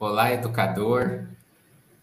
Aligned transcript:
Olá, 0.00 0.32
educador. 0.32 1.24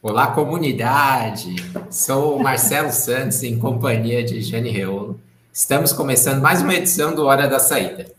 Olá, 0.01 0.27
comunidade. 0.27 1.55
Sou 1.89 2.37
Marcelo 2.37 2.91
Santos, 2.91 3.41
em 3.41 3.57
companhia 3.57 4.21
de 4.21 4.41
Jane 4.41 4.69
Reolo. 4.69 5.17
Estamos 5.53 5.93
começando 5.93 6.41
mais 6.41 6.61
uma 6.61 6.73
edição 6.73 7.15
do 7.15 7.23
Hora 7.23 7.47
da 7.47 7.57
Saída. 7.57 8.11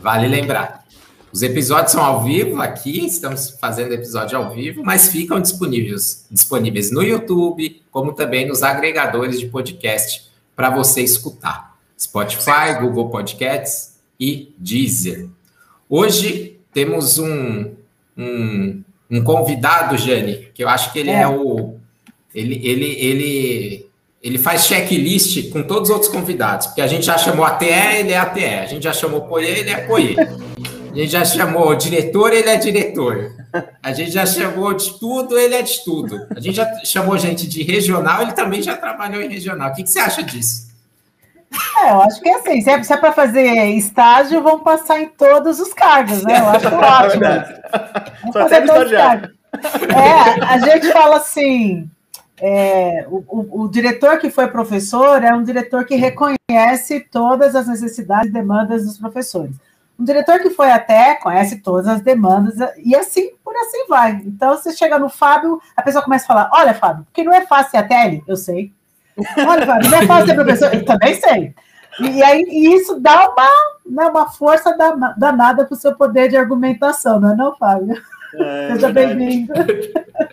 Vale 0.00 0.28
lembrar, 0.28 0.84
os 1.32 1.42
episódios 1.42 1.90
são 1.90 2.04
ao 2.04 2.22
vivo 2.22 2.62
aqui, 2.62 3.04
estamos 3.04 3.50
fazendo 3.60 3.94
episódio 3.94 4.38
ao 4.38 4.54
vivo, 4.54 4.84
mas 4.84 5.08
ficam 5.08 5.40
disponíveis, 5.40 6.24
disponíveis 6.30 6.92
no 6.92 7.02
YouTube, 7.02 7.82
como 7.90 8.12
também 8.12 8.46
nos 8.46 8.62
agregadores 8.62 9.40
de 9.40 9.48
podcast 9.48 10.30
para 10.54 10.70
você 10.70 11.00
escutar. 11.00 11.76
Spotify, 11.98 12.78
Google 12.80 13.10
Podcasts 13.10 13.98
e 14.20 14.54
Deezer. 14.56 15.28
Hoje 15.90 16.60
temos 16.72 17.18
um, 17.18 17.74
um, 18.16 18.84
um 19.10 19.22
convidado, 19.22 19.96
Jane, 19.96 20.48
que 20.54 20.62
eu 20.64 20.68
acho 20.68 20.92
que 20.92 20.98
ele 20.98 21.10
é, 21.10 21.22
é 21.22 21.28
o. 21.28 21.76
Ele, 22.34 22.60
ele, 22.62 22.86
ele, 22.98 23.86
ele 24.22 24.38
faz 24.38 24.66
checklist 24.66 25.50
com 25.50 25.62
todos 25.62 25.88
os 25.88 25.94
outros 25.94 26.10
convidados, 26.10 26.66
porque 26.66 26.82
a 26.82 26.86
gente 26.86 27.06
já 27.06 27.16
chamou 27.16 27.44
ATE, 27.44 27.66
ele 27.66 28.12
é 28.12 28.18
ATE, 28.18 28.44
a 28.44 28.66
gente 28.66 28.82
já 28.82 28.92
chamou 28.92 29.22
Poie, 29.22 29.46
ele 29.46 29.70
é 29.70 29.86
Poie. 29.86 30.16
A 30.18 30.98
gente 30.98 31.12
já 31.12 31.24
chamou 31.24 31.74
diretor, 31.74 32.32
ele 32.32 32.48
é 32.48 32.56
diretor. 32.56 33.32
A 33.82 33.92
gente 33.92 34.10
já 34.10 34.24
chamou 34.24 34.72
de 34.72 34.98
tudo, 34.98 35.38
ele 35.38 35.54
é 35.54 35.62
de 35.62 35.84
tudo. 35.84 36.26
A 36.34 36.40
gente 36.40 36.56
já 36.56 36.84
chamou 36.84 37.18
gente 37.18 37.46
de 37.46 37.62
regional, 37.62 38.22
ele 38.22 38.32
também 38.32 38.62
já 38.62 38.76
trabalhou 38.76 39.22
em 39.22 39.28
regional. 39.28 39.70
O 39.70 39.74
que, 39.74 39.82
que 39.82 39.90
você 39.90 39.98
acha 39.98 40.22
disso? 40.22 40.65
É, 41.78 41.90
eu 41.90 42.02
acho 42.02 42.20
que 42.20 42.28
é 42.28 42.34
assim, 42.34 42.60
se 42.60 42.70
é, 42.70 42.74
é 42.74 42.96
para 42.96 43.12
fazer 43.12 43.46
estágio, 43.70 44.42
vão 44.42 44.60
passar 44.60 45.00
em 45.00 45.08
todos 45.08 45.60
os 45.60 45.72
cargos, 45.72 46.22
né? 46.22 46.40
Eu 46.40 46.48
acho 46.48 46.66
ótimo. 46.74 47.24
Vamos 48.20 48.32
Só 48.32 48.40
fazer 48.40 48.66
todos 48.66 48.92
os 48.92 48.96
cargos. 48.96 49.30
É, 49.94 50.44
a 50.44 50.58
gente 50.58 50.92
fala 50.92 51.16
assim, 51.16 51.88
é, 52.38 53.06
o, 53.08 53.24
o, 53.28 53.62
o, 53.62 53.68
diretor 53.68 54.18
que 54.18 54.30
foi 54.30 54.48
professor 54.48 55.22
é 55.22 55.34
um 55.34 55.42
diretor 55.42 55.86
que 55.86 55.96
reconhece 55.96 57.00
todas 57.10 57.54
as 57.54 57.66
necessidades 57.66 58.28
e 58.28 58.32
demandas 58.32 58.84
dos 58.84 58.98
professores. 58.98 59.56
Um 59.98 60.04
diretor 60.04 60.40
que 60.40 60.50
foi 60.50 60.70
até 60.70 61.14
conhece 61.14 61.56
todas 61.56 61.86
as 61.86 62.02
demandas 62.02 62.56
e 62.84 62.94
assim 62.94 63.30
por 63.42 63.56
assim 63.56 63.86
vai. 63.88 64.20
Então, 64.26 64.54
você 64.54 64.72
chega 64.72 64.98
no 64.98 65.08
Fábio, 65.08 65.60
a 65.74 65.80
pessoa 65.80 66.04
começa 66.04 66.24
a 66.24 66.28
falar: 66.28 66.50
Olha, 66.52 66.74
Fábio, 66.74 67.04
porque 67.04 67.22
não 67.22 67.32
é 67.32 67.46
fácil 67.46 67.70
ser 67.70 67.76
até 67.78 68.06
ele, 68.06 68.22
eu 68.26 68.36
sei. 68.36 68.70
Olha, 69.46 69.66
Fábio, 69.66 69.90
não 69.90 69.98
é 69.98 70.06
fácil 70.06 70.26
ser 70.26 70.34
professor, 70.34 70.74
eu 70.74 70.84
também 70.84 71.14
sei. 71.14 71.54
E, 72.00 72.22
aí 72.22 72.42
e 72.48 72.74
isso 72.74 73.00
dá 73.00 73.30
uma, 73.30 73.50
né, 73.86 74.10
uma 74.10 74.30
força 74.30 74.76
danada 75.16 75.64
para 75.64 75.74
o 75.74 75.78
seu 75.78 75.94
poder 75.94 76.28
de 76.28 76.36
argumentação, 76.36 77.18
não 77.18 77.32
é, 77.32 77.36
não, 77.36 77.56
Fábio? 77.56 77.96
É, 78.34 78.72
Seja 78.72 78.90
bem-vindo. 78.90 79.52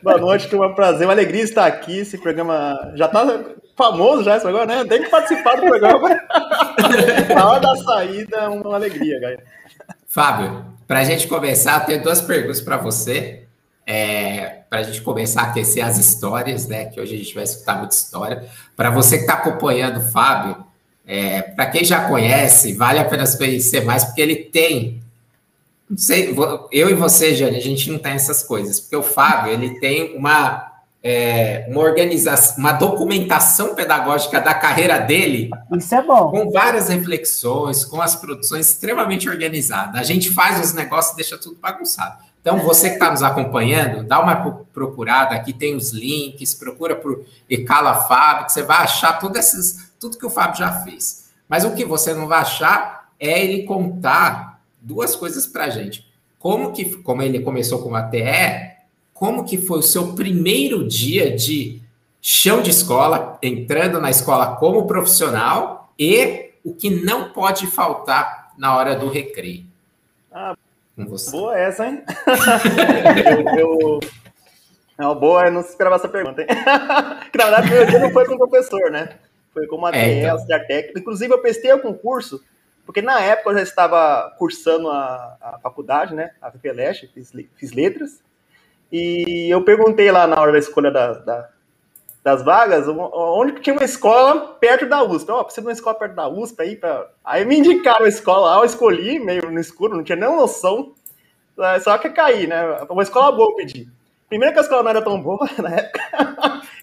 Boa 0.01 0.17
noite, 0.17 0.49
que 0.49 0.55
é 0.55 0.59
um 0.59 0.73
prazer, 0.73 1.07
uma 1.07 1.13
alegria 1.13 1.43
estar 1.43 1.65
aqui. 1.65 1.99
Esse 1.99 2.17
programa 2.17 2.91
já 2.95 3.05
está 3.05 3.39
famoso 3.77 4.23
já, 4.23 4.35
agora, 4.35 4.65
né? 4.65 4.83
Tem 4.85 5.03
que 5.03 5.09
participar 5.09 5.55
do 5.55 5.61
programa. 5.61 6.09
Na 7.33 7.49
hora 7.49 7.59
da 7.61 7.75
saída, 7.77 8.37
é 8.37 8.47
uma 8.49 8.75
alegria, 8.75 9.19
galera. 9.19 9.43
Fábio, 10.07 10.65
para 10.87 10.99
a 10.99 11.03
gente 11.03 11.27
começar, 11.27 11.81
eu 11.81 11.85
tenho 11.85 12.03
duas 12.03 12.21
perguntas 12.21 12.59
para 12.59 12.77
você. 12.77 13.42
É, 13.85 14.61
para 14.69 14.79
a 14.79 14.83
gente 14.83 15.01
começar 15.01 15.41
a 15.41 15.45
aquecer 15.45 15.85
as 15.85 15.97
histórias, 15.97 16.67
né? 16.67 16.85
Que 16.85 16.99
hoje 16.99 17.15
a 17.15 17.17
gente 17.17 17.35
vai 17.35 17.43
escutar 17.43 17.77
muita 17.77 17.93
história. 17.93 18.47
Para 18.75 18.89
você 18.89 19.17
que 19.17 19.23
está 19.23 19.33
acompanhando 19.33 19.97
o 19.97 20.11
Fábio, 20.11 20.63
é, 21.05 21.41
para 21.41 21.65
quem 21.67 21.83
já 21.83 22.07
conhece, 22.07 22.73
vale 22.73 22.99
a 22.99 23.05
pena 23.05 23.25
conhecer 23.37 23.83
mais, 23.83 24.05
porque 24.05 24.21
ele 24.21 24.35
tem. 24.35 25.01
Não 25.89 25.97
sei, 25.97 26.33
eu 26.71 26.89
e 26.89 26.93
você, 26.93 27.35
Jane, 27.35 27.57
a 27.57 27.61
gente 27.61 27.91
não 27.91 27.99
tem 27.99 28.13
essas 28.13 28.41
coisas, 28.41 28.79
porque 28.79 28.95
o 28.95 29.03
Fábio 29.03 29.51
ele 29.51 29.79
tem 29.79 30.17
uma, 30.17 30.71
é, 31.03 31.65
uma 31.67 31.81
organização, 31.81 32.57
uma 32.57 32.71
documentação 32.71 33.75
pedagógica 33.75 34.39
da 34.39 34.53
carreira 34.53 34.97
dele. 34.97 35.49
Isso 35.77 35.93
é 35.93 36.01
bom. 36.01 36.31
Com 36.31 36.49
várias 36.49 36.87
reflexões, 36.87 37.83
com 37.83 38.01
as 38.01 38.15
produções 38.15 38.69
extremamente 38.69 39.29
organizadas. 39.29 39.99
A 39.99 40.03
gente 40.03 40.31
faz 40.31 40.59
os 40.65 40.73
negócios 40.73 41.13
e 41.13 41.17
deixa 41.17 41.37
tudo 41.37 41.57
bagunçado. 41.61 42.23
Então, 42.43 42.59
você 42.59 42.89
que 42.89 42.95
está 42.95 43.09
nos 43.09 43.23
acompanhando, 43.23 44.03
dá 44.03 44.19
uma 44.19 44.35
procurada, 44.73 45.33
aqui 45.33 45.53
tem 45.53 45.77
os 45.77 45.93
links, 45.93 46.53
procura 46.53 46.93
por 46.93 47.23
Ecala 47.49 48.03
Fábio, 48.03 48.47
que 48.47 48.51
você 48.51 48.63
vai 48.63 48.79
achar 48.79 49.17
todas 49.17 49.47
essas 49.47 49.93
tudo 49.97 50.17
que 50.17 50.25
o 50.25 50.29
Fábio 50.29 50.57
já 50.57 50.81
fez. 50.81 51.31
Mas 51.47 51.63
o 51.63 51.73
que 51.73 51.85
você 51.85 52.13
não 52.13 52.27
vai 52.27 52.41
achar 52.41 53.07
é 53.17 53.41
ele 53.41 53.63
contar 53.63 54.59
duas 54.81 55.15
coisas 55.15 55.47
para 55.47 55.63
a 55.63 55.69
gente. 55.69 56.05
Como 56.37 56.73
que, 56.73 56.97
como 56.97 57.21
ele 57.21 57.39
começou 57.39 57.81
com 57.81 57.95
a 57.95 58.03
TE, 58.03 58.73
como 59.13 59.45
que 59.45 59.57
foi 59.57 59.79
o 59.79 59.83
seu 59.83 60.11
primeiro 60.11 60.85
dia 60.85 61.33
de 61.33 61.81
chão 62.21 62.61
de 62.61 62.71
escola, 62.71 63.39
entrando 63.41 64.01
na 64.01 64.09
escola 64.09 64.57
como 64.57 64.85
profissional 64.85 65.93
e 65.97 66.51
o 66.61 66.73
que 66.73 66.89
não 66.89 67.29
pode 67.29 67.67
faltar 67.67 68.51
na 68.57 68.75
hora 68.75 68.97
do 68.97 69.07
recreio. 69.07 69.65
Ah, 70.29 70.57
boa 71.31 71.57
essa, 71.57 71.87
hein? 71.87 72.03
eu, 73.57 73.59
eu... 73.59 73.99
Não, 74.97 75.15
boa, 75.15 75.45
eu 75.45 75.51
não 75.51 75.61
esperava 75.61 75.95
essa 75.95 76.07
pergunta, 76.07 76.41
hein? 76.41 76.47
que 77.31 77.37
na 77.37 77.45
verdade 77.45 77.69
meu 77.69 77.85
dia 77.85 77.99
não 77.99 78.11
foi 78.11 78.25
com 78.25 78.35
o 78.35 78.37
professor, 78.37 78.91
né? 78.91 79.17
Foi 79.53 79.67
como 79.67 79.85
a 79.85 79.95
é, 79.95 80.19
então. 80.19 80.31
auxiliar 80.31 80.65
técnico. 80.65 80.99
Inclusive, 80.99 81.33
eu 81.33 81.41
prestei 81.41 81.71
o 81.73 81.81
concurso, 81.81 82.43
porque 82.85 83.01
na 83.01 83.19
época 83.19 83.51
eu 83.51 83.55
já 83.55 83.63
estava 83.63 84.35
cursando 84.37 84.89
a, 84.89 85.37
a 85.41 85.59
faculdade, 85.61 86.13
né? 86.15 86.31
A 86.41 86.51
FPLESH, 86.51 87.11
fiz, 87.13 87.31
fiz 87.55 87.71
letras. 87.71 88.23
E 88.91 89.47
eu 89.49 89.63
perguntei 89.63 90.11
lá 90.11 90.27
na 90.27 90.39
hora 90.39 90.51
da 90.51 90.59
escolha 90.59 90.91
da, 90.91 91.13
da, 91.13 91.49
das 92.23 92.41
vagas, 92.41 92.87
onde 92.87 93.59
tinha 93.59 93.75
uma 93.75 93.83
escola 93.83 94.55
perto 94.59 94.87
da 94.87 95.03
USP. 95.03 95.29
Ó, 95.29 95.41
oh, 95.41 95.43
precisa 95.43 95.61
de 95.61 95.67
uma 95.67 95.73
escola 95.73 95.95
perto 95.95 96.15
da 96.15 96.27
USP 96.27 96.61
aí. 96.61 96.75
Pra... 96.77 97.09
Aí 97.23 97.43
me 97.43 97.57
indicaram 97.57 98.05
a 98.05 98.09
escola 98.09 98.51
lá, 98.51 98.57
eu 98.59 98.65
escolhi, 98.65 99.19
meio 99.19 99.51
no 99.51 99.59
escuro, 99.59 99.97
não 99.97 100.03
tinha 100.03 100.15
nem 100.15 100.29
noção. 100.29 100.93
Só 101.81 101.97
que 101.97 102.09
caí, 102.09 102.47
né? 102.47 102.63
Uma 102.89 103.03
escola 103.03 103.31
boa 103.31 103.51
eu 103.51 103.55
pedi. 103.55 103.87
Primeiro 104.29 104.53
que 104.53 104.59
a 104.59 104.63
escola 104.63 104.83
não 104.83 104.89
era 104.89 105.01
tão 105.01 105.21
boa 105.21 105.47
na 105.61 105.69
época. 105.69 106.01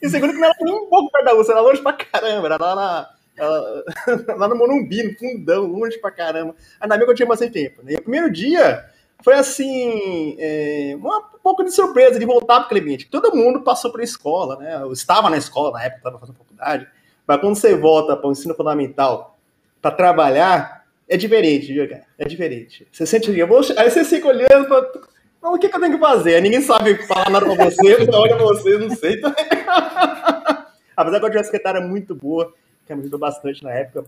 E 0.02 0.08
segundo 0.08 0.32
que 0.32 0.38
não 0.38 0.46
era 0.46 0.56
nem 0.60 0.74
um 0.74 0.86
pouco 0.86 1.10
perto 1.10 1.24
da 1.24 1.34
USP, 1.34 1.50
era 1.50 1.60
longe 1.60 1.82
pra 1.82 1.92
caramba. 1.94 2.46
Era 2.46 2.56
lá, 2.60 2.74
na, 2.76 3.08
lá 4.36 4.46
no 4.46 4.56
Morumbi, 4.56 5.02
no 5.02 5.18
fundão, 5.18 5.64
longe 5.64 5.98
pra 5.98 6.10
caramba. 6.10 6.54
Ainda 6.78 6.96
bem 6.96 7.06
que 7.06 7.12
eu 7.12 7.16
tinha 7.16 7.26
bastante 7.26 7.52
tempo. 7.52 7.82
Né? 7.82 7.92
E 7.92 7.96
o 7.96 8.02
primeiro 8.02 8.30
dia 8.30 8.84
foi 9.22 9.34
assim, 9.34 10.36
é, 10.38 10.94
uma, 10.96 11.18
um 11.18 11.38
pouco 11.42 11.64
de 11.64 11.72
surpresa 11.72 12.18
de 12.18 12.24
voltar 12.24 12.56
para 12.56 12.66
aquele 12.66 12.80
ambiente. 12.80 13.08
Todo 13.08 13.34
mundo 13.34 13.60
passou 13.60 13.90
pela 13.90 14.04
escola, 14.04 14.56
né? 14.56 14.78
Eu 14.82 14.92
estava 14.92 15.28
na 15.28 15.36
escola 15.36 15.72
na 15.72 15.84
época, 15.84 15.98
estava 15.98 16.18
fazendo 16.18 16.36
faculdade. 16.36 16.88
Mas 17.26 17.40
quando 17.40 17.54
você 17.56 17.76
volta 17.76 18.16
para 18.16 18.28
o 18.28 18.32
ensino 18.32 18.54
fundamental 18.54 19.38
para 19.80 19.90
trabalhar, 19.90 20.84
é 21.08 21.16
diferente, 21.16 21.72
viu, 21.72 21.88
cara? 21.88 22.04
É 22.18 22.24
diferente. 22.24 22.86
Você 22.90 23.06
sente, 23.06 23.36
eu 23.36 23.46
vou, 23.46 23.60
aí 23.76 23.90
você 23.90 24.04
fica 24.04 24.28
olhando 24.28 24.66
para 24.66 25.10
não, 25.42 25.54
o 25.54 25.58
que, 25.58 25.68
que, 25.68 25.76
eu 25.76 25.80
tenho 25.80 25.94
que 25.94 25.98
fazer? 25.98 26.40
Ninguém 26.42 26.60
sabe 26.60 26.94
falar 27.06 27.30
nada 27.30 27.46
pra 27.46 27.64
você, 27.64 27.96
olha 28.12 28.36
pra 28.36 28.44
você, 28.44 28.76
não 28.76 28.90
sei. 28.90 29.20
Apesar 30.94 31.18
que 31.18 31.26
eu 31.26 31.30
tinha 31.30 31.38
uma 31.38 31.44
secretária 31.44 31.80
muito 31.80 32.14
boa, 32.14 32.52
que 32.86 32.94
me 32.94 33.00
ajudou 33.00 33.18
bastante 33.18 33.64
na 33.64 33.72
época. 33.72 34.04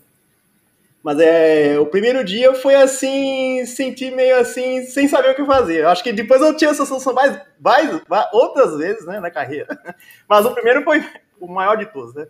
Mas 1.02 1.18
é, 1.18 1.78
o 1.80 1.86
primeiro 1.86 2.24
dia 2.24 2.54
foi 2.54 2.76
assim, 2.76 3.66
senti 3.66 4.10
meio 4.10 4.38
assim, 4.38 4.84
sem 4.86 5.08
saber 5.08 5.30
o 5.30 5.34
que 5.34 5.44
fazer. 5.44 5.80
Eu 5.80 5.88
acho 5.88 6.02
que 6.02 6.12
depois 6.12 6.40
eu 6.40 6.56
tinha 6.56 6.70
essa 6.70 6.86
sensação 6.86 7.12
mais, 7.12 7.40
mais, 7.58 8.00
outras 8.32 8.76
vezes, 8.76 9.04
né, 9.06 9.18
na 9.18 9.30
carreira. 9.30 9.66
Mas 10.28 10.46
o 10.46 10.54
primeiro 10.54 10.84
foi 10.84 11.04
o 11.40 11.48
maior 11.48 11.76
de 11.76 11.86
todos, 11.86 12.14
né? 12.14 12.26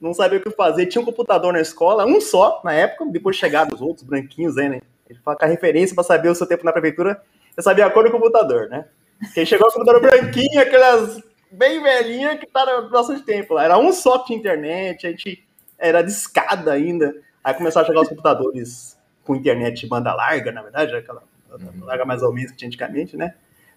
Não 0.00 0.12
sabia 0.12 0.38
o 0.38 0.42
que 0.42 0.50
fazer. 0.50 0.86
Tinha 0.86 1.00
um 1.00 1.04
computador 1.04 1.52
na 1.52 1.60
escola, 1.60 2.04
um 2.04 2.20
só 2.20 2.60
na 2.64 2.72
época, 2.72 3.06
depois 3.06 3.36
chegaram 3.36 3.72
os 3.72 3.80
outros 3.80 4.04
branquinhos 4.04 4.58
aí, 4.58 4.68
né? 4.68 4.80
Ele 5.08 5.20
fala 5.24 5.38
a 5.40 5.46
referência 5.46 5.94
para 5.94 6.02
saber 6.02 6.28
o 6.28 6.34
seu 6.34 6.46
tempo 6.46 6.64
na 6.64 6.72
prefeitura 6.72 7.22
eu 7.56 7.62
sabia 7.62 7.86
a 7.86 7.90
cor 7.90 8.04
do 8.04 8.10
computador, 8.10 8.68
né? 8.68 8.84
Quem 9.32 9.46
chegou 9.46 9.66
com 9.68 9.80
o 9.80 9.84
computador 9.84 10.02
branquinho, 10.02 10.60
aquelas 10.60 11.22
bem 11.50 11.82
velhinha 11.82 12.36
que 12.36 12.46
tá 12.46 12.66
no 12.66 12.90
nosso 12.90 13.18
tempo 13.24 13.54
lá. 13.54 13.64
Era 13.64 13.78
um 13.78 13.92
só 13.92 14.18
de 14.18 14.34
internet, 14.34 15.06
a 15.06 15.10
gente 15.10 15.42
era 15.78 16.02
de 16.02 16.10
escada 16.10 16.72
ainda. 16.72 17.14
Aí 17.46 17.54
começaram 17.54 17.84
a 17.84 17.86
chegar 17.86 18.00
os 18.00 18.08
computadores 18.08 18.98
com 19.22 19.36
internet 19.36 19.78
de 19.78 19.86
banda 19.86 20.12
larga, 20.12 20.50
na 20.50 20.62
verdade, 20.62 20.96
aquela 20.96 21.22
uhum. 21.52 21.84
larga 21.84 22.04
mais 22.04 22.20
ou 22.20 22.32
menos 22.34 22.50
que 22.50 22.56
tinha 22.56 22.66
antigamente, 22.66 23.16
né? 23.16 23.34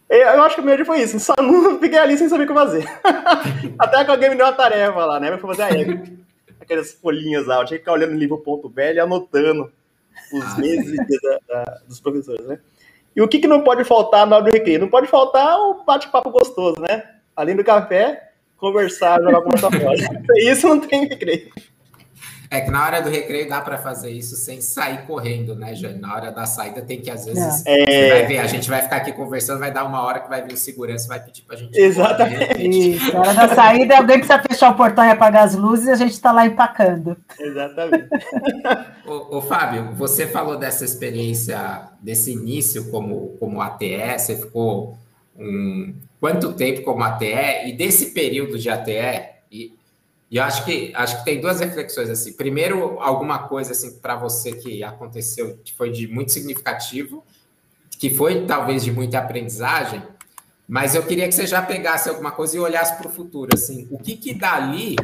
Eu 0.09 0.41
acho 0.41 0.55
que 0.55 0.61
o 0.61 0.63
meu 0.65 0.75
dia 0.75 0.83
foi 0.83 1.03
isso, 1.03 1.19
só 1.19 1.35
não 1.39 1.77
fiquei 1.79 1.99
ali 1.99 2.17
sem 2.17 2.27
saber 2.27 2.45
o 2.45 2.47
que 2.47 2.53
fazer. 2.55 2.83
Até 3.77 4.03
que 4.03 4.09
alguém 4.09 4.31
me 4.31 4.35
deu 4.35 4.47
uma 4.47 4.53
tarefa 4.53 5.05
lá, 5.05 5.19
né? 5.19 5.31
Eu 5.31 5.37
fui 5.37 5.55
fazer 5.55 5.61
a. 5.61 6.59
Aquelas 6.59 6.93
folhinhas 6.93 7.45
lá, 7.45 7.61
eu 7.61 7.65
tinha 7.65 7.77
que 7.77 7.83
ficar 7.83 7.93
olhando 7.93 8.13
no 8.13 8.17
livro 8.17 8.39
ponto 8.39 8.67
velho 8.67 8.97
e 8.97 8.99
anotando 8.99 9.71
os 10.33 10.43
ah. 10.43 10.57
meses 10.57 10.97
da, 10.97 11.39
da, 11.47 11.81
dos 11.87 11.99
professores, 11.99 12.47
né? 12.47 12.59
E 13.15 13.21
o 13.21 13.27
que, 13.27 13.37
que 13.37 13.47
não 13.47 13.63
pode 13.63 13.83
faltar 13.83 14.25
na 14.25 14.37
hora 14.37 14.45
do 14.45 14.51
recreio? 14.51 14.79
Não 14.79 14.89
pode 14.89 15.05
faltar 15.05 15.59
o 15.59 15.83
bate-papo 15.83 16.31
gostoso, 16.31 16.81
né? 16.81 17.03
Além 17.35 17.55
do 17.55 17.63
café, 17.63 18.31
conversar, 18.57 19.21
jogar 19.21 19.43
conversa 19.43 19.69
fora. 19.79 19.95
Isso 20.37 20.67
não 20.67 20.79
tem 20.79 21.07
recreio. 21.07 21.51
É 22.51 22.61
que 22.61 22.71
na 22.71 22.83
hora 22.83 22.99
do 22.99 23.09
recreio 23.09 23.47
dá 23.47 23.61
para 23.61 23.77
fazer 23.77 24.09
isso 24.09 24.35
sem 24.35 24.59
sair 24.59 25.05
correndo, 25.05 25.53
né, 25.53 25.75
Jane? 25.75 25.99
Na 25.99 26.15
hora 26.15 26.31
da 26.31 26.47
saída 26.47 26.81
tem 26.81 26.99
que, 26.99 27.11
às 27.11 27.25
vezes, 27.25 27.63
é. 27.63 27.85
você 27.85 28.09
vai 28.09 28.25
ver, 28.25 28.37
a 28.39 28.47
gente 28.47 28.67
vai 28.67 28.81
ficar 28.81 28.95
aqui 28.97 29.11
conversando, 29.11 29.59
vai 29.59 29.71
dar 29.71 29.83
uma 29.83 30.01
hora 30.01 30.19
que 30.19 30.27
vai 30.27 30.41
vir 30.41 30.53
o 30.53 30.57
segurança 30.57 31.07
vai 31.07 31.19
pedir 31.19 31.43
para 31.43 31.55
a 31.55 31.59
gente. 31.59 31.79
Exatamente. 31.79 32.95
Isso, 32.95 33.13
na 33.13 33.19
hora 33.19 33.33
da 33.35 33.55
saída, 33.55 33.97
alguém 33.97 34.17
precisa 34.17 34.41
fechar 34.41 34.71
o 34.71 34.75
portão 34.75 35.05
e 35.05 35.11
apagar 35.11 35.43
as 35.43 35.53
luzes 35.53 35.85
e 35.87 35.91
a 35.91 35.95
gente 35.95 36.13
está 36.13 36.31
lá 36.31 36.47
empacando. 36.47 37.15
Exatamente. 37.39 38.07
ô, 39.05 39.37
ô, 39.37 39.41
Fábio, 39.43 39.93
você 39.93 40.25
falou 40.25 40.57
dessa 40.57 40.83
experiência, 40.83 41.83
desse 42.01 42.31
início 42.31 42.89
como, 42.89 43.37
como 43.39 43.61
ATE, 43.61 44.17
você 44.17 44.35
ficou 44.35 44.97
um, 45.37 45.93
quanto 46.19 46.53
tempo 46.53 46.81
como 46.81 47.03
ATE, 47.03 47.67
e 47.67 47.73
desse 47.73 48.07
período 48.07 48.57
de 48.57 48.71
ATE, 48.71 49.37
e 49.51 49.78
e 50.31 50.37
eu 50.37 50.43
acho 50.43 50.63
que 50.63 50.91
acho 50.95 51.19
que 51.19 51.25
tem 51.25 51.41
duas 51.41 51.59
reflexões 51.59 52.09
assim. 52.09 52.33
Primeiro, 52.33 52.99
alguma 52.99 53.47
coisa 53.47 53.71
assim 53.71 53.99
para 53.99 54.15
você 54.15 54.51
que 54.53 54.83
aconteceu 54.83 55.57
que 55.63 55.73
foi 55.73 55.91
de 55.91 56.07
muito 56.07 56.31
significativo, 56.31 57.23
que 57.89 58.09
foi 58.09 58.45
talvez 58.45 58.83
de 58.83 58.91
muita 58.91 59.17
aprendizagem, 59.19 60.03
mas 60.67 60.93
eu 60.93 61.03
queria 61.03 61.27
que 61.27 61.33
você 61.33 61.47
já 61.47 61.61
pegasse 61.61 62.09
alguma 62.09 62.31
coisa 62.31 62.55
e 62.55 62.59
olhasse 62.59 62.95
para 62.95 63.07
o 63.07 63.11
futuro 63.11 63.49
assim. 63.53 63.87
O 63.89 63.97
que 63.97 64.15
que 64.15 64.33
dali 64.33 64.95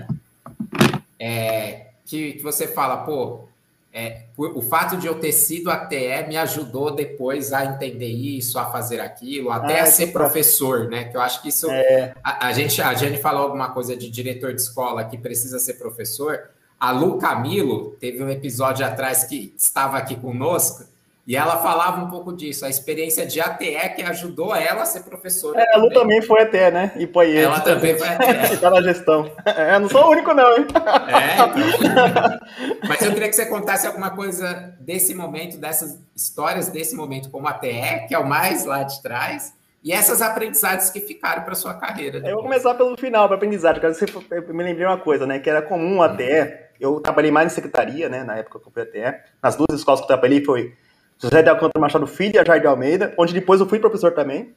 é, 1.19 1.87
que, 2.05 2.33
que 2.33 2.43
você 2.43 2.67
fala, 2.67 2.97
pô, 2.97 3.47
é, 3.97 4.23
o 4.37 4.61
fato 4.61 4.97
de 4.97 5.07
eu 5.07 5.17
ter 5.21 5.31
sido 5.31 5.71
ATE 5.71 6.27
me 6.27 6.35
ajudou 6.35 6.93
depois 6.93 7.53
a 7.53 7.63
entender 7.63 8.09
isso, 8.09 8.59
a 8.59 8.65
fazer 8.65 8.99
aquilo, 8.99 9.49
até 9.49 9.79
ah, 9.79 9.83
a 9.83 9.85
ser 9.85 10.07
professor, 10.07 10.89
né? 10.89 11.05
Que 11.05 11.15
eu 11.15 11.21
acho 11.21 11.41
que 11.41 11.47
isso. 11.47 11.71
É... 11.71 12.13
A, 12.21 12.47
a, 12.47 12.51
gente, 12.51 12.81
a 12.81 12.93
Jane 12.93 13.15
falou 13.15 13.43
alguma 13.43 13.69
coisa 13.69 13.95
de 13.95 14.09
diretor 14.09 14.53
de 14.53 14.59
escola 14.59 15.05
que 15.05 15.17
precisa 15.17 15.59
ser 15.59 15.75
professor. 15.75 16.49
A 16.77 16.91
Lu 16.91 17.17
Camilo 17.19 17.95
teve 17.97 18.21
um 18.21 18.29
episódio 18.29 18.85
atrás 18.85 19.23
que 19.23 19.53
estava 19.57 19.97
aqui 19.97 20.17
conosco 20.17 20.83
e 21.27 21.35
ela 21.35 21.57
falava 21.57 22.03
um 22.03 22.07
pouco 22.07 22.31
disso, 22.31 22.65
a 22.65 22.69
experiência 22.69 23.25
de 23.25 23.41
ATE 23.41 23.95
que 23.95 24.03
ajudou 24.03 24.55
ela 24.55 24.83
a 24.83 24.85
ser 24.85 25.01
professora. 25.01 25.59
É, 25.59 25.75
a 25.75 25.77
Lu 25.77 25.89
também 25.89 26.21
foi 26.21 26.43
ATE, 26.43 26.71
né? 26.71 26.91
E 26.97 27.07
foi 27.07 27.35
Ela 27.35 27.61
também 27.61 27.97
foi 27.97 28.07
ATE. 28.07 28.53
Está 28.53 28.69
na 28.71 28.79
gestão. 28.83 29.31
É, 29.43 29.79
não 29.79 29.89
sou 29.89 30.05
o 30.05 30.11
único, 30.11 30.35
não, 30.35 30.55
hein? 30.55 30.67
É, 31.07 31.33
então. 31.33 32.39
Mas 32.87 33.01
eu 33.01 33.11
queria 33.11 33.27
que 33.27 33.35
você 33.35 33.47
contasse 33.47 33.87
alguma 33.87 34.11
coisa 34.11 34.75
desse 34.79 35.15
momento, 35.15 35.57
dessas 35.57 35.99
histórias 36.15 36.67
desse 36.67 36.95
momento 36.95 37.31
como 37.31 37.47
ATE, 37.47 38.07
que 38.07 38.13
é 38.13 38.19
o 38.19 38.27
mais 38.27 38.63
lá 38.65 38.83
de 38.83 39.01
trás, 39.01 39.51
e 39.83 39.91
essas 39.91 40.21
aprendizagens 40.21 40.91
que 40.91 40.99
ficaram 40.99 41.41
para 41.41 41.55
sua 41.55 41.73
carreira. 41.73 42.19
Depois. 42.19 42.29
Eu 42.29 42.35
vou 42.35 42.43
começar 42.43 42.75
pelo 42.75 42.95
final, 42.97 43.27
para 43.27 43.37
aprendizagem, 43.37 43.81
porque 43.81 43.95
você 43.95 44.53
me 44.53 44.63
lembrei 44.63 44.85
uma 44.85 44.99
coisa, 44.99 45.25
né? 45.25 45.39
Que 45.39 45.49
era 45.49 45.63
comum 45.63 46.03
ATE. 46.03 46.65
Eu 46.79 46.99
trabalhei 46.99 47.31
mais 47.31 47.51
em 47.51 47.55
secretaria, 47.55 48.09
né? 48.09 48.23
Na 48.23 48.35
época 48.37 48.59
que 48.59 48.67
eu 48.67 48.71
fui 48.71 48.83
ATE. 48.83 49.21
Nas 49.41 49.55
duas 49.55 49.73
escolas 49.73 50.01
que 50.01 50.03
eu 50.03 50.07
trabalhei 50.07 50.43
foi 50.43 50.75
José 51.17 51.41
de 51.41 51.49
Alcântara 51.49 51.79
Machado 51.79 52.07
Filho 52.07 52.35
e 52.35 52.39
a 52.39 52.43
Jair 52.43 52.61
de 52.61 52.67
Almeida, 52.67 53.13
onde 53.17 53.33
depois 53.33 53.59
eu 53.59 53.67
fui 53.67 53.79
professor 53.79 54.11
também, 54.11 54.53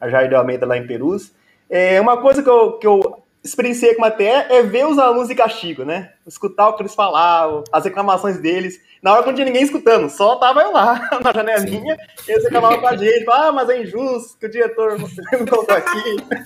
a 0.00 0.08
Jair 0.08 0.28
de 0.28 0.34
Almeida 0.34 0.66
lá 0.66 0.76
em 0.76 0.86
Perus. 0.86 1.32
É, 1.68 2.00
uma 2.00 2.18
coisa 2.18 2.42
que 2.42 2.48
eu, 2.48 2.72
que 2.72 2.86
eu 2.86 3.23
experienciei 3.44 3.94
com 3.94 4.04
a 4.04 4.10
TE 4.10 4.24
é 4.24 4.62
ver 4.62 4.86
os 4.86 4.98
alunos 4.98 5.28
de 5.28 5.34
castigo, 5.34 5.84
né? 5.84 6.14
Escutar 6.26 6.68
o 6.68 6.72
que 6.72 6.82
eles 6.82 6.94
falavam, 6.94 7.62
as 7.70 7.84
reclamações 7.84 8.38
deles. 8.38 8.80
Na 9.02 9.12
hora 9.12 9.22
que 9.22 9.28
não 9.28 9.34
tinha 9.34 9.44
ninguém 9.44 9.62
escutando, 9.62 10.08
só 10.08 10.36
tava 10.36 10.62
eu 10.62 10.72
lá 10.72 10.98
na 11.22 11.30
janelinha, 11.30 11.94
Sim. 12.16 12.32
eles 12.32 12.44
reclamavam 12.44 12.80
com 12.80 12.86
a 12.86 12.96
gente, 12.96 13.26
ah, 13.28 13.52
mas 13.52 13.68
é 13.68 13.82
injusto 13.82 14.38
que 14.38 14.46
o 14.46 14.50
diretor 14.50 14.98
não 14.98 15.06
colocou 15.46 15.76
aqui, 15.76 16.16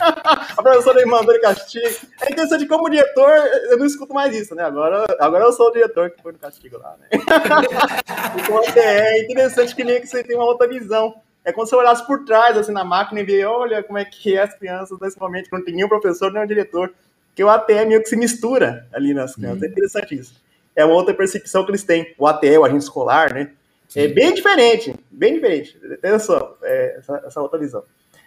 a 0.56 0.60
professora 0.60 0.98
me 0.98 1.06
mandou 1.08 1.32
de 1.32 1.40
castigo. 1.40 1.86
É 2.20 2.32
interessante 2.32 2.66
como 2.66 2.90
diretor, 2.90 3.30
eu 3.70 3.78
não 3.78 3.86
escuto 3.86 4.12
mais 4.12 4.34
isso, 4.34 4.56
né? 4.56 4.64
Agora, 4.64 5.06
agora 5.20 5.44
eu 5.44 5.52
sou 5.52 5.68
o 5.68 5.72
diretor 5.72 6.10
que 6.10 6.20
foi 6.20 6.32
no 6.32 6.38
castigo 6.38 6.78
lá, 6.78 6.96
né? 6.98 7.08
então, 7.12 8.82
é 8.82 9.22
interessante 9.22 9.76
que 9.76 9.84
nem 9.84 10.00
que 10.00 10.08
você 10.08 10.24
tem 10.24 10.34
uma 10.34 10.46
outra 10.46 10.66
visão. 10.66 11.14
É 11.48 11.52
como 11.52 11.66
se 11.66 11.70
você 11.70 11.76
olhasse 11.76 12.06
por 12.06 12.24
trás, 12.24 12.56
assim, 12.56 12.72
na 12.72 12.84
máquina 12.84 13.20
e 13.20 13.24
ver, 13.24 13.46
olha 13.46 13.82
como 13.82 13.98
é 13.98 14.04
que 14.04 14.36
é 14.36 14.42
as 14.42 14.54
crianças 14.54 14.98
nesse 15.00 15.18
momento, 15.18 15.48
não 15.52 15.64
tem 15.64 15.74
nenhum 15.74 15.88
professor, 15.88 16.32
nem 16.32 16.42
um 16.42 16.46
diretor, 16.46 16.92
que 17.34 17.42
o 17.42 17.48
ATE 17.48 17.86
meio 17.86 18.02
que 18.02 18.08
se 18.08 18.16
mistura 18.16 18.86
ali 18.92 19.14
nas 19.14 19.34
crianças. 19.34 19.60
Uhum. 19.60 19.66
É 19.66 19.70
interessante 19.70 20.14
isso 20.14 20.48
é 20.78 20.84
uma 20.84 20.94
outra 20.94 21.12
percepção 21.12 21.64
que 21.64 21.72
eles 21.72 21.82
têm. 21.82 22.14
O 22.16 22.24
ATL, 22.24 22.60
o 22.60 22.64
agente 22.64 22.84
escolar, 22.84 23.34
né? 23.34 23.40
É 23.40 23.48
Sim. 23.88 24.00
É 24.00 24.08
bem 24.08 24.32
diferente, 24.32 24.94
bem 25.10 25.34
diferente. 25.34 25.76
Atenção, 25.92 26.54
é, 26.62 26.98
essa, 26.98 27.22
essa, 27.26 27.40
outra 27.40 27.58
visão. 27.58 27.82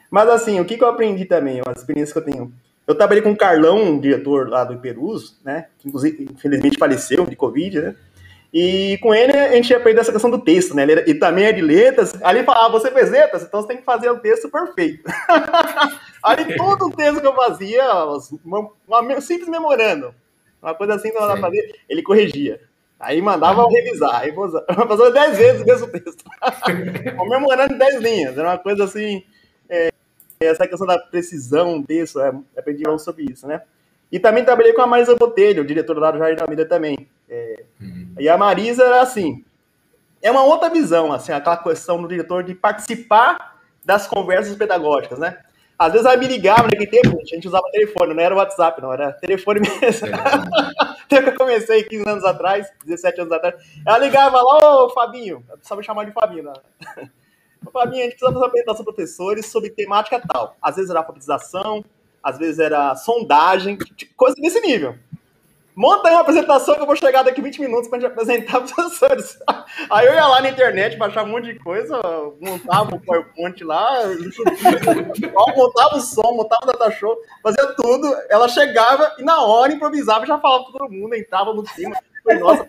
Mas 0.09 0.27
assim, 0.27 0.59
o 0.59 0.65
que, 0.65 0.75
que 0.75 0.83
eu 0.83 0.89
aprendi 0.89 1.23
também, 1.23 1.61
uma 1.61 1.71
experiência 1.71 2.11
que 2.11 2.19
eu 2.19 2.33
tenho. 2.33 2.53
Eu 2.85 2.93
trabalhei 2.93 3.23
com 3.23 3.31
o 3.31 3.37
Carlão, 3.37 3.81
um 3.81 3.99
diretor 3.99 4.49
lá 4.49 4.65
do 4.65 4.73
Iperus, 4.73 5.39
né? 5.45 5.67
Que 5.79 5.87
inclusive, 5.87 6.27
infelizmente, 6.29 6.77
faleceu 6.77 7.25
de 7.25 7.37
Covid, 7.37 7.79
né? 7.79 7.95
E 8.53 8.97
com 8.97 9.15
ele 9.15 9.31
a 9.31 9.53
gente 9.53 9.73
aprendeu 9.73 10.01
essa 10.01 10.11
questão 10.11 10.29
do 10.29 10.43
texto, 10.43 10.75
né? 10.75 10.83
Ele, 10.83 10.91
ele 10.91 11.15
também 11.15 11.45
é 11.45 11.53
de 11.53 11.61
letras. 11.61 12.13
Ali 12.21 12.43
falava, 12.43 12.65
ah, 12.65 12.69
você 12.69 12.91
fez 12.91 13.09
letras, 13.09 13.43
então 13.43 13.61
você 13.61 13.67
tem 13.69 13.77
que 13.77 13.83
fazer 13.83 14.09
o 14.09 14.19
texto 14.19 14.49
perfeito. 14.49 15.03
Ali 16.21 16.55
todo 16.57 16.85
o 16.85 16.91
texto 16.91 17.21
que 17.21 17.27
eu 17.27 17.35
fazia, 17.35 17.83
uma, 18.43 18.69
uma, 18.87 19.21
simples 19.21 19.47
memorando. 19.47 20.13
Uma 20.61 20.75
coisa 20.75 20.95
assim 20.95 21.11
não 21.11 21.21
dá 21.21 21.33
pra 21.33 21.41
fazer, 21.41 21.79
ele 21.89 22.03
corrigia. 22.03 22.61
Aí 22.99 23.19
mandava 23.19 23.67
revisar, 23.67 24.21
aí 24.21 24.31
passou 24.31 24.61
dez 25.11 25.35
vezes 25.35 25.61
o 25.61 25.65
mesmo 25.65 25.87
texto. 25.87 26.23
Comemorando 27.17 27.77
dez 27.77 27.95
linhas. 27.95 28.37
Era 28.37 28.49
uma 28.49 28.57
coisa 28.59 28.83
assim. 28.83 29.23
É, 29.67 29.89
essa 30.39 30.67
questão 30.67 30.85
da 30.85 30.99
precisão 30.99 31.79
do 31.79 31.87
texto, 31.87 32.19
é, 32.19 32.31
aprendi 32.55 32.83
sobre 32.99 33.25
isso, 33.31 33.47
né? 33.47 33.61
E 34.11 34.19
também 34.19 34.43
trabalhei 34.43 34.73
com 34.73 34.81
a 34.81 34.87
Marisa 34.87 35.15
Botelho, 35.15 35.65
diretora 35.65 35.99
lá 35.99 36.11
do 36.11 36.19
Jardim 36.19 36.35
da 36.35 36.45
Vida 36.45 36.65
também. 36.65 37.09
É, 37.31 37.63
uhum. 37.79 38.13
E 38.19 38.27
a 38.27 38.37
Marisa 38.37 38.83
era 38.83 39.01
assim. 39.01 39.45
É 40.21 40.29
uma 40.29 40.43
outra 40.43 40.69
visão, 40.69 41.13
assim, 41.13 41.31
aquela 41.31 41.55
questão 41.57 41.99
do 42.01 42.07
diretor 42.07 42.43
de 42.43 42.53
participar 42.53 43.57
das 43.83 44.05
conversas 44.05 44.55
pedagógicas, 44.55 45.17
né? 45.17 45.39
Às 45.79 45.93
vezes 45.93 46.05
ela 46.05 46.17
me 46.17 46.27
ligava 46.27 46.63
naquele 46.63 46.85
tempo, 46.85 47.19
a 47.19 47.25
gente 47.25 47.47
usava 47.47 47.63
telefone, 47.71 48.13
não 48.13 48.21
era 48.21 48.35
WhatsApp, 48.35 48.79
não, 48.79 48.93
era 48.93 49.13
telefone 49.13 49.61
mesmo. 49.61 50.09
Até 50.77 51.23
que 51.23 51.29
eu 51.29 51.35
comecei 51.35 51.83
15 51.85 52.07
anos 52.07 52.23
atrás, 52.23 52.67
17 52.85 53.21
anos 53.21 53.33
atrás. 53.33 53.55
Ela 53.83 53.97
ligava 53.97 54.39
lá, 54.39 54.83
ô 54.83 54.89
Fabinho, 54.91 55.43
eu 55.49 55.55
precisava 55.55 55.81
chamar 55.81 56.05
de 56.05 56.11
Fabinho, 56.11 56.43
né? 56.43 56.53
Ô 57.63 57.69
Fabinho, 57.69 58.01
a 58.01 58.03
gente 58.05 58.13
precisa 58.13 58.31
fazer 58.31 58.37
uma 58.39 58.47
apresentação 58.47 58.83
para 58.83 58.93
professores 58.93 59.45
sobre 59.45 59.69
temática 59.69 60.19
tal. 60.19 60.55
Às 60.59 60.77
vezes 60.77 60.89
era 60.89 60.99
alfabetização, 60.99 61.85
às 62.23 62.39
vezes 62.39 62.57
era 62.57 62.95
sondagem, 62.95 63.77
coisa 64.17 64.35
desse 64.35 64.59
nível. 64.61 64.97
Monta 65.75 66.09
aí 66.09 66.13
uma 66.13 66.21
apresentação 66.21 66.75
que 66.75 66.81
eu 66.81 66.85
vou 66.85 66.95
chegar 66.95 67.23
daqui 67.23 67.41
20 67.41 67.61
minutos 67.61 67.89
para 67.89 67.99
gente 67.99 68.11
apresentar 68.11 68.59
para 68.59 68.63
os 68.63 68.71
professores. 68.71 69.39
Aí 69.89 70.05
eu 70.05 70.13
ia 70.13 70.27
lá 70.27 70.41
na 70.41 70.49
internet, 70.49 70.97
baixar 70.97 71.23
um 71.23 71.29
monte 71.29 71.53
de 71.53 71.59
coisa, 71.59 71.99
montava 72.39 72.95
o 72.95 72.99
PowerPoint 72.99 73.63
lá, 73.63 74.03
montava 75.55 75.95
o 75.95 76.01
som, 76.01 76.33
montava 76.33 76.63
o 76.63 76.71
data 76.73 76.91
show, 76.91 77.17
fazia 77.41 77.67
tudo. 77.75 78.13
Ela 78.29 78.47
chegava 78.47 79.15
e 79.17 79.23
na 79.23 79.41
hora 79.41 79.73
improvisava 79.73 80.25
e 80.25 80.27
já 80.27 80.37
falava 80.37 80.65
para 80.65 80.73
todo 80.73 80.91
mundo, 80.91 81.15
entrava 81.15 81.53
no 81.53 81.63
clima. 81.63 81.95
Foi, 82.23 82.35
nossa, 82.35 82.67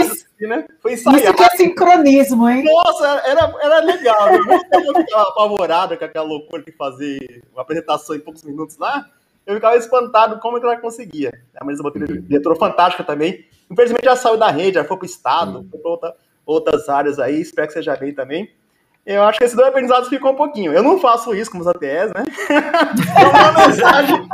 isso, 0.00 0.26
assim, 0.34 0.46
né? 0.46 0.64
Foi 0.80 0.94
ensaiado. 0.94 1.22
Isso 1.22 1.34
que 1.34 1.42
é 1.42 1.48
sincronismo, 1.50 2.48
hein? 2.48 2.64
Nossa, 2.64 3.06
era, 3.26 3.54
era 3.60 3.80
legal. 3.80 4.28
Eu 4.30 4.94
ficava 4.94 5.28
apavorada 5.28 5.98
com 5.98 6.04
aquela 6.06 6.24
loucura 6.24 6.62
de 6.62 6.72
fazer 6.72 7.42
uma 7.52 7.60
apresentação 7.60 8.16
em 8.16 8.20
poucos 8.20 8.42
minutos 8.42 8.78
lá 8.78 9.06
eu 9.50 9.56
ficava 9.56 9.76
espantado 9.76 10.38
como 10.38 10.56
é 10.56 10.60
que 10.60 10.66
ela 10.66 10.76
conseguia. 10.76 11.32
A 11.56 11.64
Marisa 11.64 11.82
Botelho, 11.82 12.08
uhum. 12.08 12.22
diretora 12.22 12.56
fantástica 12.56 13.02
também. 13.02 13.44
Infelizmente 13.70 14.04
já 14.04 14.16
saiu 14.16 14.36
da 14.36 14.50
rede, 14.50 14.74
já 14.74 14.84
foi 14.84 14.96
para 14.96 15.04
o 15.04 15.06
Estado, 15.06 15.58
uhum. 15.58 15.68
foi 15.70 15.80
para 15.80 15.90
outra, 15.90 16.16
outras 16.46 16.88
áreas 16.88 17.18
aí, 17.18 17.40
espero 17.40 17.66
que 17.66 17.74
seja 17.74 17.96
bem 17.96 18.14
também. 18.14 18.50
Eu 19.04 19.22
acho 19.24 19.38
que 19.38 19.44
esses 19.44 19.56
dois 19.56 19.68
aprendizados 19.68 20.08
ficam 20.08 20.30
um 20.30 20.36
pouquinho. 20.36 20.72
Eu 20.72 20.82
não 20.82 21.00
faço 21.00 21.34
isso 21.34 21.50
com 21.50 21.58
os 21.58 21.66
ATS, 21.66 22.12
né? 22.14 22.24
uma 23.56 23.66
mensagem. 23.66 24.28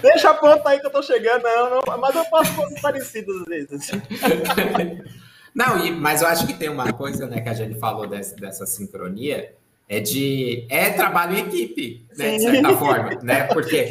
Deixa 0.00 0.32
pronto 0.34 0.66
aí 0.66 0.78
que 0.78 0.86
eu 0.86 0.90
tô 0.90 1.02
chegando, 1.02 1.42
não, 1.42 1.70
não, 1.70 1.98
mas 1.98 2.14
eu 2.14 2.24
faço 2.26 2.54
coisas 2.54 2.80
parecidas 2.80 3.36
às 3.36 3.46
vezes. 3.46 3.90
Não, 5.52 5.84
e, 5.84 5.90
mas 5.90 6.22
eu 6.22 6.28
acho 6.28 6.46
que 6.46 6.54
tem 6.54 6.68
uma 6.68 6.92
coisa, 6.92 7.26
né, 7.26 7.40
que 7.40 7.48
a 7.48 7.54
gente 7.54 7.76
falou 7.78 8.06
dessa, 8.06 8.36
dessa 8.36 8.64
sincronia, 8.66 9.52
é 9.90 9.98
de 9.98 10.66
é 10.70 10.90
trabalho 10.90 11.36
em 11.36 11.40
equipe, 11.40 12.06
né, 12.16 12.36
de 12.36 12.42
certa 12.44 12.76
forma, 12.76 13.10
né? 13.24 13.42
Porque 13.48 13.88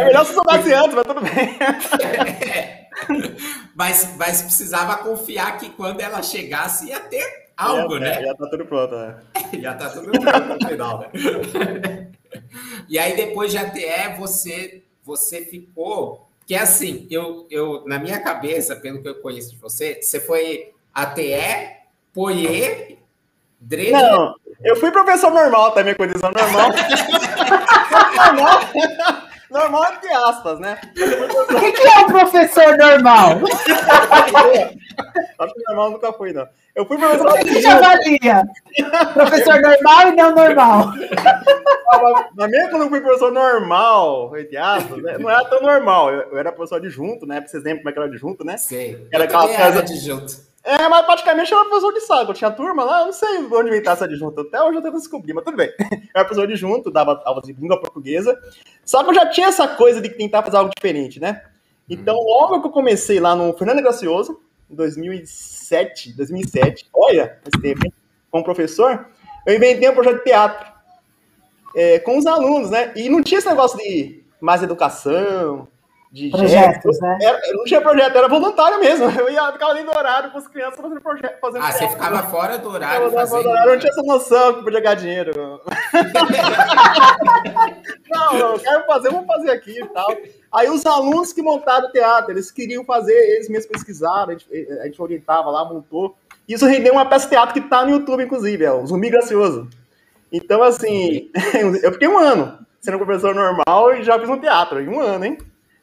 é 0.00 0.04
melhor 0.04 0.26
se 0.26 0.34
soubesse 0.34 0.72
antes, 0.74 0.94
mas 0.96 1.06
tudo 1.06 1.20
bem. 1.20 1.56
É. 2.04 2.88
Mas, 3.76 4.16
mas 4.16 4.42
precisava 4.42 4.96
confiar 4.96 5.56
que 5.56 5.70
quando 5.70 6.00
ela 6.00 6.20
chegasse 6.20 6.88
ia 6.88 6.98
ter 6.98 7.46
algo, 7.56 7.94
já, 7.94 8.00
né? 8.00 8.24
Já 8.24 8.34
tá 8.34 8.48
tudo 8.50 8.66
pronto, 8.66 8.96
né? 8.96 9.20
já 9.62 9.74
tá 9.74 9.88
tudo 9.90 10.10
pronto 10.10 10.48
no 10.48 10.68
final, 10.68 10.98
né? 10.98 12.10
E 12.88 12.98
aí 12.98 13.14
depois 13.14 13.52
de 13.52 13.58
ATE 13.58 14.18
você 14.18 14.82
você 15.04 15.44
ficou 15.44 16.28
que 16.44 16.56
é 16.56 16.58
assim, 16.58 17.06
eu, 17.08 17.46
eu 17.52 17.84
na 17.86 18.00
minha 18.00 18.18
cabeça, 18.20 18.74
pelo 18.74 19.00
que 19.00 19.08
eu 19.08 19.14
conheço 19.20 19.52
de 19.52 19.58
você, 19.58 20.02
você 20.02 20.18
foi 20.18 20.72
ATE, 20.92 21.76
POIE 22.12 22.97
Drede? 23.60 23.92
Não, 23.92 24.34
eu 24.62 24.76
fui 24.76 24.90
professor 24.90 25.30
normal 25.30 25.72
também, 25.72 25.94
condição 25.94 26.30
normal. 26.30 26.70
normal. 28.34 28.60
normal 29.50 29.92
entre 29.94 30.12
aspas, 30.12 30.58
né? 30.60 30.78
O 31.48 31.60
que, 31.60 31.72
que 31.72 31.88
é 31.88 31.98
um 32.00 32.06
professor 32.06 32.76
normal? 32.76 33.40
Acho 35.38 35.54
que 35.54 35.62
normal 35.68 35.90
nunca 35.92 36.12
fui, 36.12 36.32
não. 36.32 36.46
Eu 36.74 36.86
fui 36.86 36.96
professor. 36.96 37.28
O 37.28 37.34
que, 37.34 37.44
que 37.44 37.60
te 37.60 37.66
avalia? 37.66 38.42
Professor 39.14 39.60
normal 39.60 40.08
e 40.08 40.16
não 40.16 40.34
normal. 40.34 40.92
Mas 42.36 42.50
mesmo 42.50 42.70
quando 42.70 42.82
eu 42.82 42.88
fui 42.88 43.00
professor 43.00 43.32
normal, 43.32 44.36
entre 44.36 44.56
aspas, 44.56 45.02
né? 45.02 45.18
não 45.18 45.28
era 45.28 45.44
tão 45.46 45.60
normal. 45.60 46.10
Eu, 46.10 46.30
eu 46.30 46.38
era 46.38 46.52
professor 46.52 46.76
adjunto, 46.76 47.26
né? 47.26 47.40
Pra 47.40 47.48
vocês 47.48 47.64
lembram 47.64 47.82
como 47.82 47.90
é 47.90 47.92
que 47.92 47.98
era 47.98 48.08
adjunto, 48.08 48.44
né? 48.44 48.56
Sei. 48.56 49.08
Era 49.12 49.24
aquela 49.24 49.48
casa. 49.48 49.80
Adjunto. 49.80 50.47
É, 50.68 50.86
mas 50.86 51.06
praticamente 51.06 51.50
eu 51.50 51.58
era 51.58 51.66
professor 51.66 51.94
de 51.94 52.00
sala. 52.00 52.28
Eu 52.28 52.34
tinha 52.34 52.50
turma 52.50 52.84
lá, 52.84 53.06
não 53.06 53.12
sei 53.12 53.38
onde 53.38 53.70
inventar 53.70 53.94
essa 53.94 54.04
adjunto. 54.04 54.42
Até 54.42 54.62
hoje 54.62 54.76
eu 54.76 54.82
tento 54.82 54.98
descobrir, 54.98 55.32
mas 55.32 55.42
tudo 55.42 55.56
bem. 55.56 55.72
Era 56.14 56.26
professor 56.26 56.46
de 56.46 56.56
junto, 56.56 56.90
dava 56.90 57.22
aula 57.24 57.40
de 57.40 57.54
língua 57.54 57.80
portuguesa. 57.80 58.38
Só 58.84 59.02
que 59.02 59.08
eu 59.08 59.14
já 59.14 59.24
tinha 59.30 59.46
essa 59.46 59.66
coisa 59.66 59.98
de 59.98 60.10
tentar 60.10 60.42
fazer 60.42 60.58
algo 60.58 60.70
diferente, 60.76 61.18
né? 61.18 61.42
Então, 61.88 62.14
logo 62.14 62.60
que 62.60 62.66
eu 62.66 62.70
comecei 62.70 63.18
lá 63.18 63.34
no 63.34 63.54
Fernando 63.54 63.80
Gracioso, 63.80 64.42
em 64.70 64.74
2007, 64.74 66.14
2007, 66.14 66.86
olha, 66.92 67.38
esse 67.46 67.62
tempo, 67.62 67.86
hein? 67.86 67.92
como 68.30 68.44
professor, 68.44 69.06
eu 69.46 69.56
inventei 69.56 69.88
um 69.88 69.94
projeto 69.94 70.18
de 70.18 70.24
teatro 70.24 70.70
é, 71.74 71.98
com 71.98 72.18
os 72.18 72.26
alunos, 72.26 72.68
né? 72.68 72.92
E 72.94 73.08
não 73.08 73.22
tinha 73.22 73.38
esse 73.38 73.48
negócio 73.48 73.78
de 73.78 74.22
mais 74.38 74.62
educação, 74.62 75.66
de 76.10 76.30
projetos, 76.30 76.98
né? 77.00 77.18
Era, 77.20 77.38
não 77.52 77.64
tinha 77.64 77.82
projeto, 77.82 78.16
era 78.16 78.28
voluntário 78.28 78.80
mesmo. 78.80 79.10
Eu 79.18 79.30
ia 79.30 79.52
ficar 79.52 79.66
ali 79.68 79.82
no 79.82 79.90
horário 79.90 80.30
com 80.30 80.38
as 80.38 80.48
crianças 80.48 80.80
fazendo 80.80 81.00
projeto. 81.00 81.38
Fazendo 81.40 81.62
ah, 81.64 81.72
você 81.72 81.88
ficava 81.88 82.22
fora 82.24 82.56
do 82.58 82.70
horário 82.70 83.06
eu 83.06 83.12
fazendo... 83.12 83.48
Eu 83.48 83.66
não 83.66 83.78
tinha 83.78 83.90
essa 83.90 84.02
noção 84.02 84.54
que 84.54 84.62
podia 84.62 84.80
ganhar 84.80 84.94
dinheiro. 84.94 85.60
não, 88.10 88.32
não, 88.32 88.52
eu 88.52 88.58
quero 88.58 88.86
fazer, 88.86 89.10
vamos 89.10 89.26
fazer 89.26 89.50
aqui 89.50 89.78
e 89.80 89.86
tal. 89.86 90.08
Aí 90.50 90.70
os 90.70 90.86
alunos 90.86 91.32
que 91.32 91.42
montaram 91.42 91.88
o 91.88 91.92
teatro, 91.92 92.32
eles 92.32 92.50
queriam 92.50 92.84
fazer, 92.84 93.12
eles 93.12 93.50
mesmos 93.50 93.70
pesquisaram, 93.70 94.30
a 94.30 94.32
gente, 94.32 94.46
a 94.80 94.86
gente 94.86 95.02
orientava 95.02 95.50
lá, 95.50 95.64
montou. 95.64 96.16
Isso 96.48 96.64
rendeu 96.64 96.94
uma 96.94 97.04
peça 97.04 97.26
de 97.26 97.32
teatro 97.32 97.52
que 97.52 97.68
tá 97.68 97.84
no 97.84 97.90
YouTube, 97.90 98.24
inclusive, 98.24 98.64
é 98.64 98.72
o 98.72 98.86
Zumbi 98.86 99.10
Gracioso. 99.10 99.68
Então, 100.32 100.62
assim, 100.62 101.30
eu 101.82 101.92
fiquei 101.92 102.08
um 102.08 102.18
ano 102.18 102.58
sendo 102.80 102.96
professor 102.96 103.34
normal 103.34 103.94
e 103.94 104.02
já 104.02 104.18
fiz 104.18 104.28
um 104.28 104.38
teatro, 104.38 104.80
em 104.80 104.88
um 104.88 105.00
ano, 105.00 105.26
hein? 105.26 105.38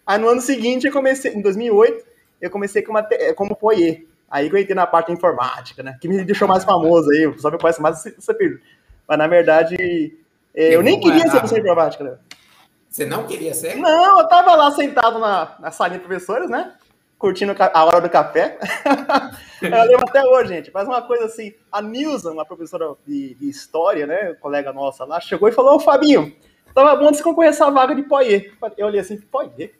Aí 0.06 0.20
no 0.20 0.28
ano 0.28 0.42
seguinte, 0.42 0.86
eu 0.86 0.94
comecei, 0.94 1.34
em 1.34 1.42
2008, 1.42 2.06
eu 2.42 2.50
comecei 2.50 2.82
com 2.82 2.92
uma, 2.92 3.08
como 3.36 3.56
foyer. 3.56 4.06
Aí 4.30 4.50
que 4.50 4.56
eu 4.56 4.60
entrei 4.60 4.76
na 4.76 4.88
parte 4.88 5.12
informática, 5.12 5.82
né? 5.82 5.98
Que 6.00 6.08
me 6.08 6.24
deixou 6.24 6.48
mais 6.48 6.64
famoso 6.64 7.10
aí, 7.12 7.28
o 7.28 7.34
pessoal 7.34 7.54
me 7.54 7.60
conhece 7.60 7.82
mais 7.82 8.06
esse 8.06 8.34
período. 8.34 8.62
Mas 9.08 9.18
na 9.18 9.28
verdade, 9.28 10.18
é, 10.54 10.76
eu 10.76 10.82
nem 10.82 11.00
queria 11.00 11.22
ser 11.22 11.32
professor 11.32 11.56
de 11.56 11.62
informática, 11.62 12.04
né? 12.04 12.18
Você 12.90 13.06
não 13.06 13.26
queria 13.26 13.54
ser? 13.54 13.76
Não, 13.76 14.20
eu 14.20 14.28
tava 14.28 14.56
lá 14.56 14.72
sentado 14.72 15.20
na, 15.20 15.56
na 15.60 15.70
salinha 15.70 16.00
de 16.00 16.06
professores, 16.06 16.50
né? 16.50 16.74
Curtindo 17.18 17.54
a 17.58 17.86
hora 17.86 18.00
do 18.00 18.10
café. 18.10 18.58
eu 19.62 19.70
lembro 19.70 20.08
até 20.08 20.24
hoje, 20.24 20.54
gente. 20.54 20.72
Faz 20.72 20.88
uma 20.88 21.02
coisa 21.02 21.26
assim. 21.26 21.54
A 21.72 21.82
Nilza, 21.82 22.32
uma 22.32 22.46
professora 22.46 22.94
de, 23.06 23.36
de 23.36 23.50
história, 23.50 24.08
né? 24.08 24.34
Colega 24.36 24.72
nossa 24.72 25.04
lá, 25.04 25.20
chegou 25.20 25.50
e 25.50 25.52
falou: 25.52 25.76
Ô 25.76 25.80
Fabinho, 25.80 26.34
Tava 26.76 26.94
bom 26.98 27.10
de 27.10 27.16
se 27.16 27.24
concorrer 27.24 27.52
essa 27.52 27.72
vaga 27.72 27.96
de 27.96 28.04
Poyer. 28.04 28.54
Eu 28.78 28.88
olhei 28.88 29.00
assim, 29.00 29.18
Poyer? 29.18 29.74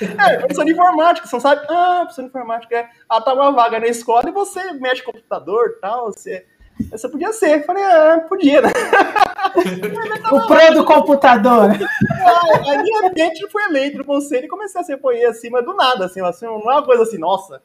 é, 0.00 0.36
professor 0.38 0.64
de 0.64 0.70
informática, 0.70 1.26
você 1.26 1.34
não 1.34 1.40
sabe? 1.40 1.66
Ah, 1.68 2.02
professor 2.02 2.22
de 2.22 2.28
informática, 2.28 2.76
é. 2.76 2.88
Ah, 3.08 3.20
tá 3.20 3.34
uma 3.34 3.50
vaga 3.50 3.80
na 3.80 3.88
escola 3.88 4.28
e 4.28 4.32
você 4.32 4.74
mexe 4.74 5.02
com 5.02 5.10
computador 5.10 5.74
e 5.76 5.80
tal, 5.80 6.12
você... 6.12 6.46
Você 6.90 7.08
podia 7.08 7.32
ser. 7.32 7.60
Eu 7.60 7.64
falei, 7.64 7.82
ah, 7.84 8.24
podia, 8.28 8.60
né? 8.60 8.68
o 10.30 10.46
pro 10.46 10.74
do 10.74 10.84
computador. 10.84 11.70
Ah, 11.70 12.40
aí, 12.70 12.82
de 12.82 12.92
repente, 13.02 13.48
fui 13.50 13.64
eleito 13.64 13.98
no 13.98 14.04
conselho 14.04 14.44
e 14.44 14.48
comecei 14.48 14.80
a 14.80 14.84
ser 14.84 14.96
Poyer 14.98 15.28
assim, 15.28 15.50
mas 15.50 15.64
do 15.64 15.74
nada, 15.74 16.06
assim, 16.06 16.20
assim, 16.20 16.46
não 16.46 16.70
é 16.70 16.74
uma 16.74 16.84
coisa 16.84 17.02
assim, 17.02 17.18
nossa, 17.18 17.60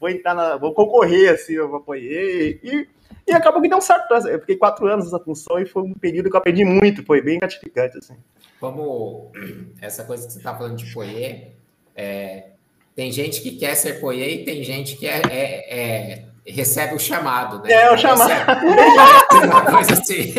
vou 0.00 0.08
entrar 0.08 0.34
na, 0.34 0.56
vou 0.56 0.74
concorrer, 0.74 1.32
assim, 1.32 1.54
eu 1.54 1.68
vou 1.68 1.80
Poyer. 1.80 2.60
E 2.62 2.88
e 3.26 3.32
acabou 3.32 3.60
que 3.60 3.68
deu 3.68 3.80
certo. 3.80 4.12
Eu 4.28 4.40
fiquei 4.40 4.56
quatro 4.56 4.86
anos 4.86 5.06
nessa 5.06 5.18
função 5.18 5.58
e 5.58 5.66
foi 5.66 5.82
um 5.82 5.94
período 5.94 6.30
que 6.30 6.36
eu 6.36 6.40
aprendi 6.40 6.64
muito, 6.64 7.04
foi 7.04 7.20
bem 7.20 7.38
gratificante. 7.38 7.98
Assim. 7.98 8.16
Como 8.60 9.32
essa 9.80 10.04
coisa 10.04 10.26
que 10.26 10.32
você 10.32 10.38
está 10.38 10.56
falando 10.56 10.76
de 10.76 10.92
poiê, 10.92 11.48
é, 11.94 12.50
tem 12.94 13.10
gente 13.10 13.40
que 13.40 13.52
quer 13.52 13.74
ser 13.74 14.00
poiê 14.00 14.36
e 14.36 14.44
tem 14.44 14.62
gente 14.62 14.96
que 14.96 15.06
é, 15.06 15.22
é, 15.30 15.78
é 15.78 16.24
recebe 16.46 16.94
o 16.94 16.98
chamado, 16.98 17.62
né? 17.62 17.72
É, 17.72 17.92
o 17.92 17.96
chamado. 17.96 18.30
uma 19.44 19.64
coisa 19.64 19.94
assim. 19.94 20.34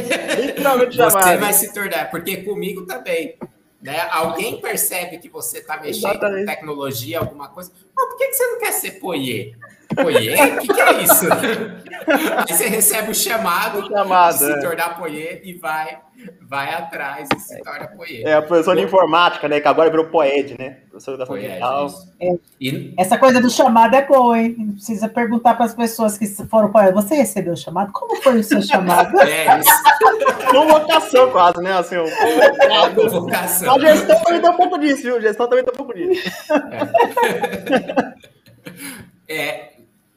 Literalmente 0.45 0.95
chamado. 0.95 1.23
Você 1.23 1.37
vai 1.37 1.53
se 1.53 1.73
tornar, 1.73 2.11
porque 2.11 2.37
comigo 2.37 2.85
também. 2.85 3.35
Né? 3.81 3.99
Alguém 4.11 4.61
percebe 4.61 5.17
que 5.17 5.27
você 5.27 5.57
está 5.57 5.75
mexendo 5.75 6.11
Exatamente. 6.11 6.45
com 6.45 6.51
tecnologia, 6.53 7.19
alguma 7.19 7.49
coisa. 7.49 7.69
Mas 7.93 8.05
por 8.07 8.17
que, 8.17 8.27
que 8.27 8.33
você 8.33 8.47
não 8.47 8.59
quer 8.59 8.71
ser 8.71 8.91
poiê? 8.91 9.53
Poiê? 9.95 10.35
O 10.35 10.59
que, 10.61 10.73
que, 10.73 10.81
é 10.81 11.01
isso? 11.01 11.27
Aí 11.31 12.55
você 12.55 12.67
recebe 12.67 13.11
o 13.11 13.15
chamado, 13.15 13.79
o 13.79 13.87
chamado 13.87 14.33
de 14.33 14.45
se 14.45 14.51
é. 14.51 14.59
tornar 14.59 14.97
poiê 14.97 15.41
e 15.43 15.53
vai, 15.53 15.99
vai 16.41 16.73
atrás 16.73 17.29
e 17.35 17.39
se 17.39 17.61
torna 17.61 17.87
poiê. 17.87 18.23
É, 18.23 18.33
a 18.35 18.41
professor 18.41 18.75
de 18.75 18.83
informática, 18.83 19.47
né? 19.47 19.59
Que 19.59 19.67
agora 19.67 19.89
virou 19.89 20.05
poed, 20.05 20.57
né? 20.57 20.77
Professor 20.89 21.17
da 21.17 21.25
Poed, 21.25 21.45
é. 21.45 21.59
e... 22.61 22.93
Essa 22.97 23.17
coisa 23.17 23.41
do 23.41 23.49
chamado 23.49 23.95
é 23.95 24.05
boa, 24.05 24.39
hein? 24.39 24.73
Precisa 24.73 25.09
perguntar 25.09 25.55
para 25.55 25.65
as 25.65 25.73
pessoas 25.73 26.17
que 26.17 26.27
foram 26.27 26.71
poed. 26.71 26.93
Você 26.93 27.15
recebeu 27.15 27.53
o 27.53 27.57
chamado? 27.57 27.91
Como 27.91 28.21
foi 28.21 28.39
o 28.39 28.43
seu 28.43 28.61
chamado? 28.61 29.19
É 29.21 29.59
isso. 29.59 29.83
Convocação, 30.51 31.31
quase, 31.31 31.61
né? 31.61 31.73
Assim, 31.73 31.97
um 31.97 32.05
é, 32.05 32.89
convocação. 32.93 33.75
A 33.75 33.79
gestão 33.79 34.21
também 34.21 34.41
tem 34.41 34.49
um 34.49 34.57
pouco 34.57 34.77
disso, 34.77 35.01
viu? 35.01 35.17
A 35.17 35.21
gestão 35.21 35.49
também 35.49 35.65
tem 35.65 35.73
um 35.73 35.77
pouco 35.77 35.93
disso. 35.93 36.29
É. 39.27 39.69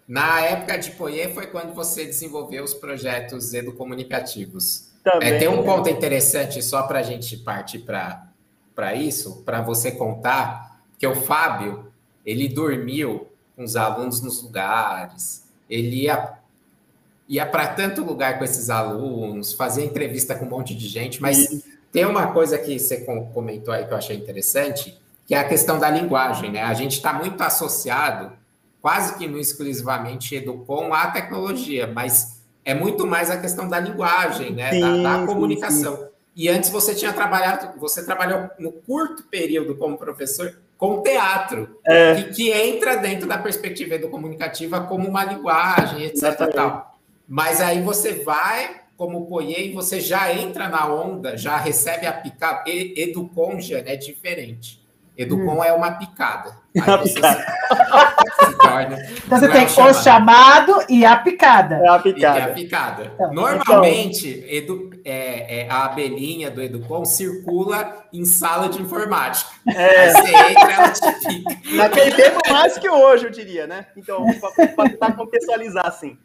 na 0.09 0.41
época 0.41 0.79
de 0.79 0.93
Poie 0.93 1.33
foi 1.35 1.49
quando 1.49 1.75
você 1.75 2.05
desenvolveu 2.05 2.63
os 2.63 2.75
projetos 2.75 3.53
educomunicativos. 3.53 4.93
Também. 5.03 5.29
É, 5.29 5.39
tem 5.39 5.49
um 5.49 5.63
ponto 5.63 5.89
interessante 5.89 6.63
só 6.63 6.83
para 6.83 7.01
a 7.01 7.03
gente 7.03 7.37
partir 7.37 7.81
para 7.81 8.95
isso, 8.95 9.43
para 9.45 9.61
você 9.61 9.91
contar, 9.91 10.81
que 10.99 11.07
o 11.07 11.15
Fábio, 11.15 11.93
ele 12.25 12.49
dormiu 12.49 13.29
com 13.55 13.65
os 13.65 13.77
alunos 13.77 14.21
nos 14.21 14.43
lugares, 14.43 15.45
ele 15.69 16.03
ia, 16.03 16.35
ia 17.29 17.47
para 17.47 17.69
tanto 17.69 18.05
lugar 18.05 18.39
com 18.39 18.45
esses 18.45 18.71
alunos, 18.71 19.53
fazia 19.53 19.85
entrevista 19.85 20.35
com 20.35 20.45
um 20.45 20.51
monte 20.51 20.75
de 20.75 20.87
gente, 20.89 21.21
mas 21.21 21.65
tem 21.91 22.05
uma 22.05 22.33
coisa 22.33 22.59
que 22.59 22.79
você 22.79 23.05
comentou 23.33 23.73
aí 23.73 23.87
que 23.87 23.93
eu 23.93 23.97
achei 23.97 24.17
interessante, 24.17 24.99
que 25.27 25.35
é 25.35 25.39
a 25.39 25.49
questão 25.49 25.79
da 25.79 25.91
linguagem, 25.91 26.53
né? 26.53 26.63
A 26.63 26.75
gente 26.75 26.93
está 26.93 27.13
muito 27.13 27.41
associado 27.43 28.33
quase 28.81 29.17
que 29.17 29.27
não 29.27 29.39
exclusivamente 29.39 30.35
Educom 30.35 30.93
a 30.93 31.11
tecnologia, 31.11 31.87
mas 31.87 32.43
é 32.65 32.75
muito 32.75 33.07
mais 33.07 33.31
a 33.31 33.39
questão 33.39 33.69
da 33.69 33.79
linguagem, 33.79 34.53
né? 34.53 34.71
Sim, 34.73 35.03
da, 35.03 35.19
da, 35.19 35.27
comunicação. 35.27 35.97
Sim, 35.97 36.03
sim. 36.03 36.09
E 36.37 36.49
antes 36.49 36.69
você 36.69 36.95
tinha 36.95 37.13
trabalhado, 37.13 37.79
você 37.79 38.05
trabalhou 38.05 38.51
no 38.59 38.73
curto 38.73 39.23
período 39.25 39.77
como 39.77 39.97
professor 39.97 40.55
com 40.77 41.01
teatro, 41.01 41.79
é. 41.87 42.15
que, 42.17 42.35
que, 42.35 42.51
entra 42.51 42.97
dentro 42.97 43.27
da 43.27 43.39
perspectiva 43.39 43.95
educomunicativa 43.95 44.81
como 44.83 45.09
uma 45.09 45.25
linguagem, 45.25 46.05
etc. 46.05 46.53
Tal. 46.55 46.99
Mas 47.27 47.61
aí 47.61 47.81
você 47.81 48.23
vai 48.23 48.83
como 48.97 49.27
Poie 49.27 49.69
e 49.69 49.73
você 49.73 50.01
já 50.01 50.33
entra 50.33 50.69
na 50.69 50.93
onda, 50.93 51.37
já 51.37 51.57
recebe 51.57 52.07
a 52.07 52.13
picada. 52.13 52.65
Educonja 52.67 53.83
é 53.87 53.97
diferente. 53.97 54.85
Educom 55.17 55.59
hum. 55.59 55.65
é 55.65 55.73
uma 55.73 55.93
picada. 55.93 56.59
Aí 56.77 56.99
você 56.99 57.09
se, 57.09 57.21
se 58.47 58.59
torna, 58.59 58.99
então 59.25 59.39
você 59.39 59.49
tem 59.49 59.63
é 59.63 59.91
o 59.91 59.95
chamado 59.95 60.85
e 60.89 61.05
a 61.05 61.17
picada. 61.17 61.77
É 61.77 61.89
a 61.89 61.99
picada. 61.99 62.39
E 62.39 62.43
a 62.43 62.49
picada. 62.49 63.13
Então, 63.15 63.33
Normalmente, 63.33 64.29
então... 64.29 64.77
edu, 64.77 64.91
é, 65.05 65.61
é, 65.61 65.71
a 65.71 65.87
abelhinha 65.87 66.51
do 66.51 66.63
Educom 66.63 67.05
circula 67.05 68.07
em 68.13 68.25
sala 68.25 68.69
de 68.69 68.81
informática. 68.81 69.51
É. 69.69 70.07
Aí 70.07 70.13
você 70.13 70.51
entra, 70.51 70.73
ela 70.73 70.91
te 70.91 71.27
pica. 71.27 71.77
Naquele 71.77 72.13
tempo, 72.15 72.41
mais 72.51 72.79
que 72.79 72.89
hoje, 72.89 73.27
eu 73.27 73.31
diria, 73.31 73.67
né? 73.67 73.87
Então, 73.97 74.25
para 74.75 74.89
tentar 74.89 75.13
contextualizar 75.13 75.87
assim. 75.87 76.19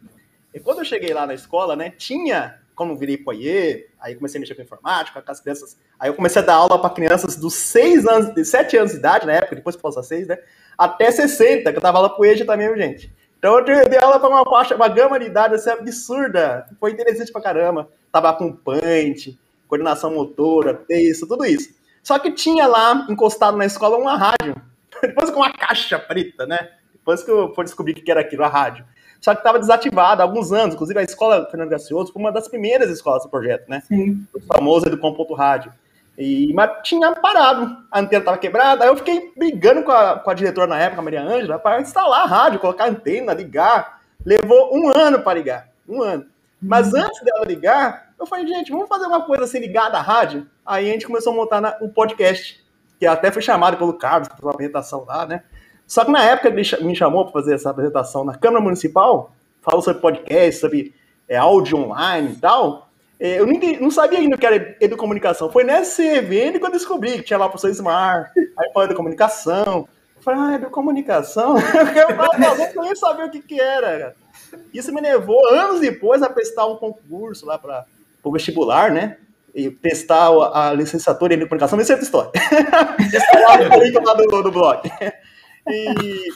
E 0.54 0.60
quando 0.60 0.78
eu 0.78 0.84
cheguei 0.84 1.14
lá 1.14 1.26
na 1.26 1.34
escola, 1.34 1.74
né, 1.74 1.90
tinha 1.90 2.61
como 2.82 2.96
virei 2.96 3.16
poiê, 3.16 3.86
aí 4.00 4.16
comecei 4.16 4.38
a 4.38 4.40
mexer 4.40 4.56
com 4.56 4.62
informática, 4.62 5.22
com 5.22 5.30
as 5.30 5.40
crianças. 5.40 5.78
Aí 5.98 6.10
eu 6.10 6.14
comecei 6.14 6.42
a 6.42 6.44
dar 6.44 6.54
aula 6.54 6.80
para 6.80 6.90
crianças 6.90 7.36
dos 7.36 7.54
6 7.54 8.06
anos, 8.06 8.34
de 8.34 8.44
7 8.44 8.76
anos 8.76 8.92
de 8.92 8.98
idade, 8.98 9.24
na 9.24 9.34
época, 9.34 9.54
depois 9.54 9.76
passou 9.76 10.00
a 10.00 10.02
6, 10.02 10.26
né? 10.26 10.38
Até 10.76 11.10
60, 11.10 11.70
que 11.70 11.78
eu 11.78 11.82
tava 11.82 12.00
lá 12.00 12.08
pro 12.08 12.24
EJA 12.24 12.44
também, 12.44 12.76
gente. 12.76 13.12
Então 13.38 13.58
eu 13.58 13.64
dei 13.64 13.98
aula 13.98 14.18
para 14.18 14.28
uma 14.28 14.44
faixa, 14.44 14.74
uma 14.74 14.88
gama 14.88 15.18
de 15.18 15.26
idade 15.26 15.54
assim, 15.54 15.70
absurda. 15.70 16.66
Foi 16.80 16.90
interessante 16.90 17.32
pra 17.32 17.40
caramba. 17.40 17.88
Tava 18.10 18.32
com 18.32 18.52
punch, 18.52 19.38
coordenação 19.68 20.12
motora, 20.12 20.74
texto, 20.74 21.26
tudo 21.26 21.44
isso. 21.44 21.70
Só 22.02 22.18
que 22.18 22.32
tinha 22.32 22.66
lá, 22.66 23.06
encostado 23.08 23.56
na 23.56 23.64
escola, 23.64 23.96
uma 23.96 24.16
rádio. 24.16 24.60
Depois 25.00 25.30
com 25.30 25.36
uma 25.40 25.52
caixa 25.52 25.98
preta, 25.98 26.46
né? 26.46 26.70
Depois 26.92 27.22
que 27.22 27.30
eu 27.30 27.54
fui 27.54 27.64
descobrir 27.64 27.92
o 27.92 27.94
que 27.96 28.10
era 28.10 28.20
aquilo, 28.20 28.44
a 28.44 28.48
rádio 28.48 28.84
só 29.22 29.32
que 29.34 29.40
estava 29.40 29.58
desativado 29.58 30.20
há 30.20 30.24
alguns 30.24 30.52
anos. 30.52 30.74
Inclusive, 30.74 30.98
a 30.98 31.02
escola 31.02 31.46
Fernando 31.48 31.68
Gracioso 31.68 32.12
foi 32.12 32.20
uma 32.20 32.32
das 32.32 32.48
primeiras 32.48 32.90
escolas 32.90 33.22
do 33.22 33.28
projeto, 33.28 33.68
né? 33.68 33.80
Sim. 33.86 34.26
O 34.34 34.40
famoso 34.40 34.88
Educom 34.88 35.14
Ponto 35.14 35.32
Rádio. 35.32 35.72
E, 36.18 36.52
mas 36.52 36.70
tinha 36.82 37.12
parado, 37.12 37.78
a 37.90 38.00
antena 38.00 38.20
estava 38.20 38.36
quebrada, 38.36 38.84
aí 38.84 38.90
eu 38.90 38.96
fiquei 38.96 39.32
brigando 39.34 39.82
com 39.84 39.92
a, 39.92 40.18
com 40.18 40.30
a 40.30 40.34
diretora 40.34 40.66
na 40.66 40.78
época, 40.78 41.00
a 41.00 41.04
Maria 41.04 41.22
Ângela, 41.22 41.58
para 41.58 41.80
instalar 41.80 42.22
a 42.22 42.26
rádio, 42.26 42.58
colocar 42.58 42.84
a 42.84 42.88
antena, 42.88 43.32
ligar. 43.32 44.02
Levou 44.24 44.76
um 44.76 44.88
ano 44.88 45.20
para 45.20 45.38
ligar, 45.38 45.68
um 45.88 46.02
ano. 46.02 46.26
Mas 46.60 46.92
uhum. 46.92 47.00
antes 47.00 47.22
dela 47.22 47.44
ligar, 47.44 48.12
eu 48.18 48.26
falei, 48.26 48.46
gente, 48.46 48.72
vamos 48.72 48.88
fazer 48.88 49.06
uma 49.06 49.22
coisa 49.22 49.44
assim 49.44 49.60
ligada 49.60 49.98
à 49.98 50.02
rádio? 50.02 50.46
Aí 50.66 50.90
a 50.90 50.92
gente 50.92 51.06
começou 51.06 51.32
a 51.32 51.36
montar 51.36 51.78
um 51.80 51.88
podcast, 51.88 52.62
que 52.98 53.06
até 53.06 53.30
foi 53.30 53.42
chamado 53.42 53.76
pelo 53.76 53.94
Carlos 53.94 54.28
uma 54.40 54.52
apresentação 54.52 55.04
lá, 55.04 55.26
né? 55.26 55.42
Só 55.86 56.04
que 56.04 56.10
na 56.10 56.22
época 56.22 56.48
ele 56.48 56.62
me 56.84 56.96
chamou 56.96 57.24
para 57.24 57.32
fazer 57.32 57.54
essa 57.54 57.70
apresentação 57.70 58.24
na 58.24 58.36
Câmara 58.36 58.62
Municipal, 58.62 59.32
falou 59.60 59.82
sobre 59.82 60.00
podcast, 60.00 60.60
sobre 60.60 60.94
é, 61.28 61.36
áudio 61.36 61.78
online 61.78 62.32
e 62.32 62.36
tal. 62.36 62.88
É, 63.18 63.38
eu 63.38 63.46
nem, 63.46 63.80
não 63.80 63.90
sabia 63.90 64.18
ainda 64.18 64.34
o 64.36 64.38
que 64.38 64.46
era 64.46 64.76
educomunicação. 64.80 65.50
Foi 65.50 65.62
nesse 65.62 66.02
evento 66.02 66.58
que 66.58 66.66
eu 66.66 66.72
descobri 66.72 67.12
que 67.12 67.22
tinha 67.22 67.38
lá 67.38 67.46
o 67.46 67.50
professor 67.50 67.70
Smart, 67.70 68.30
aí 68.36 68.72
falou 68.72 68.88
educomunicação. 68.88 69.88
Eu 70.16 70.22
falei, 70.22 70.40
ah, 70.40 70.54
educomunicação? 70.56 71.54
eu 71.56 72.74
não 72.74 72.82
nem 72.82 72.96
sabia 72.96 73.26
o 73.26 73.30
que, 73.30 73.40
que 73.40 73.60
era. 73.60 74.14
Isso 74.74 74.92
me 74.92 75.00
levou, 75.00 75.38
anos 75.50 75.80
depois, 75.80 76.22
a 76.22 76.28
prestar 76.28 76.66
um 76.66 76.76
concurso 76.76 77.46
lá 77.46 77.58
para 77.58 77.86
o 78.22 78.32
vestibular, 78.32 78.90
né? 78.90 79.16
E 79.54 79.70
testar 79.70 80.28
a 80.52 80.72
licenciatura 80.72 81.34
em 81.34 81.36
educomunicação, 81.36 81.78
isso 81.80 81.92
é 81.92 81.94
outra 81.94 82.04
história. 82.04 82.32
Esse 82.98 84.00
lá 84.00 84.14
do, 84.14 84.42
do 84.42 84.50
blog. 84.50 84.90
E 85.68 86.32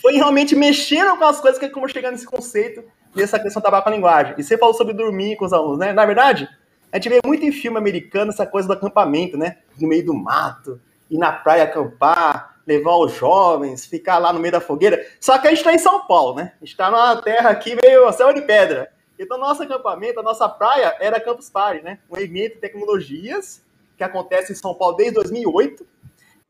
foi 0.00 0.14
realmente 0.14 0.54
mexendo 0.54 1.16
com 1.16 1.24
as 1.24 1.40
coisas 1.40 1.58
que 1.58 1.68
como 1.68 1.88
chegar 1.88 2.10
nesse 2.10 2.26
conceito 2.26 2.84
dessa 3.14 3.38
questão 3.38 3.62
trabalho 3.62 3.84
com 3.84 3.90
a 3.90 3.92
linguagem. 3.92 4.34
E 4.38 4.42
você 4.42 4.58
falou 4.58 4.74
sobre 4.74 4.92
dormir 4.92 5.36
com 5.36 5.44
os 5.44 5.52
alunos, 5.52 5.78
né? 5.78 5.92
Na 5.92 6.04
verdade, 6.04 6.48
a 6.92 6.96
gente 6.96 7.08
vê 7.08 7.20
muito 7.24 7.44
em 7.44 7.52
filme 7.52 7.78
americano 7.78 8.30
essa 8.30 8.46
coisa 8.46 8.68
do 8.68 8.74
acampamento, 8.74 9.36
né? 9.36 9.58
No 9.80 9.88
meio 9.88 10.04
do 10.04 10.14
mato, 10.14 10.80
ir 11.10 11.18
na 11.18 11.32
praia 11.32 11.64
acampar, 11.64 12.56
levar 12.66 12.96
os 12.96 13.12
jovens, 13.14 13.86
ficar 13.86 14.18
lá 14.18 14.32
no 14.32 14.40
meio 14.40 14.52
da 14.52 14.60
fogueira. 14.60 15.04
Só 15.20 15.38
que 15.38 15.46
a 15.46 15.50
gente 15.50 15.58
está 15.58 15.72
em 15.72 15.78
São 15.78 16.06
Paulo, 16.06 16.36
né? 16.36 16.52
A 16.56 16.64
gente 16.64 16.72
está 16.72 16.90
numa 16.90 17.20
terra 17.22 17.50
aqui 17.50 17.76
meio 17.80 18.12
céu 18.12 18.32
de 18.32 18.42
pedra. 18.42 18.90
Então, 19.18 19.38
nosso 19.38 19.62
acampamento, 19.62 20.20
a 20.20 20.22
nossa 20.22 20.48
praia 20.48 20.96
era 20.98 21.20
Campus 21.20 21.48
Party, 21.48 21.84
né? 21.84 21.98
Um 22.10 22.16
evento 22.18 22.54
de 22.54 22.60
tecnologias 22.60 23.62
que 23.96 24.02
acontece 24.02 24.52
em 24.52 24.56
São 24.56 24.74
Paulo 24.74 24.96
desde 24.96 25.14
2008 25.14 25.86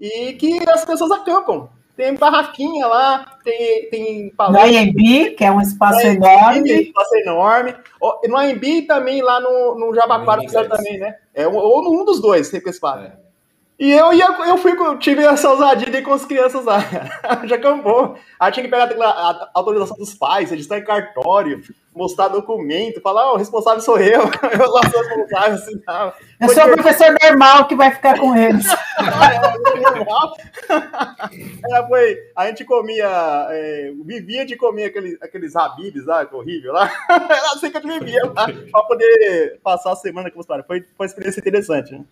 e 0.01 0.33
que 0.35 0.69
as 0.69 0.85
pessoas 0.85 1.11
acampam. 1.11 1.69
Tem 1.97 2.15
barraquinha 2.15 2.87
lá, 2.89 3.39
tem, 3.45 3.89
tem 3.89 4.31
palestra. 4.31 4.69
No 4.69 4.79
AMB, 4.79 5.31
que 5.37 5.45
é 5.45 5.51
um 5.51 5.61
espaço 5.61 6.05
enorme. 6.05 6.73
Um 6.73 6.81
espaço 6.81 7.17
enorme. 7.17 7.75
No 8.27 8.37
AMB 8.37 8.83
também, 8.89 9.23
lá 9.23 9.41
no, 9.41 9.79
no 9.79 9.95
Jabaquara, 9.95 10.43
também, 10.69 10.99
né? 10.99 11.17
É, 11.33 11.47
ou 11.47 11.83
num 11.85 12.05
dos 12.05 12.21
dois, 12.21 12.51
tem 12.51 12.61
espaço. 12.61 13.05
É. 13.05 13.24
E 13.77 13.91
eu, 13.91 14.13
ia, 14.13 14.27
eu 14.47 14.57
fui, 14.57 14.73
tive 14.99 15.25
essa 15.25 15.51
ousadia 15.51 15.91
de 15.91 15.99
ir 15.99 16.03
com 16.03 16.13
as 16.13 16.25
crianças 16.25 16.65
lá. 16.65 16.79
Já 17.45 17.57
acampou. 17.57 18.17
Aí 18.39 18.53
tinha 18.53 18.65
que 18.65 18.71
pegar 18.71 18.85
a, 18.85 19.51
autorização 19.53 19.97
dos 19.97 20.15
pais, 20.15 20.49
registrar 20.51 20.79
em 20.79 20.85
cartório, 20.85 21.61
mostrar 21.93 22.29
documento, 22.29 23.01
falar, 23.01 23.33
oh, 23.33 23.35
o 23.35 23.37
responsável 23.37 23.81
sou 23.81 23.99
eu. 23.99 24.23
Eu 24.53 24.71
lá 24.71 24.81
sou 24.89 25.03
responsável, 25.03 25.55
assim, 25.55 25.83
não. 25.85 26.13
Eu 26.41 26.49
sou 26.51 26.65
o 26.67 26.73
professor 26.75 27.17
normal 27.21 27.67
que 27.67 27.75
vai 27.75 27.91
ficar 27.91 28.17
com 28.17 28.37
eles. 28.37 28.65
é, 31.73 31.89
foi, 31.89 32.17
a 32.37 32.47
gente 32.47 32.65
comia, 32.65 33.49
é, 33.51 33.93
vivia 34.05 34.47
de 34.47 34.55
comer 34.55 34.85
aqueles, 34.85 35.21
aqueles 35.21 35.57
habibs 35.57 36.07
lá, 36.07 36.25
que 36.25 36.37
horrível 36.37 36.73
lá. 36.73 36.89
Era 37.09 37.53
assim 37.55 37.73
que 37.73 37.77
a 37.77 37.81
gente 37.81 37.99
vivia 37.99 38.25
lá, 38.27 38.47
pra 38.71 38.83
poder 38.85 39.59
passar 39.65 39.93
a 39.93 39.97
semana 39.97 40.31
com 40.31 40.39
os 40.39 40.47
pais. 40.47 40.65
Foi, 40.65 40.81
foi 40.81 40.89
uma 41.01 41.07
experiência 41.07 41.41
interessante, 41.41 41.93
né? 41.93 42.05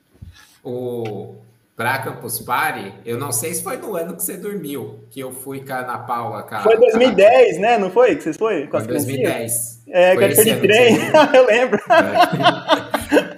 O, 0.65 1.37
para 1.77 1.99
Campus 1.99 2.39
Party, 2.41 2.93
eu 3.05 3.19
não 3.19 3.33
sei 3.33 3.55
se 3.55 3.63
foi 3.63 3.77
no 3.79 3.97
ano 3.97 4.15
que 4.15 4.23
você 4.23 4.37
dormiu, 4.37 5.05
que 5.11 5.21
eu 5.21 5.33
fui 5.33 5.65
com 5.65 5.73
a 5.73 5.79
Ana 5.79 5.99
Paula. 5.99 6.43
Com 6.43 6.61
foi 6.61 6.77
2010, 6.77 7.59
né? 7.59 7.79
Não 7.79 7.91
foi 7.91 8.17
que 8.17 8.23
vocês 8.23 8.37
foi? 8.37 8.67
Com 8.67 8.79
foi 8.79 8.89
2010. 8.89 9.83
É, 9.89 10.17
que 10.17 10.35
foi 10.35 10.45
de 10.45 10.61
trem, 10.61 10.99
eu 11.35 11.47
lembro. 11.47 11.81
É. 11.89 13.33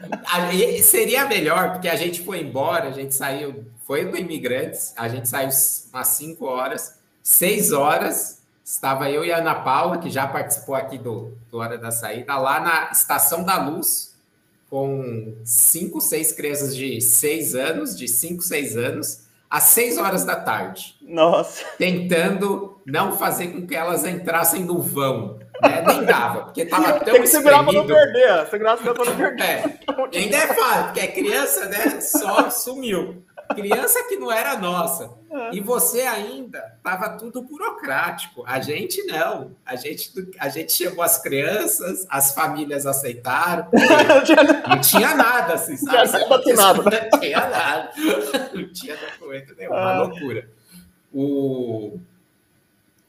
Seria 0.83 1.27
melhor, 1.27 1.73
porque 1.73 1.89
a 1.89 1.97
gente 1.97 2.23
foi 2.23 2.41
embora, 2.41 2.89
a 2.89 2.93
gente 2.93 3.15
saiu, 3.15 3.65
foi 3.87 4.05
do 4.05 4.17
Imigrantes, 4.17 4.93
a 4.97 5.09
gente 5.09 5.29
saiu 5.29 5.51
umas 5.93 6.09
5 6.09 6.45
horas, 6.45 6.99
6 7.23 7.73
horas, 7.73 8.43
estava 8.65 9.11
eu 9.11 9.25
e 9.25 9.33
a 9.33 9.39
Ana 9.39 9.55
Paula, 9.57 9.99
que 9.99 10.11
já 10.11 10.27
participou 10.27 10.75
aqui 10.75 10.99
do, 10.99 11.37
do 11.51 11.59
Hora 11.59 11.79
da 11.79 11.91
Saída, 11.91 12.37
lá 12.37 12.61
na 12.61 12.91
Estação 12.91 13.45
da 13.45 13.59
Luz, 13.59 14.14
com 14.75 15.37
cinco, 15.45 16.01
seis 16.01 16.33
crianças 16.33 16.75
de 16.75 17.01
seis 17.01 17.55
anos, 17.55 17.97
de 17.97 18.09
cinco, 18.09 18.43
seis 18.43 18.77
anos, 18.77 19.21
às 19.49 19.63
seis 19.63 19.99
horas 19.99 20.25
da 20.25 20.35
tarde. 20.35 20.97
Nossa. 21.01 21.65
Tentando 21.79 22.83
não 22.85 23.17
fazer 23.17 23.53
com 23.53 23.65
que 23.65 23.77
elas 23.77 24.05
entrassem 24.05 24.65
no 24.65 24.83
vão. 24.83 25.39
Né? 25.63 25.81
Nem 25.87 26.05
dava, 26.05 26.47
porque 26.47 26.63
estava 26.63 26.95
tão 26.95 27.15
Tem 27.15 27.23
que 27.23 27.29
segurar 27.29 27.63
para 27.63 27.73
não 27.73 27.87
perder. 27.87 28.47
Segurar 28.51 28.77
para 28.77 28.95
não 28.95 29.17
perder. 29.17 29.45
É, 29.45 30.19
ainda 30.19 30.37
é 30.39 30.47
fácil, 30.49 30.85
porque 30.87 31.01
a 31.03 31.13
criança 31.13 31.67
né, 31.67 32.01
só 32.01 32.51
sumiu. 32.51 33.23
Criança 33.55 34.05
que 34.09 34.17
não 34.17 34.31
era 34.31 34.57
nossa. 34.59 35.11
É. 35.31 35.55
E 35.55 35.61
você 35.61 36.03
ainda 36.03 36.75
estava 36.77 37.17
tudo 37.19 37.43
burocrático. 37.43 38.45
A 38.47 38.61
gente 38.61 39.03
não. 39.05 39.57
A 39.67 39.77
gente, 39.77 40.13
a 40.39 40.49
gente 40.49 40.73
chamou 40.73 41.03
as 41.03 41.21
crianças, 41.21 42.07
as 42.09 42.35
famílias 42.35 42.87
aceitaram. 42.87 43.69
não 44.69 44.81
tinha 44.81 45.15
nada, 45.15 45.55
assim, 45.55 45.77
sabe? 45.77 46.13
Não 46.29 46.41
tinha 46.43 46.57
nada. 46.57 46.83
Não 47.11 47.21
tinha 47.21 47.41
nada. 47.41 47.93
Não 48.55 48.73
tinha 48.73 48.97
documento 48.97 49.55
nenhum. 49.57 49.71
Uma 49.73 49.93
é. 49.93 49.99
loucura. 49.99 50.51
O, 51.13 51.99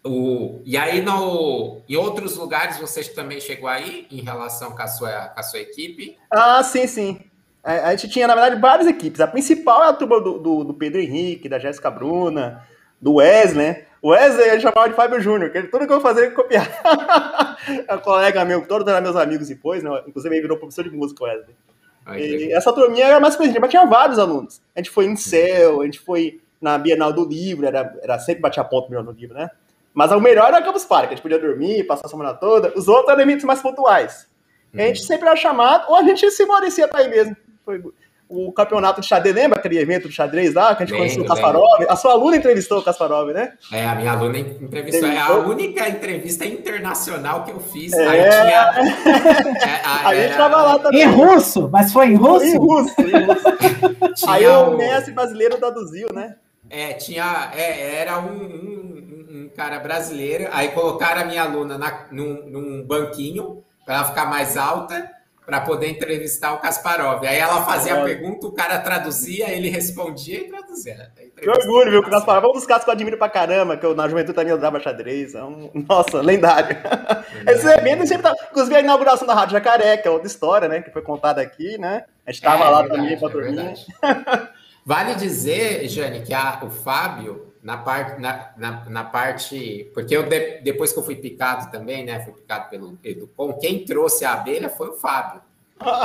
o, 0.03 0.61
e 0.63 0.77
aí, 0.77 1.01
no, 1.01 1.81
em 1.89 1.95
outros 1.95 2.35
lugares, 2.37 2.77
você 2.77 3.03
também 3.03 3.39
chegou 3.39 3.67
aí 3.67 4.07
em 4.11 4.21
relação 4.21 4.71
com 4.71 4.81
a 4.81 4.87
sua, 4.87 5.29
com 5.29 5.39
a 5.39 5.43
sua 5.43 5.59
equipe? 5.59 6.17
Ah, 6.29 6.61
sim, 6.63 6.85
sim. 6.85 7.19
A, 7.65 7.95
gente 7.95 8.09
tinha, 8.09 8.27
na 8.27 8.35
verdade, 8.35 8.61
várias 8.61 8.87
equipes. 8.87 9.19
A 9.19 9.27
principal 9.27 9.83
é 9.83 9.87
a 9.87 9.93
turma 9.93 10.21
do, 10.21 10.37
do, 10.37 10.63
do 10.65 10.73
Pedro 10.75 11.01
Henrique, 11.01 11.49
da 11.49 11.57
Jéssica 11.57 11.89
Bruna, 11.89 12.63
do 13.01 13.15
Wesley, 13.15 13.83
O 14.03 14.09
Wesley 14.09 14.49
a 14.49 14.53
gente 14.53 14.61
chamava 14.61 14.87
de 14.87 14.95
Fábio 14.95 15.19
Júnior, 15.19 15.51
que 15.51 15.57
ele, 15.57 15.67
tudo 15.67 15.87
que 15.87 15.91
eu 15.93 15.99
fazia 15.99 16.25
ele 16.25 16.35
copiar. 16.35 16.67
é 17.87 17.95
um 17.95 17.99
colega 17.99 18.45
meu, 18.45 18.67
todos 18.67 18.87
eram 18.87 19.01
meus 19.01 19.15
amigos 19.15 19.47
depois, 19.47 19.81
né? 19.81 19.89
Inclusive 20.05 20.35
ele 20.35 20.43
virou 20.43 20.57
professor 20.57 20.83
de 20.83 20.91
música, 20.91 21.23
o 21.23 21.27
Wesley. 21.27 21.55
e 22.17 22.53
essa 22.53 22.71
turminha 22.71 23.05
era 23.05 23.19
mais 23.19 23.35
presente, 23.35 23.59
mas 23.59 23.71
tinha 23.71 23.85
vários 23.85 24.19
alunos. 24.19 24.61
A 24.75 24.79
gente 24.79 24.91
foi 24.91 25.05
em 25.05 25.15
Céu, 25.15 25.81
a 25.81 25.85
gente 25.85 25.99
foi 25.99 26.39
na 26.61 26.77
Bienal 26.77 27.11
do 27.11 27.25
Livro, 27.27 27.65
era, 27.65 27.97
era 28.01 28.19
sempre 28.19 28.41
batia 28.41 28.63
ponto 28.63 28.89
melhor 28.89 29.03
no 29.03 29.11
livro, 29.11 29.35
né? 29.35 29.49
Mas 29.91 30.11
o 30.11 30.19
melhor 30.19 30.49
era 30.49 30.61
Campus 30.61 30.85
Park, 30.85 31.07
a 31.07 31.09
gente 31.09 31.21
podia 31.21 31.39
dormir, 31.39 31.83
passar 31.85 32.05
a 32.05 32.09
semana 32.09 32.33
toda. 32.33 32.73
Os 32.75 32.87
outros 32.87 33.09
eram 33.09 33.21
eventos 33.21 33.45
mais 33.45 33.61
pontuais. 33.61 34.27
Uhum. 34.73 34.81
A 34.81 34.87
gente 34.87 35.03
sempre 35.03 35.27
era 35.27 35.35
chamado, 35.35 35.89
ou 35.89 35.95
a 35.95 36.03
gente 36.03 36.29
se 36.29 36.45
favorecia 36.45 36.87
para 36.87 37.03
ir 37.03 37.09
mesmo. 37.09 37.35
Foi 37.65 37.81
o 38.27 38.51
campeonato 38.51 39.01
de 39.01 39.07
xadrez, 39.07 39.35
lembra 39.35 39.59
aquele 39.59 39.77
evento 39.77 40.09
de 40.09 40.15
xadrez 40.15 40.53
lá, 40.53 40.75
que 40.75 40.83
a 40.83 40.85
gente 40.85 40.97
conheceu 40.97 41.23
o 41.23 41.27
Kasparov? 41.27 41.85
A 41.87 41.95
sua 41.95 42.13
aluna 42.13 42.35
entrevistou 42.35 42.79
o 42.79 42.83
Kasparov, 42.83 43.31
né? 43.31 43.53
É, 43.71 43.85
a 43.85 43.95
minha 43.95 44.11
aluna 44.11 44.39
entrevistou. 44.39 45.07
É 45.07 45.17
a 45.17 45.33
única 45.33 45.87
entrevista 45.87 46.45
internacional 46.45 47.43
que 47.43 47.51
eu 47.51 47.59
fiz. 47.59 47.93
É... 47.93 48.07
Aí 48.07 48.29
tinha. 48.29 48.65
É, 49.65 49.81
a, 49.83 50.09
a 50.09 50.15
gente 50.15 50.31
estava 50.31 50.61
lá 50.61 50.79
também. 50.79 51.01
Em 51.01 51.05
russo, 51.05 51.69
mas 51.71 51.91
foi 51.91 52.07
em 52.07 52.15
russo? 52.15 52.45
Em 52.45 52.57
russo, 52.57 52.93
em 53.01 53.25
russo. 53.25 54.29
Aí 54.29 54.45
o, 54.45 54.71
o 54.71 54.77
mestre 54.77 55.13
brasileiro 55.13 55.57
traduziu, 55.57 56.09
né? 56.13 56.35
É, 56.69 56.93
tinha. 56.93 57.51
É, 57.55 58.01
era 58.01 58.19
um, 58.19 58.31
um, 58.31 59.25
um, 59.31 59.49
cara 59.55 59.79
brasileiro, 59.79 60.47
aí 60.51 60.69
colocaram 60.69 61.21
a 61.21 61.25
minha 61.25 61.43
aluna 61.43 61.77
na, 61.77 62.07
num, 62.11 62.43
num 62.47 62.83
banquinho 62.83 63.63
para 63.85 63.95
ela 63.95 64.05
ficar 64.05 64.25
mais 64.25 64.57
alta 64.57 65.09
para 65.45 65.61
poder 65.61 65.89
entrevistar 65.89 66.53
o 66.53 66.57
Kasparov. 66.57 67.25
Aí 67.25 67.37
ela 67.37 67.63
fazia 67.63 67.95
a 67.95 68.03
pergunta, 68.03 68.47
o 68.47 68.51
cara 68.51 68.79
traduzia, 68.79 69.49
ele 69.49 69.69
respondia 69.69 70.39
e 70.39 70.47
traduzia. 70.47 71.11
Que 71.39 71.49
orgulho, 71.49 71.91
viu? 71.91 72.01
Que 72.01 72.09
o 72.09 72.11
Kasparov 72.11 72.45
é 72.45 72.47
um 72.47 72.53
dos 72.53 72.65
caras 72.65 72.83
que 72.83 72.89
eu 72.89 72.93
admiro 72.93 73.17
pra 73.17 73.29
caramba, 73.29 73.77
que 73.77 73.85
eu 73.85 73.93
na 73.93 74.07
juventude 74.07 74.35
também 74.35 74.53
usava 74.53 74.79
xadrez. 74.79 75.35
É 75.35 75.43
um... 75.43 75.69
Nossa, 75.87 76.21
lendário. 76.21 76.75
Esse 77.47 77.67
evento 77.67 78.07
sempre 78.07 78.23
tá. 78.23 78.35
Inclusive 78.49 78.75
a 78.75 78.79
inauguração 78.79 79.27
da 79.27 79.33
Rádio 79.33 79.53
Jacaré, 79.53 79.97
que 79.97 80.07
é 80.07 80.11
outra 80.11 80.27
história, 80.27 80.67
né? 80.67 80.81
Que 80.81 80.91
foi 80.91 81.01
contada 81.01 81.41
aqui, 81.41 81.77
né? 81.77 82.05
A 82.25 82.31
gente 82.31 82.41
tava 82.41 82.63
é, 82.63 82.69
lá 82.69 82.81
verdade, 82.81 83.01
também 83.01 83.19
com 83.19 83.27
a 83.27 83.29
turminha. 83.29 83.73
É 84.01 84.47
vale 84.83 85.15
dizer, 85.15 85.87
Jane, 85.87 86.21
que 86.21 86.33
a, 86.33 86.59
o 86.63 86.69
Fábio 86.69 87.44
na 87.65 87.77
parte, 87.77 88.21
na, 88.21 88.51
na, 88.55 88.85
na, 88.87 89.03
parte, 89.03 89.89
porque 89.91 90.15
eu 90.15 90.21
de, 90.21 90.59
depois 90.59 90.93
que 90.93 90.99
eu 90.99 91.03
fui 91.03 91.15
picado 91.15 91.71
também, 91.71 92.05
né, 92.05 92.23
fui 92.23 92.31
picado 92.31 92.69
pelo 92.69 92.95
Educom, 93.03 93.53
quem 93.53 93.83
trouxe 93.83 94.23
a 94.23 94.33
abelha 94.33 94.69
foi 94.69 94.89
o 94.89 94.93
Fábio. 94.93 95.41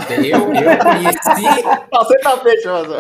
Eu, 0.09 0.55
eu 0.55 0.79
conheci. 0.79 1.63
Você 1.93 2.19
tá 2.21 2.39
fechando. 2.39 2.95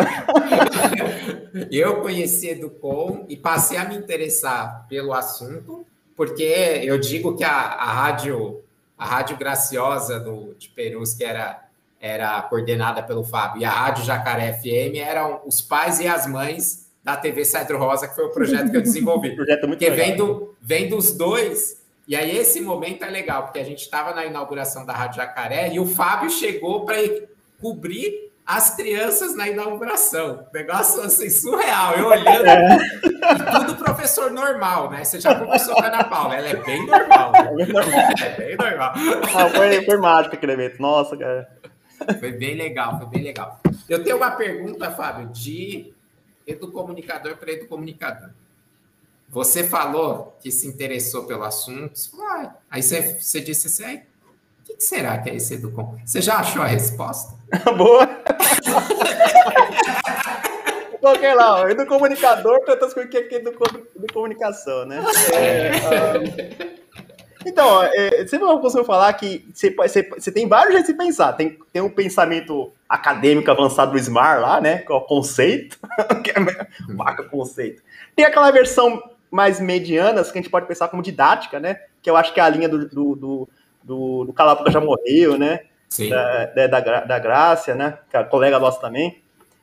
eu 1.72 2.02
conheci 2.02 2.50
Educom 2.50 3.24
e 3.30 3.36
passei 3.36 3.78
a 3.78 3.86
me 3.86 3.96
interessar 3.96 4.84
pelo 4.90 5.14
assunto, 5.14 5.86
porque 6.14 6.82
eu 6.84 7.00
digo 7.00 7.34
que 7.34 7.42
a, 7.42 7.50
a 7.50 7.92
rádio, 7.92 8.62
a 8.96 9.06
rádio 9.06 9.38
graciosa 9.38 10.20
do, 10.20 10.54
de 10.54 10.68
Perus, 10.68 11.14
que 11.14 11.24
era 11.24 11.64
era 11.98 12.40
coordenada 12.42 13.02
pelo 13.02 13.22
Fábio, 13.22 13.60
e 13.60 13.64
a 13.64 13.70
Rádio 13.70 14.04
Jacaré 14.04 14.54
FM 14.54 14.96
eram 14.96 15.42
os 15.44 15.60
pais 15.60 16.00
e 16.00 16.08
as 16.08 16.26
mães 16.26 16.89
da 17.02 17.16
TV 17.16 17.44
Cedro 17.44 17.78
Rosa, 17.78 18.08
que 18.08 18.14
foi 18.14 18.24
o 18.24 18.30
projeto 18.30 18.70
que 18.70 18.76
eu 18.76 18.82
desenvolvi. 18.82 19.34
projeto 19.36 19.66
muito 19.66 19.78
porque 19.78 19.90
vem, 19.90 20.16
do, 20.16 20.54
vem 20.60 20.88
dos 20.88 21.12
dois, 21.12 21.80
e 22.06 22.16
aí 22.16 22.36
esse 22.36 22.60
momento 22.60 23.04
é 23.04 23.10
legal, 23.10 23.44
porque 23.44 23.58
a 23.58 23.64
gente 23.64 23.80
estava 23.80 24.14
na 24.14 24.26
inauguração 24.26 24.84
da 24.84 24.92
Rádio 24.92 25.16
Jacaré 25.16 25.72
e 25.72 25.80
o 25.80 25.86
Fábio 25.86 26.30
chegou 26.30 26.84
para 26.84 26.96
cobrir 27.60 28.30
as 28.44 28.74
crianças 28.74 29.36
na 29.36 29.48
inauguração. 29.48 30.44
Negócio 30.52 31.02
assim, 31.02 31.30
surreal. 31.30 31.94
Eu 31.94 32.06
olhando, 32.08 32.46
é. 32.46 32.78
e 33.04 33.58
tudo 33.58 33.76
professor 33.76 34.30
normal, 34.32 34.90
né? 34.90 35.04
Você 35.04 35.20
já 35.20 35.36
começou 35.36 35.74
com 35.74 35.82
a 35.82 35.86
Ana 35.86 36.02
Paula, 36.02 36.34
ela 36.34 36.48
é 36.48 36.56
bem 36.56 36.84
normal. 36.84 37.30
Né? 37.54 37.66
É 38.22 38.30
bem 38.36 38.56
normal. 38.56 38.92
Ah, 39.34 39.48
foi, 39.50 39.84
foi 39.84 39.96
mágico 39.98 40.34
aquele 40.34 40.52
evento. 40.52 40.82
Nossa, 40.82 41.16
cara. 41.16 41.48
Foi 42.18 42.32
bem 42.32 42.56
legal, 42.56 42.98
foi 42.98 43.06
bem 43.08 43.22
legal. 43.22 43.60
Eu 43.88 44.02
tenho 44.02 44.16
uma 44.16 44.32
pergunta, 44.32 44.90
Fábio, 44.90 45.28
de 45.28 45.92
educomunicador 46.46 47.36
para 47.36 47.52
educomunicador. 47.52 48.30
Você 49.28 49.62
falou 49.64 50.36
que 50.40 50.50
se 50.50 50.66
interessou 50.66 51.24
pelo 51.24 51.44
assunto, 51.44 51.94
ah, 52.20 52.54
aí 52.68 52.82
você, 52.82 53.14
você 53.20 53.40
disse 53.40 53.68
assim, 53.68 53.96
o 53.96 54.02
que, 54.64 54.74
que, 54.74 54.82
será 54.82 55.18
que 55.18 55.30
é 55.30 55.36
esse 55.36 55.54
educom? 55.54 55.96
Você 56.04 56.20
já 56.20 56.38
achou 56.38 56.62
a 56.62 56.66
resposta? 56.66 57.38
Boa! 57.76 58.08
Coloquei 61.00 61.32
lá, 61.32 61.60
ó, 61.62 61.68
educomunicador, 61.68 62.60
tantas 62.66 62.92
coisas 62.92 63.10
que 63.10 63.16
é 63.16 63.42
educomunicação, 63.96 64.84
né? 64.84 65.02
É, 65.32 66.18
um... 66.18 66.80
Então, 67.44 67.82
é, 67.82 68.26
sempre 68.26 68.46
eu 68.46 68.58
costumo 68.58 68.84
falar 68.84 69.12
que 69.14 69.46
você, 69.52 69.70
você, 69.70 70.08
você, 70.08 70.30
tem 70.30 70.46
vários 70.46 70.72
jeitos 70.74 70.92
de 70.92 70.98
pensar. 70.98 71.32
Tem, 71.32 71.58
tem 71.72 71.80
um 71.80 71.88
pensamento 71.88 72.72
acadêmico 72.88 73.50
avançado 73.50 73.92
do 73.92 73.98
SMAR 73.98 74.40
lá, 74.40 74.60
né? 74.60 74.78
Que 74.78 74.92
é 74.92 74.94
o 74.94 75.00
conceito. 75.00 75.78
que 76.22 76.30
é 76.30 76.92
marca 76.92 77.24
conceito. 77.24 77.82
Tem 78.14 78.24
aquela 78.24 78.50
versão 78.50 79.02
mais 79.30 79.60
medianas 79.60 80.30
que 80.30 80.38
a 80.38 80.42
gente 80.42 80.50
pode 80.50 80.66
pensar 80.66 80.88
como 80.88 81.02
didática, 81.02 81.58
né? 81.58 81.80
Que 82.02 82.10
eu 82.10 82.16
acho 82.16 82.34
que 82.34 82.40
é 82.40 82.42
a 82.42 82.48
linha 82.48 82.68
do, 82.68 82.86
do, 82.88 83.16
do, 83.16 83.48
do, 83.82 84.24
do 84.24 84.70
já 84.70 84.80
morreu, 84.80 85.38
né? 85.38 85.60
Sim. 85.88 86.10
Da, 86.10 86.46
da, 86.46 86.66
da, 86.66 87.00
da 87.00 87.18
Grácia, 87.18 87.74
né? 87.74 87.98
Que 88.10 88.16
é 88.16 88.20
a 88.20 88.24
colega 88.24 88.58
nossa 88.58 88.80
também. 88.80 89.22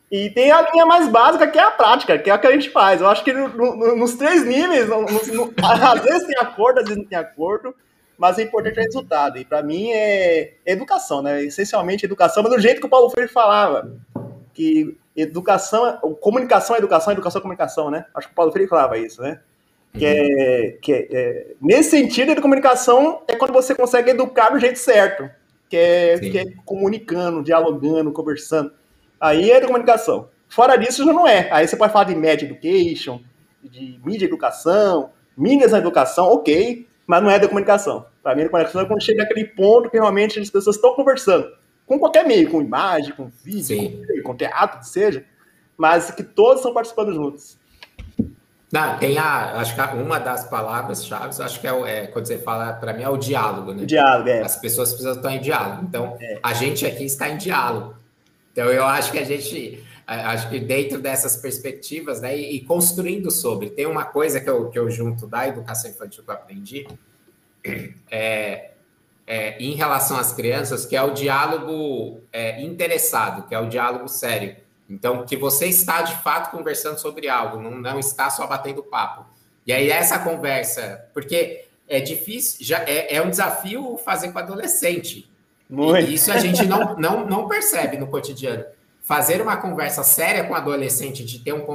E 0.10 0.30
tem 0.30 0.52
a 0.52 0.62
linha 0.72 0.86
mais 0.86 1.10
básica, 1.10 1.48
que 1.48 1.60
é 1.60 1.64
a 1.64 1.72
prática, 1.72 2.18
que 2.18 2.30
é 2.30 2.34
a 2.34 2.38
que 2.38 2.48
a 2.48 2.52
gente 2.52 2.70
faz. 2.70 3.02
Eu 3.02 3.10
acho 3.10 3.24
que 3.24 3.34
no, 3.34 3.50
no, 3.50 3.96
nos 3.96 4.16
três 4.16 4.46
níveis, 4.46 4.88
no, 4.88 5.54
às 5.62 6.02
vezes 6.02 6.26
tem 6.26 6.38
acordo, 6.38 6.80
às 6.80 6.86
vezes 6.86 6.98
não 6.98 7.10
tem 7.10 7.18
acordo, 7.18 7.76
mas 8.18 8.38
o 8.38 8.42
importante 8.42 8.78
é 8.78 8.82
o 8.82 8.86
resultado. 8.86 9.38
E 9.38 9.44
para 9.44 9.62
mim 9.62 9.92
é 9.92 10.54
educação, 10.66 11.22
né? 11.22 11.44
Essencialmente 11.44 12.06
educação, 12.06 12.42
mas 12.42 12.54
do 12.54 12.60
jeito 12.60 12.80
que 12.80 12.88
o 12.88 12.90
Paulo 12.90 13.10
Freire 13.10 13.32
falava, 13.32 13.92
que 14.54 14.98
educação, 15.16 15.98
comunicação 16.22 16.76
é 16.76 16.80
educação, 16.80 17.12
educação 17.12 17.40
é 17.40 17.42
comunicação, 17.42 17.92
né? 17.92 18.06
Acho 18.14 18.28
que 18.28 18.34
o 18.34 18.36
Paulo 18.36 18.52
Freire 18.54 18.70
falava 18.70 18.98
isso, 18.98 19.22
né? 19.22 19.42
Que, 19.94 20.06
é, 20.06 20.78
que 20.82 20.94
é, 20.94 21.08
é, 21.12 21.48
nesse 21.62 21.90
sentido, 21.90 22.32
a 22.32 22.42
comunicação 22.42 23.24
é 23.28 23.36
quando 23.36 23.52
você 23.52 23.76
consegue 23.76 24.12
educar 24.12 24.52
do 24.52 24.60
jeito 24.60 24.80
certo, 24.80 25.30
que 25.70 25.76
é, 25.76 26.20
que 26.20 26.38
é 26.38 26.46
comunicando, 26.66 27.44
dialogando, 27.44 28.12
conversando. 28.12 28.72
Aí 29.20 29.52
é 29.52 29.62
comunicação. 29.62 30.30
Fora 30.48 30.76
disso, 30.78 31.06
já 31.06 31.14
não 31.14 31.28
é. 31.28 31.50
Aí 31.52 31.68
você 31.68 31.76
pode 31.76 31.92
falar 31.92 32.06
de 32.06 32.16
media 32.16 32.46
education, 32.46 33.22
de 33.64 34.00
mídia 34.04 34.26
educação, 34.26 35.12
mídias 35.38 35.72
na 35.72 35.80
educação, 35.80 36.28
ok, 36.28 36.88
mas 37.06 37.24
não 37.24 37.30
é 37.30 37.40
da 37.40 37.48
comunicação. 37.48 38.06
Para 38.24 38.36
mim, 38.36 38.44
a 38.44 38.50
comunicação 38.50 38.82
é 38.82 38.86
quando 38.86 39.02
chega 39.02 39.24
naquele 39.24 39.46
ponto 39.46 39.90
que 39.90 39.98
realmente 39.98 40.40
as 40.40 40.50
pessoas 40.50 40.76
estão 40.76 40.94
conversando. 40.94 41.52
Com 41.86 42.00
qualquer 42.00 42.26
meio, 42.26 42.50
com 42.50 42.62
imagem, 42.62 43.14
com 43.14 43.32
vídeo, 43.44 44.06
com, 44.24 44.24
com 44.24 44.36
teatro, 44.36 44.80
que 44.80 44.88
seja, 44.88 45.26
mas 45.78 46.12
que 46.12 46.24
todos 46.24 46.58
estão 46.58 46.74
participando 46.74 47.14
juntos. 47.14 47.58
Não, 48.72 48.98
tem 48.98 49.18
a, 49.18 49.54
acho 49.62 49.74
que 49.74 49.82
uma 49.96 50.20
das 50.20 50.44
palavras-chave, 50.50 51.42
acho 51.42 51.62
que 51.62 51.68
é, 51.68 51.72
é, 51.90 52.08
quando 52.08 52.26
você 52.26 52.38
fala, 52.38 52.74
para 52.74 52.92
mim, 52.92 53.04
é 53.04 53.10
o 53.10 53.16
diálogo, 53.16 53.74
né? 53.74 53.84
O 53.84 53.86
diálogo, 53.86 54.28
é. 54.28 54.42
As 54.42 54.58
pessoas 54.58 54.90
precisam 54.90 55.14
estar 55.14 55.34
em 55.34 55.40
diálogo. 55.40 55.86
Então, 55.88 56.18
é. 56.20 56.40
a 56.44 56.54
gente 56.54 56.86
aqui 56.86 57.06
está 57.06 57.30
em 57.30 57.38
diálogo. 57.38 57.96
Então, 58.58 58.72
eu 58.72 58.84
acho 58.86 59.12
que 59.12 59.20
a 59.20 59.24
gente, 59.24 59.84
acho 60.08 60.50
que 60.50 60.60
dentro 60.60 61.00
dessas 61.00 61.38
perspectivas, 61.38 62.22
né, 62.22 62.36
e, 62.36 62.60
construindo 62.62 63.30
sobre, 63.30 63.70
tem 63.70 63.86
uma 63.86 64.04
coisa 64.04 64.42
que 64.42 64.50
eu, 64.50 64.68
que 64.72 64.80
eu 64.80 64.90
junto 64.90 65.28
da 65.28 65.48
educação 65.48 65.92
infantil 65.92 66.24
que 66.24 66.32
eu 66.32 66.34
aprendi, 66.34 66.88
é, 68.10 68.72
é, 69.28 69.60
em 69.60 69.76
relação 69.76 70.18
às 70.18 70.34
crianças, 70.34 70.88
que 70.88 70.96
é 70.96 71.04
o 71.04 71.12
diálogo 71.12 72.20
é, 72.34 72.60
interessado, 72.64 73.48
que 73.48 73.54
é 73.54 73.60
o 73.60 73.70
diálogo 73.70 74.08
sério. 74.08 74.56
Então, 74.90 75.24
que 75.24 75.38
você 75.38 75.68
está 75.68 76.02
de 76.02 76.16
fato 76.24 76.50
conversando 76.50 76.98
sobre 76.98 77.30
algo, 77.30 77.62
não, 77.62 77.78
não 77.78 78.00
está 78.00 78.32
só 78.32 78.48
batendo 78.48 78.82
papo. 78.82 79.24
E 79.68 79.72
aí, 79.72 79.92
essa 79.92 80.18
conversa, 80.18 81.08
porque 81.14 81.66
é 81.88 82.00
difícil, 82.00 82.66
já 82.66 82.80
é, 82.88 83.18
é 83.18 83.22
um 83.22 83.30
desafio 83.30 84.00
fazer 84.04 84.32
com 84.32 84.40
adolescente. 84.40 85.30
Muito. 85.70 86.10
E 86.10 86.14
isso 86.14 86.32
a 86.32 86.38
gente 86.38 86.66
não, 86.66 86.96
não, 86.96 87.26
não 87.26 87.48
percebe 87.48 87.98
no 87.98 88.08
cotidiano. 88.08 88.66
Fazer 89.02 89.42
uma 89.42 89.58
conversa 89.58 90.04
séria 90.04 90.44
com 90.44 90.54
adolescente, 90.54 91.24
de 91.24 91.40
ter 91.40 91.54
um, 91.54 91.66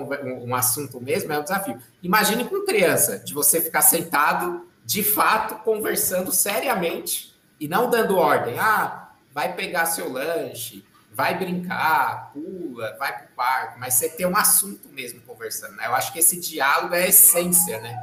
um, 0.46 0.55
assunto 0.55 1.00
mesmo, 1.00 1.33
é 1.33 1.38
um 1.38 1.42
desafio. 1.42 1.78
Imagine 2.02 2.44
com 2.44 2.64
criança, 2.64 3.18
de 3.18 3.33
você 3.33 3.61
ficar 3.61 3.83
sentado, 3.83 4.66
de 4.85 5.02
fato, 5.02 5.62
conversando 5.62 6.31
seriamente 6.31 7.35
e 7.59 7.66
não 7.66 7.88
dando 7.88 8.18
ordem. 8.18 8.59
Ah, 8.59 9.12
vai 9.33 9.55
pegar 9.55 9.87
seu 9.87 10.12
lanche, 10.12 10.85
vai 11.12 11.38
brincar, 11.38 12.33
pula, 12.33 12.96
vai 12.98 13.12
para 13.16 13.24
o 13.24 13.37
parque, 13.37 13.81
mas 13.81 13.94
você 13.94 14.09
ter 14.09 14.26
um 14.26 14.37
assunto 14.37 14.88
mesmo 14.88 15.20
conversando. 15.22 15.76
Né? 15.76 15.87
Eu 15.87 15.94
acho 15.94 16.12
que 16.12 16.18
esse 16.18 16.38
diálogo 16.40 16.94
é 16.94 17.05
a 17.05 17.09
essência 17.09 17.81
né, 17.81 17.96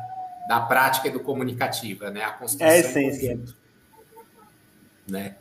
da 0.48 0.62
prática 0.62 1.08
e 1.08 1.12
do 1.12 1.20
comunicativa, 1.20 2.10
né? 2.10 2.24
a 2.24 2.32
construção. 2.32 2.68
É 2.68 2.72
a 2.72 2.78
essência. 2.80 3.40
Né? 5.08 5.36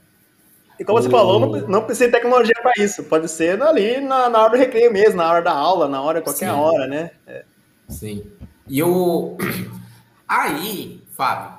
E 0.78 0.84
como 0.84 1.02
você 1.02 1.10
falou, 1.10 1.40
não, 1.40 1.68
não 1.68 1.84
precisa 1.84 2.06
de 2.06 2.12
tecnologia 2.12 2.54
para 2.62 2.72
isso. 2.82 3.02
Pode 3.04 3.28
ser 3.28 3.60
ali 3.62 4.00
na, 4.00 4.28
na 4.28 4.42
hora 4.42 4.50
do 4.50 4.56
recreio 4.56 4.92
mesmo, 4.92 5.16
na 5.16 5.30
hora 5.30 5.42
da 5.42 5.52
aula, 5.52 5.88
na 5.88 6.00
hora, 6.00 6.22
qualquer 6.22 6.50
Sim. 6.50 6.56
hora, 6.56 6.86
né? 6.86 7.10
É. 7.26 7.44
Sim. 7.88 8.30
E 8.66 8.82
o. 8.82 9.36
Aí, 10.28 11.02
Fábio, 11.16 11.58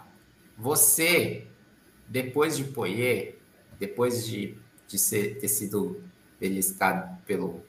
você, 0.58 1.48
depois 2.08 2.56
de 2.56 2.64
Poyer, 2.66 3.38
depois 3.80 4.26
de, 4.26 4.56
de 4.88 4.98
ser, 5.00 5.40
ter 5.40 5.48
sido 5.48 6.04
beliscado 6.40 7.18
pelo 7.26 7.64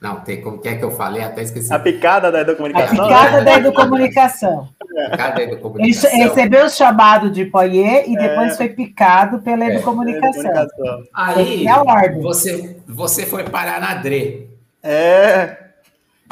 não, 0.00 0.20
tem 0.20 0.42
como 0.42 0.58
que 0.58 0.68
é 0.68 0.76
que 0.76 0.84
eu 0.84 0.90
falei? 0.90 1.22
Até 1.22 1.42
esqueci. 1.42 1.72
A 1.72 1.78
picada 1.78 2.30
da 2.30 2.42
educomunicação. 2.42 3.04
A 3.04 3.08
picada 3.08 3.42
da 3.42 3.54
educomunicação. 3.54 4.68
Picada 4.78 5.34
da 5.34 5.42
educomunicação. 5.42 6.10
Ele 6.10 6.22
recebeu 6.24 6.66
o 6.66 6.70
chamado 6.70 7.30
de 7.30 7.46
Poyer 7.46 8.04
e 8.06 8.14
depois 8.14 8.52
é. 8.52 8.56
foi 8.56 8.68
picado 8.68 9.40
pela 9.40 9.64
é. 9.64 9.68
educomunicação. 9.74 10.68
Aí, 11.14 11.66
é 11.66 12.12
você, 12.20 12.76
você 12.86 13.24
foi 13.24 13.44
parar 13.44 13.80
na 13.80 13.94
DRE. 13.94 14.50
É. 14.82 15.56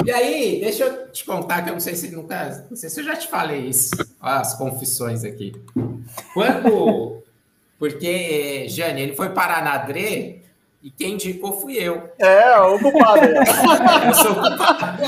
E 0.05 0.11
aí, 0.11 0.59
deixa 0.61 0.83
eu 0.83 1.11
te 1.11 1.25
contar 1.25 1.63
que 1.63 1.69
eu 1.69 1.73
não 1.73 1.79
sei 1.79 1.95
se 1.95 2.13
nunca, 2.13 2.65
não 2.69 2.77
sei 2.77 2.89
se 2.89 2.99
eu 2.99 3.05
já 3.05 3.15
te 3.15 3.27
falei 3.27 3.67
isso, 3.67 3.91
as 4.21 4.53
confissões 4.55 5.23
aqui. 5.23 5.53
Quando, 6.33 7.23
porque 7.79 8.67
Jane, 8.67 9.01
ele 9.01 9.15
foi 9.15 9.29
parar 9.29 9.63
na 9.63 9.77
DRE 9.77 10.42
e 10.83 10.91
quem 10.91 11.13
indicou 11.13 11.61
fui 11.61 11.77
eu. 11.77 12.11
É, 12.19 12.59
o 12.59 12.77
culpado. 12.77 13.23
eu 14.05 14.13
sou 14.13 14.31
o 14.33 14.35
culpado. 14.35 15.01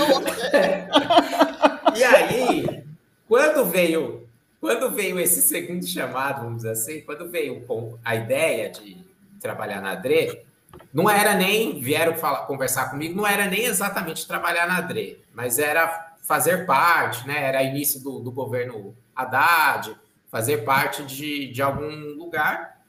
e 1.98 2.04
aí, 2.04 2.84
quando 3.28 3.66
veio, 3.66 4.26
quando 4.62 4.90
veio 4.92 5.20
esse 5.20 5.42
segundo 5.42 5.86
chamado, 5.86 6.44
vamos 6.44 6.58
dizer 6.58 6.72
assim, 6.72 7.02
quando 7.02 7.30
veio 7.30 7.60
com 7.66 8.00
a 8.06 8.16
ideia 8.16 8.70
de 8.70 8.96
trabalhar 9.42 9.82
na 9.82 9.96
DRE, 9.96 10.46
não 10.94 11.10
era 11.10 11.34
nem, 11.34 11.82
vieram 11.82 12.16
falar, 12.16 12.46
conversar 12.46 12.90
comigo, 12.90 13.14
não 13.14 13.28
era 13.28 13.46
nem 13.46 13.66
exatamente 13.66 14.26
trabalhar 14.26 14.66
na 14.66 14.80
DRE, 14.80 15.20
mas 15.34 15.60
era 15.60 16.14
fazer 16.24 16.66
parte, 16.66 17.28
né? 17.28 17.44
Era 17.44 17.62
início 17.64 18.00
do, 18.00 18.20
do 18.20 18.32
governo 18.32 18.96
Haddad, 19.14 19.94
fazer 20.32 20.60
parte 20.64 21.04
de, 21.04 21.52
de 21.52 21.62
algum 21.62 21.90
lugar. 22.16 22.80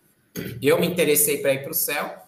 Eu 0.63 0.79
me 0.79 0.87
interessei 0.87 1.39
para 1.39 1.53
ir 1.53 1.65
para 1.65 1.73
o 1.73 1.75
céu 1.75 2.26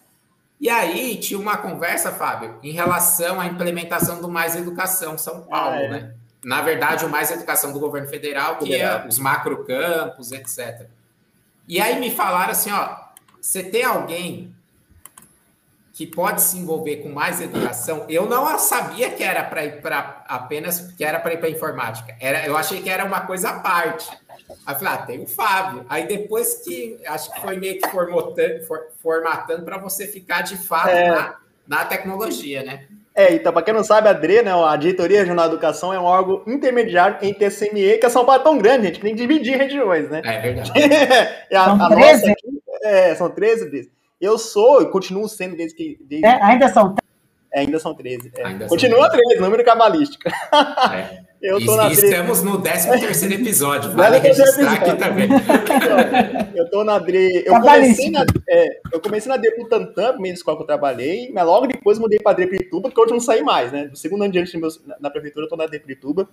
e 0.59 0.69
aí 0.69 1.15
tinha 1.17 1.39
uma 1.39 1.57
conversa, 1.57 2.11
Fábio, 2.11 2.59
em 2.61 2.71
relação 2.71 3.39
à 3.39 3.45
implementação 3.45 4.21
do 4.21 4.27
Mais 4.27 4.55
Educação 4.55 5.17
São 5.17 5.41
Paulo, 5.41 5.75
ah, 5.75 5.83
é. 5.83 5.89
né? 5.89 6.13
Na 6.43 6.61
verdade, 6.61 7.05
o 7.05 7.09
Mais 7.09 7.31
Educação 7.31 7.71
do 7.71 7.79
governo 7.79 8.07
federal, 8.07 8.57
que 8.57 8.75
é 8.75 9.05
os 9.07 9.17
macrocampos, 9.17 10.31
etc. 10.31 10.87
E 11.67 11.79
aí 11.79 11.99
me 11.99 12.11
falaram 12.11 12.51
assim, 12.51 12.71
ó, 12.71 12.97
você 13.39 13.63
tem 13.63 13.83
alguém 13.83 14.53
que 15.93 16.07
pode 16.07 16.41
se 16.41 16.57
envolver 16.57 16.97
com 16.97 17.09
mais 17.09 17.41
educação? 17.41 18.05
Eu 18.07 18.25
não 18.25 18.57
sabia 18.57 19.11
que 19.11 19.23
era 19.23 19.43
para 19.43 19.65
ir 19.65 19.81
para 19.81 20.23
apenas 20.27 20.93
que 20.93 21.03
era 21.03 21.19
para 21.19 21.33
ir 21.33 21.39
para 21.39 21.49
informática. 21.49 22.15
Era, 22.19 22.45
eu 22.45 22.57
achei 22.57 22.81
que 22.81 22.89
era 22.89 23.03
uma 23.05 23.21
coisa 23.21 23.49
à 23.49 23.59
parte. 23.59 24.09
Aí 24.65 24.75
eu 24.75 24.79
falei, 24.79 24.93
ah, 24.93 24.97
tem 24.97 25.21
o 25.21 25.27
Fábio. 25.27 25.85
Aí 25.89 26.07
depois 26.07 26.61
que, 26.63 26.97
acho 27.05 27.33
que 27.33 27.41
foi 27.41 27.57
meio 27.57 27.79
que 27.79 27.89
formatando, 27.89 28.59
formatando 29.01 29.63
para 29.63 29.77
você 29.77 30.07
ficar 30.07 30.41
de 30.41 30.57
fato 30.57 30.89
é. 30.89 31.09
na, 31.09 31.35
na 31.67 31.85
tecnologia, 31.85 32.63
né? 32.63 32.85
É, 33.15 33.33
então, 33.33 33.51
para 33.51 33.61
quem 33.63 33.73
não 33.73 33.83
sabe, 33.83 34.07
a 34.07 34.13
DRE, 34.13 34.41
né, 34.41 34.51
a 34.53 34.75
Diretoria 34.77 35.19
Regional 35.19 35.47
de 35.47 35.55
Educação, 35.55 35.93
é 35.93 35.99
um 35.99 36.05
órgão 36.05 36.41
intermediário 36.47 37.17
entre 37.21 37.45
a 37.45 37.51
CME, 37.51 37.97
que 37.97 38.05
é 38.05 38.09
São 38.09 38.25
Paulo 38.25 38.39
é 38.39 38.43
tão 38.43 38.57
grande, 38.57 38.87
gente, 38.87 38.95
que 38.95 39.01
tem 39.01 39.15
que 39.15 39.21
dividir 39.21 39.57
regiões, 39.57 40.09
né? 40.09 40.21
É 40.23 40.39
verdade. 40.39 40.71
é, 41.49 41.51
a, 41.57 41.65
são 41.65 41.85
a 41.85 41.89
13? 41.89 42.27
Nossa 42.27 42.59
é, 42.83 43.15
são 43.15 43.29
13 43.29 43.69
vezes. 43.69 43.91
Eu 44.19 44.37
sou 44.37 44.81
e 44.81 44.89
continuo 44.89 45.27
sendo 45.27 45.55
desde 45.55 45.75
que. 45.75 45.97
Desde... 46.01 46.25
É, 46.25 46.41
ainda 46.43 46.67
são 46.69 46.95
é, 47.51 47.61
ainda 47.61 47.79
são 47.79 47.93
13. 47.93 48.31
É. 48.35 48.45
Ainda 48.45 48.67
Continua 48.67 49.09
são 49.09 49.19
13, 49.19 49.41
número 49.41 49.63
cabalístico. 49.63 50.29
É. 50.29 51.29
Eu 51.41 51.65
tô 51.65 51.73
e, 51.73 51.77
na 51.77 51.89
estamos 51.89 52.43
no 52.43 52.61
13 52.61 53.33
episódio. 53.33 53.91
Vale 53.91 54.17
registrar 54.17 54.73
aqui 54.73 54.93
também. 54.97 55.29
Eu 56.53 56.69
tô 56.69 56.83
na 56.83 56.99
Dre. 56.99 57.43
Eu 57.45 57.53
comecei 57.61 58.11
na, 58.11 58.25
é, 58.45 58.81
eu 58.91 58.99
comecei 58.99 59.29
na 59.29 59.37
Dre 59.37 59.51
pro 59.51 59.69
Tantan, 59.69 60.11
primeira 60.13 60.35
escola 60.35 60.57
que 60.57 60.63
eu 60.63 60.67
trabalhei, 60.67 61.31
mas 61.33 61.45
logo 61.45 61.65
depois 61.65 61.97
mudei 61.97 62.19
pra 62.19 62.33
Dre 62.33 62.45
Pirituba, 62.45 62.89
porque 62.89 62.99
hoje 62.99 63.11
eu 63.11 63.15
não 63.15 63.21
saí 63.21 63.41
mais, 63.41 63.71
né? 63.71 63.87
Do 63.87 63.97
segundo 63.97 64.23
ano 64.23 64.33
diante 64.33 64.57
na, 64.57 64.67
na 64.99 65.09
prefeitura, 65.09 65.45
eu 65.45 65.49
tô 65.49 65.55
na 65.55 65.65
Dre 65.65 65.79
Pirituba. 65.79 66.27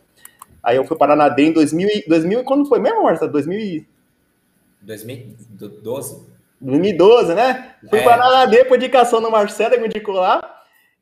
Aí 0.61 0.77
eu 0.77 0.85
fui 0.85 0.97
parar 0.97 1.15
na 1.15 1.29
Dre 1.29 1.47
em 1.47 1.53
2000, 1.53 1.89
2000 2.09 2.43
quando 2.43 2.67
foi 2.67 2.81
mesmo? 2.81 3.03
2000 3.29 3.87
2012? 4.83 6.27
2012, 6.61 7.35
né? 7.35 7.75
Fui 7.89 8.01
é. 8.01 8.03
parar 8.03 8.29
na 8.29 8.47
Dre 8.47 8.65
por 8.65 8.77
indicação 8.77 9.23
do 9.23 9.31
Marcelo, 9.31 9.75
que 9.75 9.81
me 9.81 9.87
indicou 9.87 10.17
lá. 10.17 10.56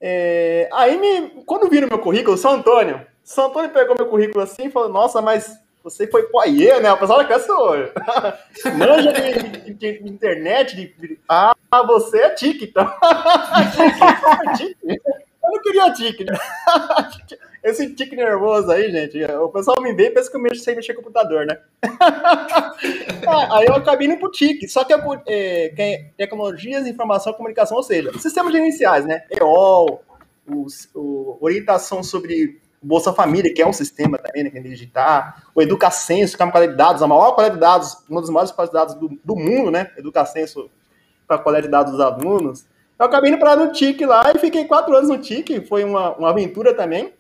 É, 0.07 0.69
aí, 0.71 0.99
me, 0.99 1.31
quando 1.47 1.71
viram 1.71 1.88
meu 1.88 1.99
currículo, 1.99 2.37
São 2.37 2.53
Antônio, 2.53 3.01
São 3.23 3.47
Antônio 3.47 3.71
pegou 3.71 3.97
meu 3.97 4.07
currículo 4.07 4.45
assim 4.45 4.67
e 4.67 4.71
falou: 4.71 4.90
Nossa, 4.90 5.23
mas 5.23 5.59
você 5.83 6.07
foi 6.07 6.25
poiê, 6.25 6.79
né? 6.79 6.93
O 6.93 6.99
pessoal 6.99 7.21
da 7.21 7.25
classe 7.25 7.49
manja 8.77 9.14
de, 9.14 9.73
de, 9.73 10.03
de, 10.03 10.07
internet. 10.07 10.77
De, 10.77 11.19
ah, 11.27 11.55
você 11.87 12.19
é 12.19 12.31
tique, 12.35 12.67
então. 12.67 12.85
Eu 15.43 15.51
não 15.51 15.62
queria 15.62 15.90
tique. 15.95 16.23
Né? 16.23 16.37
Esse 17.64 17.94
tique 17.94 18.14
nervoso 18.14 18.70
aí, 18.70 18.92
gente, 18.92 19.24
o 19.24 19.48
pessoal 19.48 19.81
me 19.81 19.94
vê 19.94 20.09
e 20.09 20.11
pensa 20.11 20.31
que 20.31 20.37
eu 20.37 20.55
sem 20.55 20.77
mexer 20.77 20.92
computador, 20.92 21.46
né? 21.46 21.59
Ah, 23.27 23.57
aí 23.59 23.66
eu 23.66 23.74
acabei 23.74 24.07
indo 24.07 24.18
pro 24.18 24.31
tique, 24.31 24.68
só 24.68 24.85
que 24.85 24.92
é, 24.92 25.72
é, 25.79 26.05
tecnologias, 26.14 26.87
informação 26.87 27.33
comunicação, 27.33 27.79
ou 27.79 27.83
seja, 27.83 28.12
sistemas 28.18 28.53
gerenciais, 28.53 29.07
né? 29.07 29.24
EOL, 29.31 30.03
os, 30.46 30.90
o, 30.94 31.38
orientação 31.40 32.03
sobre 32.03 32.61
Bolsa 32.83 33.14
Família, 33.14 33.53
que 33.55 33.62
é 33.62 33.66
um 33.66 33.72
sistema 33.72 34.18
também, 34.18 34.44
né, 34.44 34.50
que 34.50 34.59
é 34.59 34.61
digitar, 34.61 35.42
o 35.55 35.62
Educacenso, 35.62 36.37
que 36.37 36.42
é 36.42 36.44
uma 36.44 36.53
qualidade 36.53 36.77
de 36.77 36.85
dados, 36.85 37.03
a 37.03 37.07
maior 37.07 37.33
qualidade 37.33 37.55
de 37.55 37.61
dados, 37.61 37.96
uma 38.11 38.20
das 38.20 38.29
maiores 38.29 38.53
qualidades 38.53 38.94
de 38.94 39.00
dados 39.00 39.18
do, 39.24 39.35
do 39.35 39.40
mundo, 39.40 39.70
né? 39.70 39.90
Educacenso 39.96 40.70
para 41.27 41.37
a 41.37 41.38
qualidade 41.38 41.68
de 41.68 41.72
dados 41.72 41.92
dos 41.92 42.00
alunos. 42.00 42.66
Eu 42.98 43.07
acabei 43.07 43.31
indo 43.31 43.38
para 43.38 43.57
no 43.57 43.72
TIC 43.72 44.05
lá 44.05 44.31
e 44.35 44.38
fiquei 44.38 44.66
quatro 44.66 44.94
anos 44.94 45.09
no 45.09 45.16
TIC, 45.16 45.66
foi 45.66 45.83
uma, 45.83 46.14
uma 46.14 46.29
aventura 46.29 46.74
também. 46.74 47.11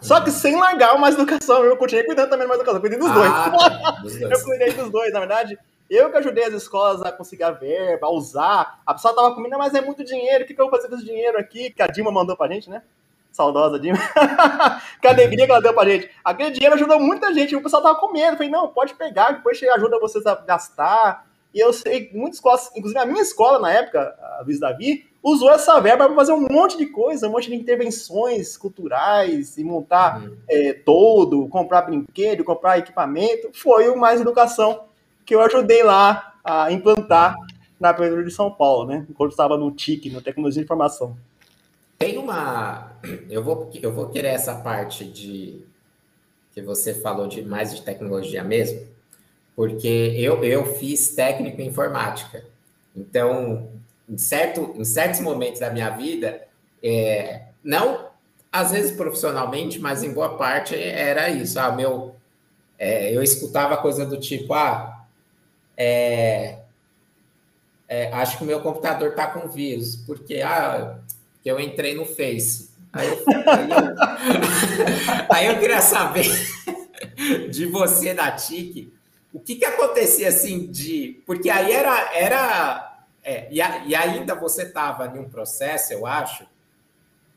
Só 0.00 0.20
que 0.20 0.30
sem 0.30 0.58
largar 0.58 0.94
uma 0.94 1.08
educação, 1.08 1.64
eu 1.64 1.76
continuei 1.76 2.04
cuidando 2.04 2.30
também 2.30 2.46
de 2.46 2.52
uma 2.52 2.56
educação, 2.56 2.80
cuidei 2.80 2.98
dos 2.98 3.10
ah, 3.10 3.14
dois. 3.14 3.30
Tá, 3.30 3.90
dos 4.02 4.18
dois. 4.18 4.32
eu 4.32 4.44
cuidei 4.44 4.72
dos 4.72 4.90
dois, 4.90 5.12
na 5.12 5.20
verdade. 5.20 5.58
Eu 5.88 6.10
que 6.10 6.16
ajudei 6.16 6.44
as 6.44 6.54
escolas 6.54 7.02
a 7.02 7.12
conseguir 7.12 7.44
a 7.44 7.50
verba, 7.50 8.06
a 8.06 8.10
usar. 8.10 8.80
A 8.86 8.94
pessoa 8.94 9.14
tava 9.14 9.34
comigo, 9.34 9.56
mas 9.58 9.74
é 9.74 9.80
muito 9.80 10.02
dinheiro, 10.02 10.44
o 10.44 10.46
que, 10.46 10.54
que 10.54 10.60
eu 10.60 10.68
vou 10.68 10.74
fazer 10.74 10.88
com 10.88 10.96
esse 10.96 11.04
dinheiro 11.04 11.38
aqui? 11.38 11.70
Que 11.70 11.82
a 11.82 11.86
Dilma 11.86 12.10
mandou 12.10 12.36
pra 12.36 12.48
gente, 12.48 12.68
né? 12.70 12.82
Saudosa 13.30 13.78
Dilma. 13.78 13.98
que 15.00 15.06
alegria 15.06 15.44
que 15.44 15.50
ela 15.50 15.60
deu 15.60 15.74
pra 15.74 15.88
gente. 15.88 16.10
Aquele 16.24 16.52
dinheiro 16.52 16.74
ajudou 16.74 17.00
muita 17.00 17.34
gente. 17.34 17.54
O 17.54 17.62
pessoal 17.62 17.82
tava 17.82 17.98
com 17.98 18.12
medo. 18.12 18.32
Eu 18.32 18.36
falei, 18.36 18.50
não, 18.50 18.68
pode 18.68 18.94
pegar, 18.94 19.32
depois 19.32 19.60
ajuda 19.62 19.98
vocês 19.98 20.24
a 20.24 20.34
gastar. 20.36 21.26
E 21.52 21.60
eu 21.60 21.72
sei 21.72 22.10
muitas 22.12 22.36
escolas, 22.36 22.70
inclusive 22.74 22.98
a 22.98 23.06
minha 23.06 23.22
escola 23.22 23.58
na 23.58 23.72
época, 23.72 24.16
a 24.20 24.42
Luiz 24.44 24.58
Davi, 24.58 25.06
usou 25.24 25.50
essa 25.50 25.80
verba 25.80 26.06
para 26.06 26.14
fazer 26.14 26.32
um 26.32 26.46
monte 26.48 26.76
de 26.76 26.86
coisa, 26.86 27.26
um 27.26 27.32
monte 27.32 27.48
de 27.48 27.56
intervenções 27.56 28.56
culturais, 28.56 29.56
e 29.56 29.64
montar 29.64 30.22
uhum. 30.22 30.36
é, 30.48 30.72
todo, 30.74 31.48
comprar 31.48 31.82
brinquedo, 31.82 32.44
comprar 32.44 32.78
equipamento. 32.78 33.50
Foi 33.52 33.88
o 33.88 33.96
Mais 33.96 34.20
Educação 34.20 34.84
que 35.24 35.34
eu 35.34 35.40
ajudei 35.40 35.82
lá 35.82 36.34
a 36.44 36.70
implantar 36.70 37.34
na 37.80 37.92
Prefeitura 37.94 38.24
de 38.24 38.30
São 38.30 38.50
Paulo, 38.50 38.86
né? 38.86 39.06
Enquanto 39.08 39.30
estava 39.30 39.56
no 39.56 39.70
TIC, 39.70 40.10
no 40.10 40.20
Tecnologia 40.20 40.60
de 40.60 40.64
Informação. 40.64 41.16
Tem 41.98 42.18
uma. 42.18 42.92
Eu 43.30 43.42
vou, 43.42 43.70
eu 43.82 43.90
vou 43.90 44.08
querer 44.10 44.28
essa 44.28 44.54
parte 44.56 45.04
de. 45.04 45.64
que 46.52 46.60
você 46.60 46.92
falou 46.92 47.26
de 47.26 47.42
mais 47.42 47.74
de 47.74 47.82
tecnologia 47.82 48.44
mesmo 48.44 48.94
porque 49.56 50.14
eu, 50.16 50.42
eu 50.44 50.74
fiz 50.74 51.14
técnico 51.14 51.60
em 51.60 51.68
informática. 51.68 52.44
Então, 52.94 53.68
em, 54.08 54.18
certo, 54.18 54.74
em 54.76 54.84
certos 54.84 55.20
momentos 55.20 55.60
da 55.60 55.70
minha 55.70 55.90
vida, 55.90 56.46
é, 56.82 57.42
não 57.62 58.12
às 58.54 58.70
vezes 58.70 58.92
profissionalmente, 58.92 59.80
mas 59.80 60.04
em 60.04 60.12
boa 60.12 60.36
parte 60.36 60.76
era 60.76 61.28
isso. 61.28 61.58
Ah, 61.58 61.72
meu, 61.72 62.14
é, 62.78 63.14
eu 63.14 63.20
escutava 63.20 63.76
coisa 63.76 64.06
do 64.06 64.16
tipo, 64.16 64.54
ah, 64.54 65.04
é, 65.76 66.60
é, 67.88 68.12
acho 68.12 68.38
que 68.38 68.44
o 68.44 68.46
meu 68.46 68.60
computador 68.60 69.10
está 69.10 69.26
com 69.26 69.48
vírus, 69.48 69.96
porque 69.96 70.40
ah, 70.40 70.98
eu 71.44 71.58
entrei 71.58 71.94
no 71.94 72.06
Face. 72.06 72.70
Aí 72.92 73.08
eu, 73.08 73.24
aí 73.26 73.70
eu, 73.70 75.26
aí 75.34 75.46
eu 75.46 75.58
queria 75.58 75.80
saber 75.80 76.30
de 77.50 77.66
você 77.66 78.14
da 78.14 78.30
TIC, 78.30 78.92
o 79.32 79.40
que, 79.40 79.56
que 79.56 79.64
acontecia 79.64 80.28
assim 80.28 80.66
de. 80.70 81.20
Porque 81.26 81.50
aí 81.50 81.72
era. 81.72 82.14
era 82.14 82.93
é, 83.24 83.48
e, 83.50 83.60
a, 83.62 83.84
e, 83.86 83.94
ainda 83.94 84.34
você 84.34 84.64
estava 84.64 85.06
em 85.06 85.18
um 85.18 85.28
processo, 85.28 85.92
eu 85.92 86.06
acho, 86.06 86.46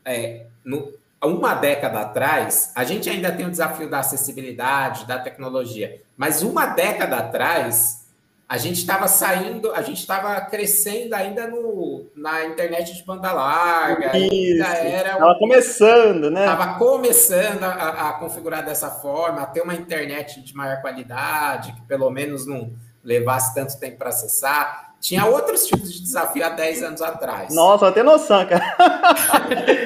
é, 0.04 0.44
no, 0.62 0.92
uma 1.22 1.54
década 1.54 2.00
atrás, 2.00 2.72
a 2.74 2.84
gente 2.84 3.08
ainda 3.08 3.32
tem 3.32 3.46
o 3.46 3.50
desafio 3.50 3.88
da 3.88 4.00
acessibilidade, 4.00 5.06
da 5.06 5.18
tecnologia, 5.18 6.00
mas 6.16 6.42
uma 6.42 6.66
década 6.66 7.16
atrás, 7.16 8.06
a 8.48 8.56
gente 8.56 8.76
estava 8.76 9.08
saindo, 9.08 9.72
a 9.72 9.82
gente 9.82 10.00
estava 10.00 10.40
crescendo 10.42 11.14
ainda 11.14 11.46
no, 11.46 12.06
na 12.16 12.46
internet 12.46 12.94
de 12.94 13.04
banda 13.04 13.30
larga. 13.30 14.16
Isso, 14.16 14.62
era 14.62 15.12
estava 15.12 15.38
começando, 15.38 16.30
né? 16.30 16.40
Estava 16.40 16.78
começando 16.78 17.64
a, 17.64 18.08
a, 18.08 18.12
configurar 18.14 18.64
dessa 18.64 18.90
forma, 18.90 19.42
a 19.42 19.46
ter 19.46 19.60
uma 19.60 19.74
internet 19.74 20.42
de 20.42 20.54
maior 20.54 20.80
qualidade, 20.80 21.72
que 21.72 21.82
pelo 21.82 22.10
menos 22.10 22.46
não 22.46 22.72
levasse 23.04 23.54
tanto 23.54 23.78
tempo 23.78 23.98
para 23.98 24.08
acessar. 24.08 24.87
Tinha 25.00 25.26
outros 25.26 25.66
tipos 25.66 25.92
de 25.92 26.00
desafio 26.00 26.44
há 26.44 26.48
10 26.48 26.82
anos 26.82 27.02
atrás. 27.02 27.54
Nossa, 27.54 27.86
eu 27.86 27.92
tenho 27.92 28.06
noção, 28.06 28.44
cara. 28.46 28.76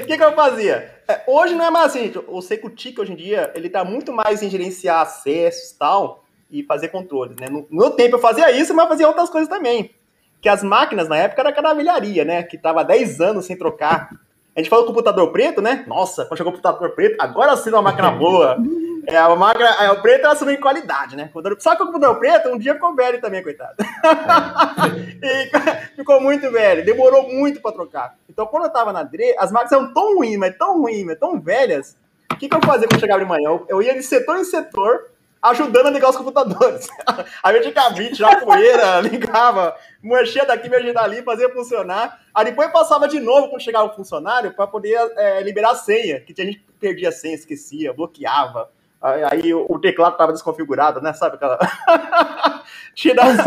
O 0.03 0.07
que, 0.07 0.17
que 0.17 0.25
eu 0.25 0.33
fazia? 0.33 0.91
É, 1.07 1.23
hoje 1.27 1.55
não 1.55 1.65
é 1.67 1.71
mais 1.71 1.87
assim, 1.87 2.13
o 2.29 2.41
Secutic 2.41 2.99
hoje 2.99 3.13
em 3.13 3.17
dia, 3.17 3.53
ele 3.55 3.67
está 3.67 3.85
muito 3.85 4.13
mais 4.13 4.43
em 4.43 4.49
gerenciar 4.49 5.03
acessos 5.03 5.71
e 5.71 5.79
tal, 5.79 6.25
e 6.51 6.63
fazer 6.63 6.89
controles, 6.89 7.37
né? 7.37 7.49
No, 7.49 7.67
meu 7.71 7.91
tempo 7.91 8.17
eu 8.17 8.21
fazia 8.21 8.51
isso, 8.51 8.75
mas 8.75 8.89
fazia 8.89 9.07
outras 9.07 9.29
coisas 9.29 9.49
também. 9.49 9.91
Que 10.41 10.49
as 10.49 10.63
máquinas 10.63 11.09
na 11.09 11.17
época 11.17 11.43
era 11.43 11.53
caravilharia, 11.53 12.25
né? 12.25 12.43
Que 12.43 12.57
tava 12.57 12.85
10 12.85 13.21
anos 13.21 13.45
sem 13.45 13.57
trocar. 13.57 14.11
A 14.55 14.61
gente 14.61 14.69
falou 14.69 14.87
computador 14.87 15.31
preto, 15.31 15.63
né? 15.63 15.85
Nossa, 15.87 16.25
quando 16.25 16.39
chegou 16.39 16.53
o 16.53 16.57
computador 16.57 16.91
preto, 16.91 17.17
agora 17.21 17.57
sim 17.57 17.71
uma 17.71 17.83
máquina 17.83 18.11
boa. 18.11 18.57
É, 19.07 19.17
a 19.17 19.35
máquina, 19.35 19.69
é, 19.81 19.91
o 19.91 20.01
preto 20.01 20.27
era 20.27 20.35
subindo 20.37 20.59
em 20.59 20.61
qualidade, 20.61 21.17
né? 21.17 21.31
Só 21.59 21.75
que 21.75 21.83
o 21.83 21.87
computador 21.87 22.19
preto 22.19 22.49
um 22.51 22.59
dia 22.59 22.75
ficou 22.75 22.95
velho 22.95 23.21
também, 23.21 23.43
coitado. 23.43 23.75
e 25.23 25.97
ficou 25.97 26.21
muito 26.21 26.51
velho, 26.51 26.85
demorou 26.85 27.29
muito 27.29 27.61
para 27.61 27.73
trocar. 27.73 28.17
Então, 28.29 28.47
quando 28.47 28.65
eu 28.65 28.71
tava 28.71 28.93
na 28.93 29.03
DRE, 29.03 29.35
as 29.39 29.51
máquinas 29.51 29.73
eram 29.73 29.93
tão 29.93 30.17
ruins, 30.17 30.39
mas 30.39 30.57
tão 30.57 30.81
ruins, 30.81 31.05
mas 31.05 31.19
tão 31.19 31.41
velhas. 31.41 31.97
O 32.31 32.37
que, 32.37 32.49
que 32.49 32.57
eu 32.57 32.63
fazia 32.63 32.87
quando 32.89 33.01
chegava 33.01 33.21
de 33.21 33.29
manhã? 33.29 33.49
Eu, 33.49 33.67
eu 33.69 33.83
ia 33.83 33.95
de 33.95 34.03
setor 34.03 34.39
em 34.39 34.45
setor, 34.45 35.11
ajudando 35.43 35.87
a 35.87 35.91
ligar 35.91 36.11
os 36.11 36.17
computadores. 36.17 36.89
Aí 37.43 37.57
eu 37.57 37.61
tinha 37.63 37.93
que 37.93 38.13
tirar 38.13 38.41
poeira, 38.41 39.01
ligava, 39.03 39.77
mexia 40.01 40.47
daqui, 40.47 40.69
mexia 40.69 40.95
dali, 40.95 41.23
fazia 41.23 41.51
funcionar. 41.51 42.21
Aí 42.33 42.45
depois 42.45 42.71
passava 42.71 43.09
de 43.09 43.19
novo 43.19 43.49
quando 43.49 43.61
chegava 43.63 43.87
o 43.87 43.97
funcionário 43.97 44.55
para 44.55 44.69
poder 44.69 44.97
é, 45.17 45.43
liberar 45.43 45.73
a 45.73 45.75
senha, 45.75 46.21
que 46.21 46.41
a 46.41 46.45
gente 46.45 46.65
perdia 46.79 47.09
a 47.09 47.13
senha, 47.13 47.35
esquecia, 47.35 47.93
bloqueava. 47.93 48.71
Aí, 49.03 49.53
o, 49.53 49.79
teclado 49.81 50.13
estava 50.13 50.33
desconfigurado, 50.33 51.01
né? 51.01 51.13
Sabe 51.13 51.35
aquela. 51.35 51.59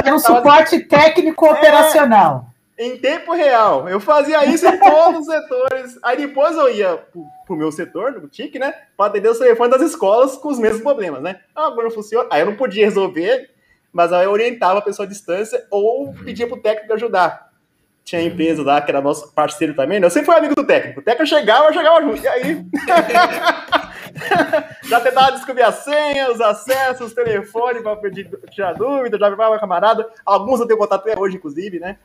Era 0.04 0.16
um 0.16 0.20
suporte 0.20 0.80
técnico 0.82 1.46
operacional. 1.46 2.48
É 2.78 2.86
em 2.86 2.98
tempo 2.98 3.34
real. 3.34 3.88
Eu 3.88 4.02
fazia 4.02 4.44
isso 4.46 4.68
em 4.68 4.78
todos 4.78 5.22
os 5.22 5.26
setores. 5.28 5.98
Aí 6.04 6.18
depois 6.18 6.58
eu 6.58 6.70
ia 6.70 6.98
pro, 6.98 7.24
pro 7.48 7.56
meu 7.56 7.72
setor, 7.72 8.12
no 8.12 8.28
TIC, 8.28 8.60
né? 8.60 8.74
Para 8.98 9.06
atender 9.06 9.30
os 9.30 9.40
telefones 9.40 9.78
das 9.78 9.92
escolas 9.92 10.36
com 10.36 10.50
os 10.50 10.60
mesmos 10.60 10.82
problemas, 10.82 11.22
né? 11.22 11.40
Ah, 11.56 11.68
agora 11.68 11.84
não 11.84 11.92
funciona. 11.92 12.28
Aí 12.32 12.42
eu 12.42 12.48
não 12.48 12.58
podia 12.58 12.84
resolver, 12.84 13.50
mas 13.94 14.12
aí 14.12 14.26
eu 14.26 14.32
orientava 14.32 14.80
a 14.80 14.82
pessoa 14.82 15.06
à 15.06 15.10
distância 15.10 15.66
ou 15.72 16.14
pedia 16.14 16.48
pro 16.48 16.62
técnico 16.62 16.94
ajudar. 16.94 17.50
Tinha 18.06 18.22
empresa 18.22 18.64
lá 18.64 18.80
que 18.80 18.92
era 18.92 19.02
nosso 19.02 19.34
parceiro 19.34 19.74
também, 19.74 20.00
né? 20.00 20.06
Eu 20.06 20.12
sempre 20.12 20.28
fui 20.28 20.36
amigo 20.36 20.54
do 20.54 20.64
técnico. 20.64 21.00
O 21.00 21.04
técnico 21.04 21.28
chegava, 21.28 21.66
eu 21.66 21.74
chegava 21.74 22.04
junto. 22.04 22.22
E 22.22 22.28
aí. 22.28 22.64
já 24.88 25.00
tentava 25.00 25.32
descobrir 25.32 25.64
a 25.64 25.72
senha, 25.72 26.32
os 26.32 26.40
acessos, 26.40 27.08
os 27.08 27.14
telefones 27.14 27.82
para 27.82 27.96
pedir 27.96 28.30
tirar 28.52 28.74
dúvida, 28.74 29.18
já 29.18 29.28
levava 29.28 29.60
camarada. 29.60 30.08
Alguns 30.24 30.60
eu 30.60 30.68
tenho 30.68 30.78
contato 30.78 31.02
até 31.02 31.20
hoje, 31.20 31.38
inclusive, 31.38 31.80
né? 31.80 31.98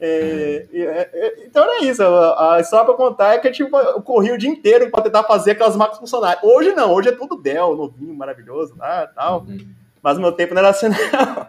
É, 0.00 0.66
é, 0.72 1.10
é, 1.12 1.44
então 1.44 1.64
era 1.64 1.84
isso. 1.84 2.04
A 2.04 2.60
história 2.60 2.86
para 2.86 2.94
contar 2.94 3.34
é 3.34 3.38
que 3.38 3.50
tipo, 3.50 3.76
eu 3.76 4.00
corri 4.00 4.30
o 4.30 4.38
dia 4.38 4.48
inteiro 4.48 4.88
para 4.92 5.02
tentar 5.02 5.24
fazer 5.24 5.52
aquelas 5.52 5.74
máquinas 5.74 5.98
funcionarem. 5.98 6.38
Hoje 6.42 6.72
não, 6.72 6.92
hoje 6.92 7.08
é 7.08 7.12
tudo 7.12 7.36
Dell, 7.36 7.74
novinho, 7.74 8.14
maravilhoso, 8.14 8.76
lá, 8.78 9.08
tal. 9.08 9.40
Uhum. 9.40 9.58
Mas 10.00 10.18
meu 10.18 10.30
tempo 10.30 10.54
não 10.54 10.60
era 10.60 10.68
assim, 10.68 10.86
não. 10.88 11.48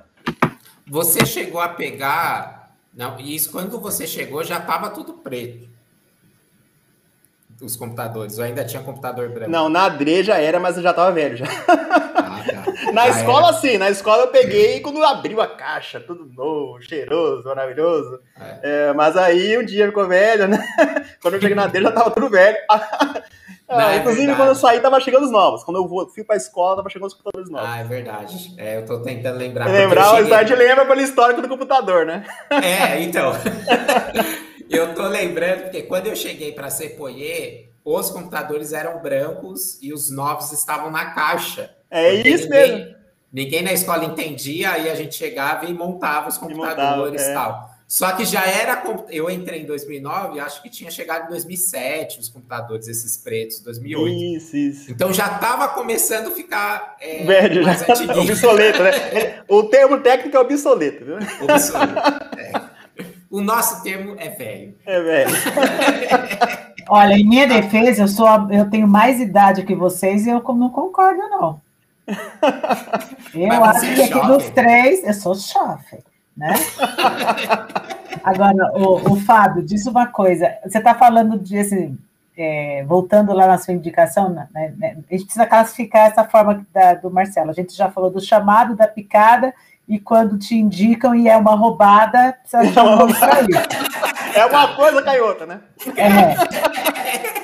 Você 0.87 1.23
chegou 1.27 1.61
a 1.61 1.69
pegar. 1.69 2.58
Não, 2.99 3.17
isso 3.17 3.49
quando 3.49 3.79
você 3.79 4.05
chegou 4.05 4.43
já 4.43 4.57
estava 4.57 4.89
tudo 4.89 5.13
preto. 5.13 5.69
Os 7.61 7.77
computadores, 7.77 8.37
eu 8.37 8.43
ainda 8.43 8.65
tinha 8.65 8.83
computador 8.83 9.29
branco. 9.29 9.49
Não, 9.49 9.69
na 9.69 9.85
Adre 9.85 10.21
já 10.21 10.37
era, 10.37 10.59
mas 10.59 10.75
eu 10.75 10.83
já 10.83 10.89
estava 10.89 11.09
velho 11.09 11.37
já. 11.37 11.45
Ah, 11.45 12.43
tá. 12.45 12.91
na 12.91 13.09
já 13.09 13.19
escola, 13.21 13.47
era. 13.51 13.57
sim, 13.57 13.77
na 13.77 13.89
escola 13.89 14.23
eu 14.23 14.27
peguei 14.27 14.75
e 14.75 14.79
quando 14.81 15.01
abriu 15.01 15.39
a 15.39 15.47
caixa, 15.47 16.01
tudo 16.01 16.25
novo, 16.25 16.81
cheiroso, 16.81 17.47
maravilhoso. 17.47 18.19
É. 18.37 18.89
É, 18.89 18.93
mas 18.93 19.15
aí 19.15 19.57
um 19.57 19.63
dia 19.63 19.87
ficou 19.87 20.05
velho, 20.05 20.49
né? 20.49 20.61
Quando 21.21 21.35
eu 21.35 21.41
cheguei 21.41 21.55
na 21.55 21.67
dele 21.67 21.85
já 21.85 21.91
tava 21.93 22.11
tudo 22.11 22.29
velho. 22.29 22.57
Não, 23.69 23.81
é 23.81 23.97
inclusive, 23.97 24.35
quando 24.35 24.49
eu 24.49 24.55
saí, 24.55 24.79
tava 24.79 24.99
chegando 24.99 25.25
os 25.25 25.31
novos. 25.31 25.63
Quando 25.63 25.77
eu 25.77 26.09
fui 26.09 26.23
pra 26.23 26.35
escola, 26.35 26.77
tava 26.77 26.89
chegando 26.89 27.07
os 27.07 27.13
computadores 27.13 27.51
novos. 27.51 27.69
Ah, 27.69 27.77
é 27.77 27.83
verdade. 27.83 28.55
É, 28.57 28.77
eu 28.77 28.85
tô 28.85 28.99
tentando 28.99 29.37
lembrar. 29.37 29.69
Lembrar, 29.69 30.15
o 30.15 30.17
cheguei... 30.17 30.55
lembra 30.55 30.85
pelo 30.85 31.01
histórico 31.01 31.41
do 31.41 31.47
computador, 31.47 32.05
né? 32.05 32.25
É, 32.49 32.99
então. 33.03 33.31
eu 34.69 34.95
tô 34.95 35.07
lembrando, 35.07 35.63
porque 35.63 35.83
quando 35.83 36.07
eu 36.07 36.15
cheguei 36.15 36.51
para 36.51 36.71
Sepoyer, 36.71 37.69
os 37.85 38.09
computadores 38.09 38.73
eram 38.73 39.01
brancos 39.01 39.77
e 39.81 39.93
os 39.93 40.09
novos 40.09 40.51
estavam 40.51 40.89
na 40.89 41.11
caixa. 41.11 41.75
É 41.91 42.13
isso 42.13 42.45
ninguém, 42.45 42.49
mesmo. 42.49 42.95
Ninguém 43.31 43.61
na 43.61 43.73
escola 43.73 44.03
entendia, 44.05 44.71
aí 44.71 44.89
a 44.89 44.95
gente 44.95 45.15
chegava 45.15 45.65
e 45.65 45.73
montava 45.73 46.29
os 46.29 46.37
computadores 46.37 47.21
e, 47.21 47.27
montava, 47.27 47.49
é. 47.49 47.59
tal. 47.59 47.78
Só 47.89 48.11
que 48.11 48.23
já 48.23 48.45
era. 48.45 48.83
Eu 49.09 49.31
entrei 49.31 49.63
em 49.63 49.65
2009, 49.65 50.39
acho 50.39 50.61
que 50.61 50.69
tinha 50.69 50.91
chegado 50.91 51.25
em 51.25 51.29
2007 51.29 52.19
os 52.19 52.29
computadores, 52.29 52.87
esses 52.87 53.17
pretos, 53.17 53.61
2008. 53.61 54.37
Isso, 54.37 54.55
isso. 54.55 54.91
Então 54.91 55.11
já 55.11 55.25
estava 55.25 55.69
começando 55.69 56.27
a 56.27 56.31
ficar. 56.31 56.97
É, 57.01 57.23
Velho, 57.23 57.63
já 57.63 57.71
obsoleto, 58.21 58.83
né? 58.83 59.41
O 59.49 59.63
termo 59.63 59.99
técnico 60.01 60.37
é 60.37 60.39
obsoleto, 60.39 61.03
viu? 61.03 61.15
Obsoleto. 61.41 61.99
É. 62.37 62.61
O 63.27 63.41
nosso 63.41 63.81
termo 63.81 64.15
é 64.19 64.29
velho. 64.29 64.75
É 64.85 65.01
velho. 65.01 65.31
Olha, 66.89 67.15
em 67.15 67.27
minha 67.27 67.47
defesa, 67.47 68.03
eu, 68.03 68.07
sou, 68.07 68.27
eu 68.51 68.69
tenho 68.69 68.87
mais 68.87 69.19
idade 69.19 69.63
que 69.63 69.73
vocês 69.73 70.27
e 70.27 70.29
eu 70.29 70.43
não 70.43 70.69
concordo, 70.69 71.21
não. 71.29 71.61
Eu 73.33 73.63
acho 73.63 73.85
é 73.85 73.93
que 73.93 74.01
aqui 74.01 74.27
dos 74.27 74.49
três, 74.49 75.03
eu 75.03 75.13
sou 75.13 75.35
chofre 75.35 75.99
né? 76.39 76.53
Agora, 78.23 78.71
o, 78.73 79.13
o 79.13 79.15
Fábio, 79.17 79.61
diz 79.61 79.85
uma 79.85 80.07
coisa. 80.07 80.55
Você 80.65 80.77
está 80.77 80.95
falando 80.95 81.37
de 81.37 81.57
assim, 81.57 81.97
é, 82.37 82.83
voltando 82.87 83.33
lá 83.33 83.45
na 83.45 83.57
sua 83.57 83.73
indicação, 83.73 84.29
né, 84.29 84.47
né, 84.53 84.97
a 85.09 85.13
gente 85.13 85.25
precisa 85.25 85.45
classificar 85.45 86.07
essa 86.07 86.23
forma 86.23 86.65
da, 86.73 86.93
do 86.93 87.11
Marcelo. 87.11 87.49
A 87.49 87.53
gente 87.53 87.75
já 87.75 87.91
falou 87.91 88.09
do 88.09 88.21
chamado, 88.21 88.75
da 88.75 88.87
picada, 88.87 89.53
e 89.87 89.99
quando 89.99 90.37
te 90.37 90.55
indicam 90.55 91.13
e 91.13 91.27
é 91.27 91.35
uma 91.35 91.55
roubada, 91.55 92.33
precisa 92.41 92.71
de 92.71 92.79
um 92.79 92.95
nome 92.95 93.13
para 93.13 93.41
isso. 93.41 94.35
É 94.35 94.45
uma 94.45 94.75
coisa 94.75 95.01
caiota, 95.01 95.45
né? 95.45 95.59
É. 95.97 97.35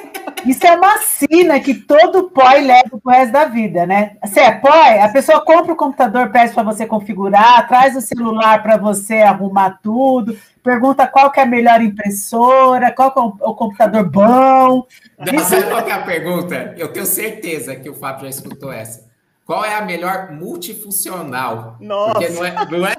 Isso 0.46 0.66
é 0.66 0.76
uma 0.76 0.98
sina 1.00 1.60
que 1.60 1.74
todo 1.74 2.30
POI 2.30 2.62
leva 2.62 3.00
pro 3.02 3.12
resto 3.12 3.32
da 3.32 3.46
vida, 3.46 3.86
né? 3.88 4.16
Se 4.26 4.40
é 4.40 4.52
POI, 4.52 5.00
a 5.00 5.10
pessoa 5.10 5.42
compra 5.42 5.74
o 5.74 5.76
computador, 5.76 6.30
pede 6.30 6.54
para 6.54 6.64
você 6.64 6.86
configurar, 6.86 7.68
traz 7.68 7.96
o 7.96 8.02
celular 8.02 8.62
para 8.62 8.78
você 8.78 9.16
arrumar 9.16 9.80
tudo, 9.82 10.38
pergunta 10.64 11.08
qual 11.08 11.32
que 11.32 11.40
é 11.40 11.44
a 11.44 11.48
melhor 11.48 11.82
impressora, 11.82 12.92
qual 12.92 13.12
que 13.12 13.20
é 13.20 13.24
o 13.24 13.56
computador 13.56 14.04
bom. 14.04 14.86
Não, 15.18 15.40
sabe 15.40 15.64
qual 15.64 15.84
que 15.84 15.92
é 15.92 15.94
a 15.94 16.04
pergunta? 16.04 16.76
Eu 16.78 16.94
tenho 16.94 17.06
certeza 17.06 17.76
que 17.76 17.90
o 17.90 17.96
Fábio 17.96 18.24
já 18.24 18.30
escutou 18.30 18.72
essa. 18.72 19.06
Qual 19.46 19.64
é 19.64 19.76
a 19.76 19.82
melhor 19.82 20.32
multifuncional? 20.32 21.78
Nossa! 21.80 22.14
Porque 22.14 22.30
não 22.30 22.46
é... 22.46 22.54
Não 22.70 22.86
é... 22.88 22.96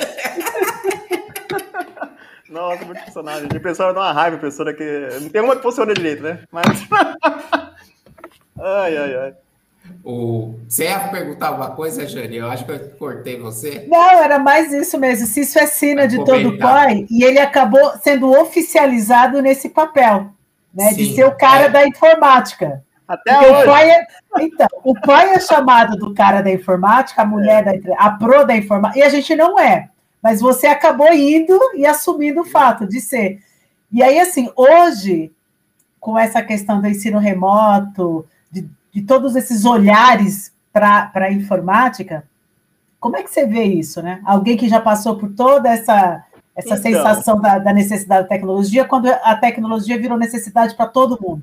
Nossa, 2.54 2.84
muito 2.84 3.02
personagem. 3.02 3.48
A 3.52 3.56
impressora 3.56 3.92
dá 3.92 4.00
uma 4.00 4.12
raiva, 4.12 4.36
impressora 4.36 4.72
que. 4.72 5.08
Não 5.20 5.28
tem 5.28 5.42
uma 5.42 5.56
que 5.56 5.62
funciona 5.62 5.92
direito, 5.92 6.22
né? 6.22 6.38
Mas. 6.52 6.64
ai, 8.56 8.96
ai, 8.96 9.16
ai. 9.16 9.34
O... 10.04 10.54
Você 10.68 10.84
ia 10.84 11.00
perguntar 11.08 11.48
alguma 11.48 11.70
coisa, 11.72 12.06
Jane? 12.06 12.36
Eu 12.36 12.48
acho 12.48 12.64
que 12.64 12.70
eu 12.70 12.90
cortei 12.96 13.40
você. 13.40 13.84
Não, 13.88 14.22
era 14.22 14.38
mais 14.38 14.72
isso 14.72 14.96
mesmo. 14.96 15.26
Se 15.26 15.40
isso 15.40 15.58
é 15.58 15.66
sina 15.66 16.06
de 16.06 16.24
todo 16.24 16.56
pai, 16.56 17.06
e 17.10 17.24
ele 17.24 17.40
acabou 17.40 17.92
sendo 18.00 18.30
oficializado 18.30 19.42
nesse 19.42 19.68
papel, 19.68 20.30
né? 20.72 20.90
Sim, 20.90 20.94
de 20.94 21.14
ser 21.16 21.24
o 21.24 21.36
cara 21.36 21.64
é. 21.64 21.70
da 21.70 21.86
informática. 21.86 22.84
Até 23.06 23.36
hoje. 23.40 23.62
O 23.62 23.66
pai 23.66 23.90
é... 23.90 24.06
Então, 24.38 24.68
o 24.84 24.94
pai 25.00 25.34
é 25.34 25.40
chamado 25.40 25.96
do 25.96 26.14
cara 26.14 26.40
da 26.40 26.50
informática, 26.50 27.20
a 27.20 27.26
mulher 27.26 27.66
é. 27.66 27.78
da 27.78 27.96
a 27.98 28.12
pro 28.12 28.44
da 28.44 28.56
informática, 28.56 29.00
e 29.00 29.02
a 29.02 29.08
gente 29.08 29.34
não 29.34 29.58
é 29.58 29.90
mas 30.24 30.40
você 30.40 30.66
acabou 30.66 31.12
indo 31.12 31.60
e 31.74 31.84
assumindo 31.84 32.40
o 32.40 32.46
fato 32.46 32.86
de 32.86 32.98
ser. 32.98 33.42
E 33.92 34.02
aí, 34.02 34.18
assim, 34.18 34.50
hoje, 34.56 35.30
com 36.00 36.18
essa 36.18 36.40
questão 36.40 36.80
do 36.80 36.88
ensino 36.88 37.18
remoto, 37.18 38.26
de, 38.50 38.66
de 38.90 39.02
todos 39.02 39.36
esses 39.36 39.66
olhares 39.66 40.50
para 40.72 41.10
a 41.14 41.30
informática, 41.30 42.24
como 42.98 43.18
é 43.18 43.22
que 43.22 43.30
você 43.30 43.44
vê 43.44 43.64
isso, 43.64 44.00
né? 44.00 44.22
Alguém 44.24 44.56
que 44.56 44.66
já 44.66 44.80
passou 44.80 45.18
por 45.18 45.28
toda 45.28 45.68
essa, 45.68 46.24
essa 46.56 46.76
então, 46.78 46.78
sensação 46.78 47.38
da, 47.38 47.58
da 47.58 47.74
necessidade 47.74 48.22
da 48.22 48.28
tecnologia, 48.28 48.86
quando 48.86 49.08
a 49.08 49.36
tecnologia 49.36 49.98
virou 49.98 50.16
necessidade 50.16 50.74
para 50.74 50.86
todo 50.86 51.20
mundo. 51.20 51.42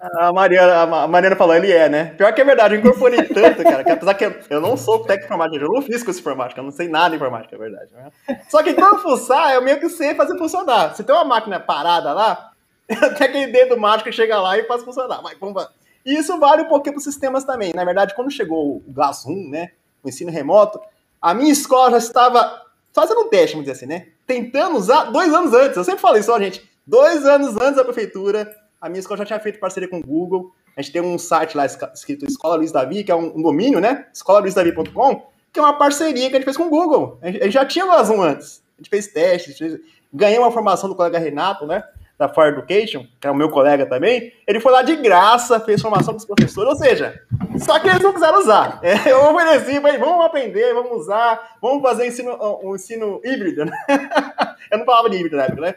A 0.00 0.32
Mariana, 0.32 0.80
a 0.80 1.06
Mariana 1.06 1.36
falou, 1.36 1.54
ele 1.54 1.70
é, 1.70 1.86
né? 1.86 2.14
Pior 2.16 2.32
que 2.32 2.40
é 2.40 2.44
verdade, 2.44 2.74
eu 2.74 2.80
incorporei 2.80 3.22
tanto, 3.28 3.62
cara, 3.62 3.84
que 3.84 3.90
apesar 3.90 4.14
que 4.14 4.24
eu, 4.48 4.60
não 4.60 4.74
sou 4.74 5.00
técnico 5.00 5.26
informática, 5.26 5.62
eu 5.62 5.68
não 5.68 5.82
fiz 5.82 6.02
com 6.02 6.10
informática, 6.10 6.58
eu 6.58 6.64
não 6.64 6.70
sei 6.70 6.88
nada 6.88 7.10
de 7.10 7.16
informática, 7.16 7.54
é 7.54 7.58
verdade. 7.58 7.90
Né? 7.92 8.10
Só 8.48 8.62
que 8.62 8.72
quando 8.72 9.02
fuçar, 9.02 9.52
eu 9.52 9.60
meio 9.60 9.78
que 9.78 9.90
sei 9.90 10.14
fazer 10.14 10.38
funcionar. 10.38 10.94
Se 10.94 11.04
tem 11.04 11.14
uma 11.14 11.24
máquina 11.24 11.60
parada 11.60 12.14
lá, 12.14 12.50
até 12.90 13.26
aquele 13.26 13.52
dedo 13.52 13.78
mágico 13.78 14.10
chega 14.10 14.40
lá 14.40 14.56
e 14.56 14.64
faz 14.64 14.82
funcionar. 14.82 15.20
Mas 15.22 15.38
vamos 15.38 15.68
E 16.06 16.16
isso 16.16 16.38
vale 16.38 16.62
um 16.62 16.68
pouquinho 16.68 16.94
para 16.94 17.00
os 17.00 17.04
sistemas 17.04 17.44
também. 17.44 17.72
Na 17.74 17.84
verdade, 17.84 18.14
quando 18.14 18.30
chegou 18.30 18.76
o 18.76 18.82
Glass 18.88 19.26
1, 19.26 19.50
né, 19.50 19.72
o 20.02 20.08
ensino 20.08 20.30
remoto, 20.30 20.80
a 21.20 21.34
minha 21.34 21.52
escola 21.52 21.90
já 21.90 21.98
estava 21.98 22.62
fazendo 22.90 23.20
um 23.20 23.28
teste, 23.28 23.52
vamos 23.52 23.66
dizer 23.66 23.76
assim, 23.76 23.86
né? 23.86 24.08
Tentando 24.26 24.78
usar 24.78 25.04
dois 25.04 25.32
anos 25.34 25.52
antes. 25.52 25.76
Eu 25.76 25.84
sempre 25.84 26.00
falo 26.00 26.16
isso, 26.16 26.32
ó, 26.32 26.38
gente. 26.38 26.68
Dois 26.86 27.26
anos 27.26 27.54
antes 27.60 27.76
da 27.76 27.84
prefeitura 27.84 28.50
a 28.80 28.88
minha 28.88 29.00
escola 29.00 29.18
já 29.18 29.26
tinha 29.26 29.40
feito 29.40 29.58
parceria 29.58 29.88
com 29.88 29.98
o 29.98 30.02
Google. 30.02 30.54
A 30.76 30.80
gente 30.80 30.92
tem 30.92 31.02
um 31.02 31.18
site 31.18 31.56
lá 31.56 31.66
escrito 31.66 32.24
Escola 32.24 32.56
Luiz 32.56 32.72
Davi, 32.72 33.04
que 33.04 33.12
é 33.12 33.14
um, 33.14 33.42
domínio, 33.42 33.80
né? 33.80 34.06
escolaluizdavi.com, 34.14 35.26
que 35.52 35.58
é 35.58 35.62
uma 35.62 35.76
parceria 35.76 36.30
que 36.30 36.36
a 36.36 36.38
gente 36.38 36.44
fez 36.44 36.56
com 36.56 36.64
o 36.64 36.70
Google. 36.70 37.18
A 37.20 37.30
gente, 37.30 37.50
já 37.50 37.64
tinha 37.66 37.84
o 37.84 37.88
um 37.88 38.22
antes. 38.22 38.62
A 38.78 38.80
gente 38.80 38.88
fez 38.88 39.08
testes, 39.08 39.58
fez... 39.58 39.78
ganhei 40.12 40.38
uma 40.38 40.50
formação 40.50 40.88
do 40.88 40.94
colega 40.94 41.18
Renato, 41.18 41.66
né? 41.66 41.84
Da 42.16 42.28
Fire 42.28 42.48
Education, 42.48 43.06
que 43.18 43.26
é 43.26 43.30
o 43.30 43.34
meu 43.34 43.50
colega 43.50 43.84
também. 43.86 44.32
Ele 44.46 44.60
foi 44.60 44.72
lá 44.72 44.82
de 44.82 44.94
graça, 44.96 45.58
fez 45.60 45.80
formação 45.80 46.14
com 46.14 46.18
os 46.18 46.26
professores, 46.26 46.70
ou 46.70 46.76
seja, 46.76 47.20
só 47.58 47.78
que 47.78 47.88
eles 47.88 48.02
não 48.02 48.12
quiseram 48.12 48.38
usar. 48.38 48.78
É, 48.82 48.94
eu 49.10 49.30
ofereci, 49.30 49.80
falei, 49.80 49.98
vamos 49.98 50.24
aprender, 50.24 50.72
vamos 50.74 50.92
usar, 50.92 51.56
vamos 51.60 51.82
fazer 51.82 52.06
ensino, 52.06 52.38
um 52.62 52.74
ensino 52.74 53.20
híbrido, 53.24 53.64
né? 53.64 53.72
Eu 54.70 54.78
não 54.78 54.84
falava 54.84 55.10
de 55.10 55.16
híbrido 55.16 55.36
na 55.36 55.44
época, 55.44 55.62
né? 55.62 55.74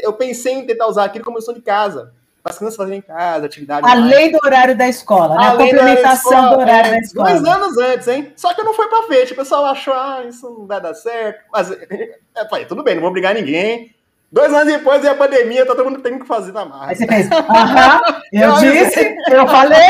Eu 0.00 0.12
pensei 0.12 0.52
em 0.52 0.64
tentar 0.64 0.86
usar 0.86 1.04
aquilo 1.04 1.24
como 1.24 1.38
lição 1.38 1.52
de 1.52 1.60
casa 1.60 2.12
as 2.44 2.56
crianças 2.56 2.76
fazerem 2.76 2.98
em 2.98 3.02
casa, 3.02 3.46
atividade. 3.46 3.86
Além 3.86 4.32
do 4.32 4.38
horário 4.44 4.76
da 4.76 4.88
escola, 4.88 5.36
né? 5.36 5.46
Além 5.46 5.70
a 5.70 5.76
complementação 5.76 6.50
do 6.50 6.60
horário, 6.60 6.88
é, 6.88 6.92
da 6.92 6.98
escola. 6.98 7.30
Dois 7.30 7.44
anos 7.44 7.78
antes, 7.78 8.08
hein? 8.08 8.32
Só 8.36 8.54
que 8.54 8.62
não 8.62 8.74
foi 8.74 8.88
pra 8.88 9.02
frente. 9.02 9.32
O 9.32 9.36
pessoal 9.36 9.66
achou, 9.66 9.94
ah, 9.94 10.24
isso 10.26 10.48
não 10.48 10.66
vai 10.66 10.80
dar 10.80 10.94
certo. 10.94 11.44
Mas, 11.52 11.70
é, 11.70 12.48
falei, 12.48 12.64
tudo 12.64 12.82
bem, 12.82 12.94
não 12.94 13.02
vou 13.02 13.12
brigar 13.12 13.34
ninguém. 13.34 13.94
Dois 14.30 14.52
anos 14.52 14.66
depois 14.66 15.00
veio 15.00 15.14
a 15.14 15.16
pandemia, 15.16 15.64
tá 15.64 15.74
todo 15.74 15.86
mundo 15.90 16.02
tendo 16.02 16.20
que 16.20 16.26
fazer 16.26 16.52
na 16.52 16.64
marra. 16.64 16.90
Aí 16.90 16.96
você 16.96 17.06
fez, 17.06 17.30
aham, 17.32 18.00
eu 18.30 18.52
disse, 18.54 19.16
eu 19.32 19.48
falei. 19.48 19.88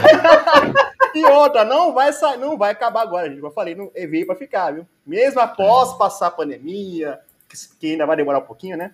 e 1.14 1.24
outra, 1.26 1.62
não 1.62 1.92
vai 1.92 2.10
sair, 2.12 2.38
não 2.38 2.56
vai 2.56 2.72
acabar 2.72 3.02
agora, 3.02 3.28
gente. 3.28 3.42
Eu 3.42 3.50
falei, 3.50 3.74
não, 3.74 3.90
veio 3.94 4.26
pra 4.26 4.34
ficar, 4.34 4.72
viu? 4.72 4.86
Mesmo 5.06 5.40
após 5.40 5.92
passar 5.98 6.28
a 6.28 6.30
pandemia, 6.30 7.20
que 7.78 7.92
ainda 7.92 8.06
vai 8.06 8.16
demorar 8.16 8.38
um 8.38 8.46
pouquinho, 8.46 8.78
né? 8.78 8.92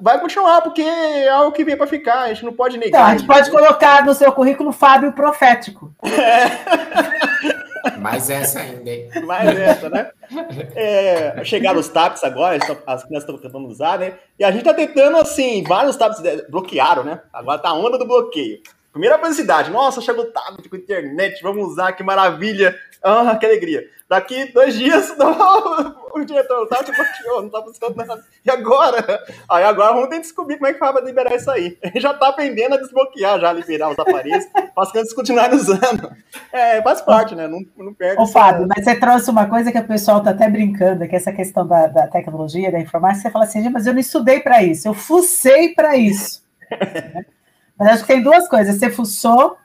Vai 0.00 0.20
continuar, 0.20 0.62
porque 0.62 0.82
é 0.82 1.28
algo 1.28 1.52
que 1.52 1.64
vem 1.64 1.76
para 1.76 1.86
ficar, 1.86 2.20
a 2.22 2.28
gente 2.28 2.44
não 2.44 2.52
pode 2.52 2.78
negar. 2.78 3.00
Então, 3.00 3.06
a 3.06 3.16
gente 3.16 3.26
pode 3.26 3.50
colocar 3.50 4.04
no 4.04 4.14
seu 4.14 4.32
currículo 4.32 4.72
Fábio 4.72 5.12
Profético. 5.12 5.92
É. 6.02 7.58
Mais 8.00 8.28
essa 8.28 8.60
ainda, 8.60 8.90
hein? 8.90 9.08
Mais 9.24 9.56
essa, 9.58 9.88
né? 9.88 10.10
É, 10.74 11.42
chegaram 11.44 11.78
os 11.78 11.88
TAPs 11.88 12.24
agora, 12.24 12.56
as 12.86 13.04
crianças 13.04 13.28
estão 13.28 13.38
tentando 13.38 13.66
usar, 13.68 13.98
né? 13.98 14.14
E 14.38 14.44
a 14.44 14.50
gente 14.50 14.64
tá 14.64 14.74
tentando, 14.74 15.16
assim, 15.16 15.62
vários 15.62 15.96
TAPs 15.96 16.20
bloquearam, 16.50 17.04
né? 17.04 17.20
Agora 17.32 17.58
tá 17.58 17.70
a 17.70 17.74
onda 17.74 17.98
do 17.98 18.06
bloqueio. 18.06 18.60
Primeira 18.98 19.16
felicidade, 19.16 19.70
nossa, 19.70 20.00
chegou 20.00 20.24
o 20.24 20.32
tablet 20.32 20.68
com 20.68 20.74
internet, 20.74 21.40
vamos 21.40 21.68
usar, 21.68 21.92
que 21.92 22.02
maravilha. 22.02 22.74
Ah, 23.00 23.36
que 23.36 23.46
alegria. 23.46 23.84
Daqui 24.08 24.52
dois 24.52 24.74
dias, 24.74 25.14
não, 25.16 25.94
o 26.12 26.24
diretor 26.24 26.66
tá 26.66 26.82
te 26.82 26.90
bloqueou, 26.90 27.42
não 27.42 27.48
tá 27.48 27.60
buscando 27.60 27.94
nada. 27.94 28.24
E 28.44 28.50
agora? 28.50 29.24
Aí 29.48 29.62
agora 29.62 29.92
vamos 29.92 30.08
ter 30.08 30.16
que 30.16 30.22
descobrir 30.22 30.56
como 30.56 30.66
é 30.66 30.72
que 30.72 30.80
faz 30.80 30.90
pra 30.90 31.00
liberar 31.00 31.32
isso 31.32 31.48
aí. 31.48 31.78
Ele 31.80 31.92
já 32.02 32.12
tá 32.12 32.30
aprendendo 32.30 32.74
a 32.74 32.78
desbloquear, 32.78 33.38
já 33.38 33.52
liberar 33.52 33.90
os 33.90 33.98
aparelhos, 34.00 34.46
para 34.50 34.82
as 34.82 34.90
crianças 34.90 35.12
continuarem 35.12 35.54
usando. 35.54 36.10
É, 36.52 36.82
faz 36.82 37.00
parte, 37.00 37.36
né? 37.36 37.46
Não, 37.46 37.60
não 37.76 37.94
perde. 37.94 38.20
Ô, 38.20 38.26
Fábio, 38.26 38.66
mas 38.66 38.84
você 38.84 38.96
trouxe 38.96 39.30
uma 39.30 39.46
coisa 39.46 39.70
que 39.70 39.78
o 39.78 39.86
pessoal 39.86 40.20
tá 40.24 40.30
até 40.30 40.50
brincando, 40.50 41.06
que 41.06 41.14
é 41.14 41.18
essa 41.18 41.32
questão 41.32 41.64
da, 41.64 41.86
da 41.86 42.08
tecnologia, 42.08 42.72
da 42.72 42.80
informática, 42.80 43.22
você 43.22 43.30
fala 43.30 43.44
assim, 43.44 43.68
mas 43.68 43.86
eu 43.86 43.92
não 43.92 44.00
estudei 44.00 44.40
para 44.40 44.60
isso, 44.60 44.88
eu 44.88 44.94
fucei 44.94 45.72
para 45.72 45.96
isso. 45.96 46.42
Mas 47.78 47.88
acho 47.88 48.04
que 48.04 48.12
tem 48.12 48.22
duas 48.22 48.48
coisas, 48.48 48.76
você 48.76 48.90
fuçou 48.90 49.56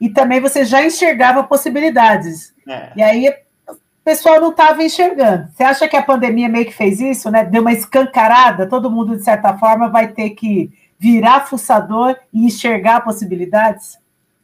e 0.00 0.08
também 0.08 0.40
você 0.40 0.64
já 0.64 0.84
enxergava 0.84 1.44
possibilidades. 1.44 2.54
É. 2.66 2.92
E 2.96 3.02
aí 3.02 3.28
o 3.68 3.76
pessoal 4.04 4.40
não 4.40 4.50
estava 4.50 4.82
enxergando. 4.82 5.48
Você 5.52 5.62
acha 5.62 5.86
que 5.86 5.96
a 5.96 6.02
pandemia 6.02 6.48
meio 6.48 6.66
que 6.66 6.72
fez 6.72 7.00
isso, 7.00 7.30
né? 7.30 7.44
Deu 7.44 7.60
uma 7.60 7.72
escancarada, 7.72 8.68
todo 8.68 8.90
mundo, 8.90 9.16
de 9.16 9.22
certa 9.22 9.56
forma, 9.58 9.88
vai 9.88 10.08
ter 10.08 10.30
que 10.30 10.72
virar 10.98 11.46
fuçador 11.46 12.16
e 12.32 12.46
enxergar 12.46 13.02
possibilidades? 13.02 13.98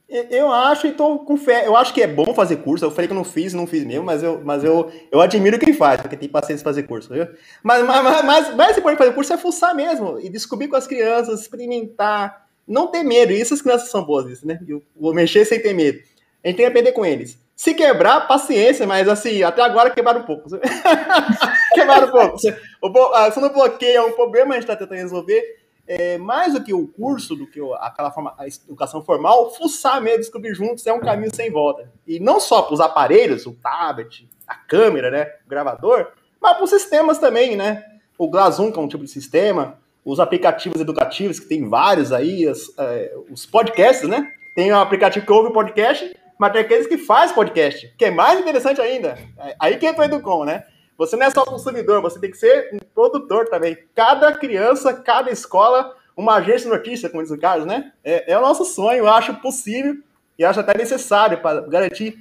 Eu 0.08 0.52
acho 0.52 0.86
e 0.86 0.90
estou 0.90 1.18
com 1.24 1.36
fé. 1.36 1.66
Eu 1.66 1.76
acho 1.76 1.92
que 1.92 2.00
é 2.00 2.06
bom 2.06 2.32
fazer 2.32 2.56
curso. 2.56 2.84
Eu 2.84 2.92
falei 2.92 3.08
que 3.08 3.12
eu 3.12 3.16
não 3.16 3.24
fiz, 3.24 3.52
não 3.52 3.66
fiz 3.66 3.84
mesmo, 3.84 4.04
mas 4.04 4.22
eu, 4.22 4.40
mas 4.44 4.62
eu, 4.62 4.92
eu 5.10 5.20
admiro 5.20 5.58
quem 5.58 5.74
faz, 5.74 6.00
porque 6.00 6.16
tem 6.16 6.28
paciência 6.28 6.62
fazer 6.62 6.84
curso, 6.84 7.12
viu? 7.12 7.26
Mas, 7.60 7.84
mas, 7.84 8.04
mas, 8.04 8.24
mas 8.24 8.54
mais 8.54 8.78
importante 8.78 8.98
fazer 8.98 9.14
curso 9.14 9.32
é 9.32 9.36
fuçar 9.36 9.74
mesmo 9.74 10.20
e 10.20 10.30
descobrir 10.30 10.68
com 10.68 10.76
as 10.76 10.86
crianças, 10.86 11.40
experimentar, 11.40 12.45
não 12.66 12.86
ter 12.88 13.02
medo. 13.02 13.32
E 13.32 13.40
essas 13.40 13.62
crianças 13.62 13.88
são 13.88 14.04
boas, 14.04 14.26
isso, 14.30 14.46
né? 14.46 14.58
Eu 14.66 14.82
vou 14.94 15.14
mexer 15.14 15.44
sem 15.44 15.60
ter 15.60 15.74
medo. 15.74 15.98
A 16.42 16.48
gente 16.48 16.56
tem 16.56 16.64
que 16.66 16.70
aprender 16.70 16.92
com 16.92 17.04
eles. 17.04 17.38
Se 17.54 17.74
quebrar, 17.74 18.28
paciência, 18.28 18.86
mas 18.86 19.08
assim, 19.08 19.42
até 19.42 19.62
agora 19.62 19.90
quebraram 19.90 20.20
um 20.20 20.24
pouco. 20.24 20.48
quebraram 21.72 22.08
um 22.08 22.10
pouco. 22.10 23.14
Ah, 23.14 23.30
se 23.30 23.40
não 23.40 23.48
bloqueia 23.48 24.04
um 24.04 24.12
problema, 24.12 24.50
a 24.50 24.54
gente 24.54 24.64
está 24.64 24.76
tentando 24.76 24.98
resolver. 24.98 25.42
É, 25.88 26.18
mais 26.18 26.52
do 26.52 26.62
que 26.62 26.74
o 26.74 26.88
curso, 26.88 27.36
do 27.36 27.46
que 27.46 27.60
aquela 27.78 28.10
forma, 28.10 28.34
a 28.36 28.46
educação 28.46 29.02
formal, 29.02 29.54
fuçar 29.54 30.02
mesmo, 30.02 30.18
descobrir 30.18 30.52
juntos 30.52 30.84
é 30.86 30.92
um 30.92 31.00
caminho 31.00 31.34
sem 31.34 31.50
volta. 31.50 31.90
E 32.06 32.18
não 32.18 32.40
só 32.40 32.62
para 32.62 32.74
os 32.74 32.80
aparelhos, 32.80 33.46
o 33.46 33.52
tablet, 33.52 34.28
a 34.46 34.56
câmera, 34.56 35.10
né, 35.10 35.32
o 35.46 35.48
gravador, 35.48 36.08
mas 36.40 36.54
para 36.54 36.64
os 36.64 36.70
sistemas 36.70 37.18
também, 37.18 37.54
né? 37.56 37.84
O 38.18 38.28
Glazum, 38.28 38.72
que 38.72 38.78
é 38.78 38.82
um 38.82 38.88
tipo 38.88 39.04
de 39.04 39.10
sistema, 39.10 39.78
os 40.06 40.18
aplicativos 40.18 40.80
educativos, 40.80 41.38
que 41.38 41.46
tem 41.46 41.68
vários 41.68 42.12
aí, 42.12 42.48
as, 42.48 42.60
é, 42.78 43.14
os 43.28 43.44
podcasts, 43.44 44.08
né? 44.08 44.32
Tem 44.54 44.72
um 44.72 44.78
aplicativo 44.78 45.26
que 45.26 45.32
ouve 45.32 45.50
o 45.50 45.52
podcast 45.52 46.14
mas 46.38 46.52
tem 46.52 46.60
aqueles 46.60 46.86
que 46.86 46.98
faz 46.98 47.32
podcast, 47.32 47.92
que 47.96 48.04
é 48.04 48.10
mais 48.10 48.38
interessante 48.38 48.80
ainda. 48.80 49.18
É, 49.38 49.56
aí 49.58 49.76
que 49.78 49.86
entra 49.86 50.02
o 50.02 50.04
Educom, 50.04 50.44
né? 50.44 50.64
Você 50.98 51.16
não 51.16 51.26
é 51.26 51.30
só 51.30 51.44
consumidor, 51.44 52.00
você 52.00 52.18
tem 52.18 52.30
que 52.30 52.36
ser 52.36 52.70
um 52.72 52.78
produtor 52.94 53.48
também. 53.48 53.76
Cada 53.94 54.32
criança, 54.34 54.94
cada 54.94 55.30
escola, 55.30 55.94
uma 56.16 56.36
agência 56.36 56.70
de 56.70 56.76
notícia, 56.76 57.08
como 57.08 57.22
diz 57.22 57.32
o 57.32 57.38
Carlos, 57.38 57.66
né? 57.66 57.92
É, 58.04 58.32
é 58.32 58.38
o 58.38 58.42
nosso 58.42 58.64
sonho, 58.64 58.98
eu 58.98 59.08
acho 59.08 59.34
possível 59.34 59.96
e 60.38 60.44
acho 60.44 60.60
até 60.60 60.76
necessário 60.76 61.40
para 61.40 61.62
garantir 61.62 62.18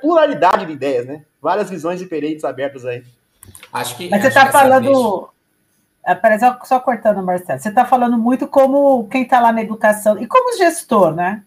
pluralidade 0.00 0.66
de 0.66 0.72
ideias, 0.72 1.06
né? 1.06 1.24
Várias 1.40 1.70
visões 1.70 1.98
diferentes 1.98 2.44
abertas 2.44 2.84
aí. 2.84 3.04
Acho 3.72 3.96
que. 3.96 4.08
Mas 4.08 4.22
você 4.22 4.28
está 4.28 4.50
falando. 4.50 5.28
É, 6.04 6.14
peraí, 6.14 6.38
só, 6.64 6.80
cortando, 6.80 7.22
Marcelo. 7.22 7.60
Você 7.60 7.68
está 7.68 7.84
falando 7.84 8.18
muito 8.18 8.46
como 8.46 9.06
quem 9.08 9.22
está 9.22 9.40
lá 9.40 9.52
na 9.52 9.62
educação 9.62 10.18
e 10.20 10.26
como 10.26 10.56
gestor, 10.56 11.14
né? 11.14 11.42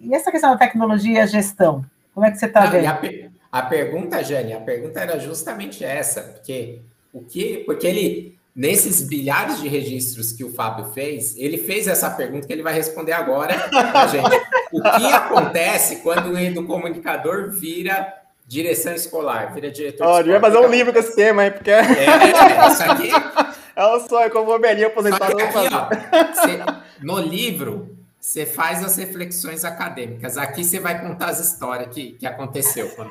E 0.00 0.14
essa 0.14 0.30
questão 0.30 0.50
da 0.50 0.58
tecnologia 0.58 1.14
e 1.14 1.20
a 1.20 1.26
gestão? 1.26 1.84
Como 2.12 2.26
é 2.26 2.30
que 2.30 2.38
você 2.38 2.46
está 2.46 2.66
vendo? 2.66 2.86
A, 2.86 3.58
a, 3.58 3.62
pergunta, 3.62 4.22
Jane, 4.22 4.52
a 4.52 4.60
pergunta 4.60 5.00
era 5.00 5.18
justamente 5.18 5.84
essa, 5.84 6.22
porque 6.22 6.80
o 7.12 7.20
que, 7.22 7.62
porque 7.64 7.86
ele 7.86 8.38
nesses 8.54 9.02
bilhares 9.02 9.60
de 9.60 9.66
registros 9.66 10.32
que 10.32 10.44
o 10.44 10.52
Fábio 10.52 10.86
fez, 10.92 11.36
ele 11.36 11.58
fez 11.58 11.88
essa 11.88 12.08
pergunta 12.10 12.46
que 12.46 12.52
ele 12.52 12.62
vai 12.62 12.72
responder 12.72 13.12
agora 13.12 13.58
pra 13.68 14.06
gente. 14.06 14.30
O 14.72 14.80
que 14.80 15.12
acontece 15.12 15.96
quando 15.96 16.32
o 16.32 16.66
comunicador 16.66 17.50
vira 17.50 18.12
direção 18.46 18.92
escolar, 18.92 19.52
vira 19.54 19.70
diretor 19.70 20.06
Ó, 20.06 20.18
oh, 20.18 20.22
devia 20.22 20.38
fazer 20.38 20.58
um 20.58 20.68
livro 20.68 20.92
com 20.92 20.98
esse 20.98 21.16
tema, 21.16 21.44
hein? 21.44 21.50
Porque... 21.50 21.70
É, 21.70 21.80
é, 21.80 22.68
isso 22.68 22.82
aqui... 22.82 23.10
É 23.76 23.86
um 23.86 24.00
sonho, 24.00 24.30
como 24.30 24.52
o. 24.52 24.54
Aqui, 24.54 25.72
ó, 25.72 26.74
no 27.02 27.18
livro, 27.18 27.96
você 28.20 28.46
faz 28.46 28.82
as 28.84 28.96
reflexões 28.96 29.64
acadêmicas. 29.64 30.38
Aqui 30.38 30.64
você 30.64 30.80
vai 30.80 31.00
contar 31.00 31.26
as 31.26 31.40
histórias 31.40 31.92
que, 31.92 32.12
que 32.12 32.26
aconteceu 32.26 32.88
quando. 32.90 33.10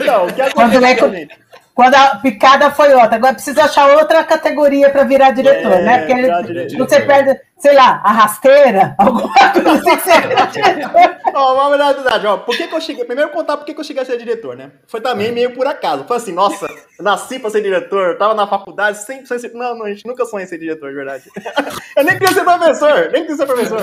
Então, 0.00 0.26
o 0.26 0.32
que 0.32 0.42
aconteceu? 0.42 0.96
Quando, 0.98 1.14
é, 1.14 1.28
quando 1.74 1.94
a 1.94 2.16
picada 2.16 2.70
foi 2.70 2.94
outra. 2.94 3.16
Agora 3.16 3.34
precisa 3.34 3.64
achar 3.64 3.96
outra 3.96 4.22
categoria 4.24 4.90
para 4.90 5.04
virar 5.04 5.30
diretor, 5.32 5.72
é, 5.72 5.82
né? 5.82 5.98
Porque 5.98 6.12
ele, 6.12 6.78
você 6.78 7.00
perde 7.00 7.40
sei 7.62 7.74
lá, 7.74 8.00
a 8.02 8.10
rasteira, 8.10 8.94
alguma 8.98 9.50
coisa 9.50 9.92
assim. 9.94 10.10
ó, 11.34 11.54
uma 11.54 11.70
verdade, 11.70 12.26
ó, 12.26 12.38
por 12.38 12.56
que, 12.56 12.66
que 12.66 12.74
eu 12.74 12.80
cheguei? 12.80 13.04
Primeiro 13.04 13.30
contar 13.30 13.56
por 13.56 13.64
que, 13.64 13.74
que 13.74 13.80
eu 13.80 13.84
cheguei 13.84 14.02
a 14.02 14.06
ser 14.06 14.18
diretor, 14.18 14.56
né? 14.56 14.72
Foi 14.86 15.00
também 15.00 15.32
meio 15.32 15.54
por 15.54 15.66
acaso. 15.66 16.04
Foi 16.04 16.16
assim, 16.16 16.32
nossa, 16.32 16.66
eu 16.98 17.04
nasci 17.04 17.38
pra 17.38 17.50
ser 17.50 17.62
diretor, 17.62 18.16
tava 18.16 18.34
na 18.34 18.46
faculdade, 18.46 18.98
sempre 19.04 19.26
sonhei 19.26 19.40
ser. 19.40 19.52
Não, 19.54 19.76
não, 19.76 19.86
a 19.86 19.88
gente 19.90 20.06
nunca 20.06 20.24
sonhei 20.24 20.46
ser 20.46 20.58
diretor, 20.58 20.88
de 20.88 20.94
verdade. 20.94 21.24
eu 21.96 22.04
nem 22.04 22.18
queria 22.18 22.32
ser 22.32 22.44
professor, 22.44 23.10
nem 23.10 23.22
queria 23.22 23.36
ser 23.36 23.46
professor. 23.46 23.80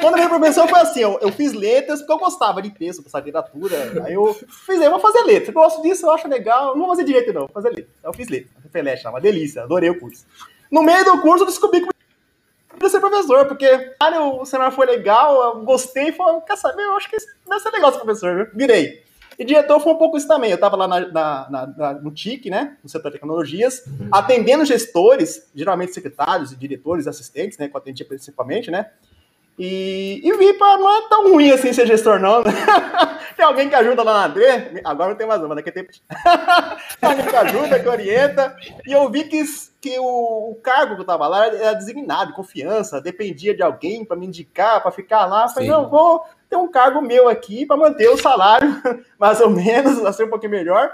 Quando 0.00 0.18
eu 0.18 0.22
virei 0.22 0.28
professor, 0.28 0.68
foi 0.68 0.80
assim, 0.80 1.00
eu, 1.00 1.18
eu 1.20 1.32
fiz 1.32 1.52
letras 1.52 2.00
porque 2.00 2.12
eu 2.12 2.18
gostava 2.18 2.60
de 2.60 2.70
texto, 2.70 3.02
passar 3.02 3.20
literatura. 3.20 3.76
Aí 4.04 4.14
eu 4.14 4.34
fiz, 4.66 4.80
eu 4.80 4.90
vou 4.90 5.00
fazer 5.00 5.22
letras. 5.22 5.48
Eu 5.48 5.54
gosto 5.54 5.82
disso, 5.82 6.06
eu 6.06 6.10
acho 6.10 6.28
legal. 6.28 6.72
Não 6.72 6.86
vou 6.86 6.88
fazer 6.88 7.04
direito, 7.04 7.32
não, 7.32 7.42
vou 7.42 7.54
fazer 7.54 7.70
letras. 7.70 7.94
Aí 8.02 8.08
eu 8.08 8.12
fiz 8.12 8.28
letras. 8.28 8.52
Foi 8.70 9.10
uma 9.10 9.20
delícia, 9.20 9.62
adorei 9.62 9.90
o 9.90 9.98
curso. 9.98 10.26
No 10.70 10.82
meio 10.82 11.04
do 11.04 11.20
curso, 11.20 11.44
eu 11.44 11.46
descobri 11.46 11.80
que 11.80 11.93
queria 12.74 12.90
ser 12.90 13.00
professor, 13.00 13.46
porque 13.46 13.66
cara, 13.98 14.22
o 14.22 14.44
cenário 14.44 14.74
foi 14.74 14.86
legal, 14.86 15.42
eu 15.42 15.64
gostei, 15.64 16.12
falei, 16.12 16.40
quer 16.42 16.56
saber, 16.56 16.82
eu 16.82 16.96
acho 16.96 17.08
que 17.08 17.16
deve 17.48 17.60
ser 17.60 17.70
legal 17.70 17.92
ser 17.92 17.98
professor? 17.98 18.50
Virei. 18.54 19.04
E 19.38 19.44
diretor 19.44 19.80
foi 19.80 19.92
um 19.92 19.96
pouco 19.96 20.16
isso 20.16 20.28
também. 20.28 20.50
Eu 20.50 20.54
estava 20.54 20.76
lá 20.76 20.86
na, 20.86 21.00
na, 21.00 21.66
na, 21.76 21.94
no 21.94 22.12
TIC, 22.12 22.48
né, 22.50 22.76
no 22.82 22.88
setor 22.88 23.10
de 23.10 23.18
tecnologias, 23.18 23.84
uhum. 23.86 24.08
atendendo 24.12 24.64
gestores, 24.64 25.50
geralmente 25.54 25.92
secretários 25.92 26.52
e 26.52 26.56
diretores, 26.56 27.06
assistentes, 27.06 27.58
né, 27.58 27.68
que 27.68 27.74
eu 27.74 27.78
atendia 27.78 28.06
principalmente, 28.06 28.70
né, 28.70 28.90
e, 29.56 30.20
e 30.24 30.36
vi 30.36 30.52
para 30.54 30.78
não 30.78 30.96
é 30.96 31.08
tão 31.08 31.32
ruim 31.32 31.50
assim 31.52 31.72
ser 31.72 31.86
gestor, 31.86 32.18
não. 32.18 32.42
tem 33.36 33.44
alguém 33.44 33.68
que 33.68 33.74
ajuda 33.74 34.02
lá 34.02 34.12
na 34.14 34.26
André, 34.26 34.82
agora 34.84 35.10
não 35.10 35.16
tem 35.16 35.26
mais 35.26 35.42
uma, 35.42 35.54
daqui 35.54 35.70
a 35.70 35.72
tempo. 35.72 35.92
alguém 37.00 37.26
que 37.26 37.36
ajuda, 37.36 37.78
que 37.78 37.88
orienta. 37.88 38.56
E 38.84 38.92
eu 38.92 39.08
vi 39.08 39.24
que, 39.24 39.44
que 39.80 39.96
o, 39.98 40.50
o 40.50 40.58
cargo 40.60 40.96
que 40.96 41.02
eu 41.02 41.06
tava 41.06 41.28
lá 41.28 41.46
era 41.46 41.72
designado, 41.74 42.32
confiança, 42.32 43.00
dependia 43.00 43.54
de 43.54 43.62
alguém 43.62 44.04
para 44.04 44.16
me 44.16 44.26
indicar, 44.26 44.82
para 44.82 44.90
ficar 44.90 45.26
lá. 45.26 45.44
Eu 45.44 45.48
falei, 45.50 45.68
Sim. 45.68 45.74
não, 45.74 45.88
vou 45.88 46.24
ter 46.50 46.56
um 46.56 46.68
cargo 46.68 47.00
meu 47.00 47.28
aqui 47.28 47.64
para 47.64 47.76
manter 47.76 48.08
o 48.08 48.18
salário, 48.18 48.76
mais 49.18 49.40
ou 49.40 49.50
menos, 49.50 50.04
a 50.04 50.12
ser 50.12 50.24
um 50.24 50.30
pouquinho 50.30 50.50
melhor. 50.50 50.90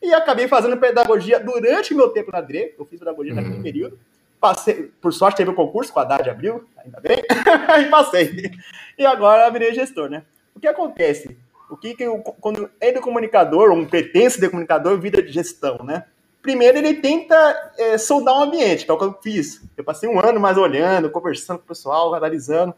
E 0.00 0.14
acabei 0.14 0.46
fazendo 0.46 0.76
pedagogia 0.76 1.40
durante 1.40 1.94
meu 1.94 2.10
tempo 2.10 2.30
na 2.30 2.38
André. 2.38 2.74
Eu 2.78 2.84
fiz 2.84 3.00
pedagogia 3.00 3.32
uhum. 3.32 3.40
naquele 3.40 3.62
período 3.62 3.98
passei, 4.40 4.92
por 5.00 5.12
sorte 5.12 5.38
teve 5.38 5.50
o 5.50 5.52
um 5.52 5.56
concurso 5.56 5.92
com 5.92 6.00
a 6.00 6.02
Haddad 6.02 6.28
abriu, 6.30 6.64
ainda 6.76 7.00
bem, 7.00 7.22
e 7.86 7.90
passei. 7.90 8.50
E 8.98 9.04
agora 9.04 9.50
virei 9.50 9.74
gestor, 9.74 10.08
né? 10.08 10.22
O 10.54 10.60
que 10.60 10.68
acontece? 10.68 11.36
O 11.70 11.76
que, 11.76 11.94
que 11.94 12.06
quando 12.40 12.70
é 12.80 12.92
do 12.92 13.00
comunicador, 13.00 13.72
um 13.72 13.86
pretende 13.86 14.38
de 14.38 14.48
comunicador, 14.48 14.98
vida 15.00 15.22
de 15.22 15.32
gestão, 15.32 15.78
né? 15.82 16.04
Primeiro 16.42 16.76
ele 16.76 16.94
tenta 16.94 17.72
é, 17.78 17.96
soldar 17.96 18.36
um 18.36 18.42
ambiente, 18.42 18.84
que 18.84 18.90
é 18.90 18.94
o 18.94 18.98
que 18.98 19.04
eu 19.04 19.18
fiz. 19.22 19.62
Eu 19.76 19.82
passei 19.82 20.08
um 20.08 20.20
ano 20.20 20.38
mais 20.38 20.58
olhando, 20.58 21.10
conversando 21.10 21.58
com 21.58 21.64
o 21.64 21.68
pessoal, 21.68 22.14
analisando, 22.14 22.74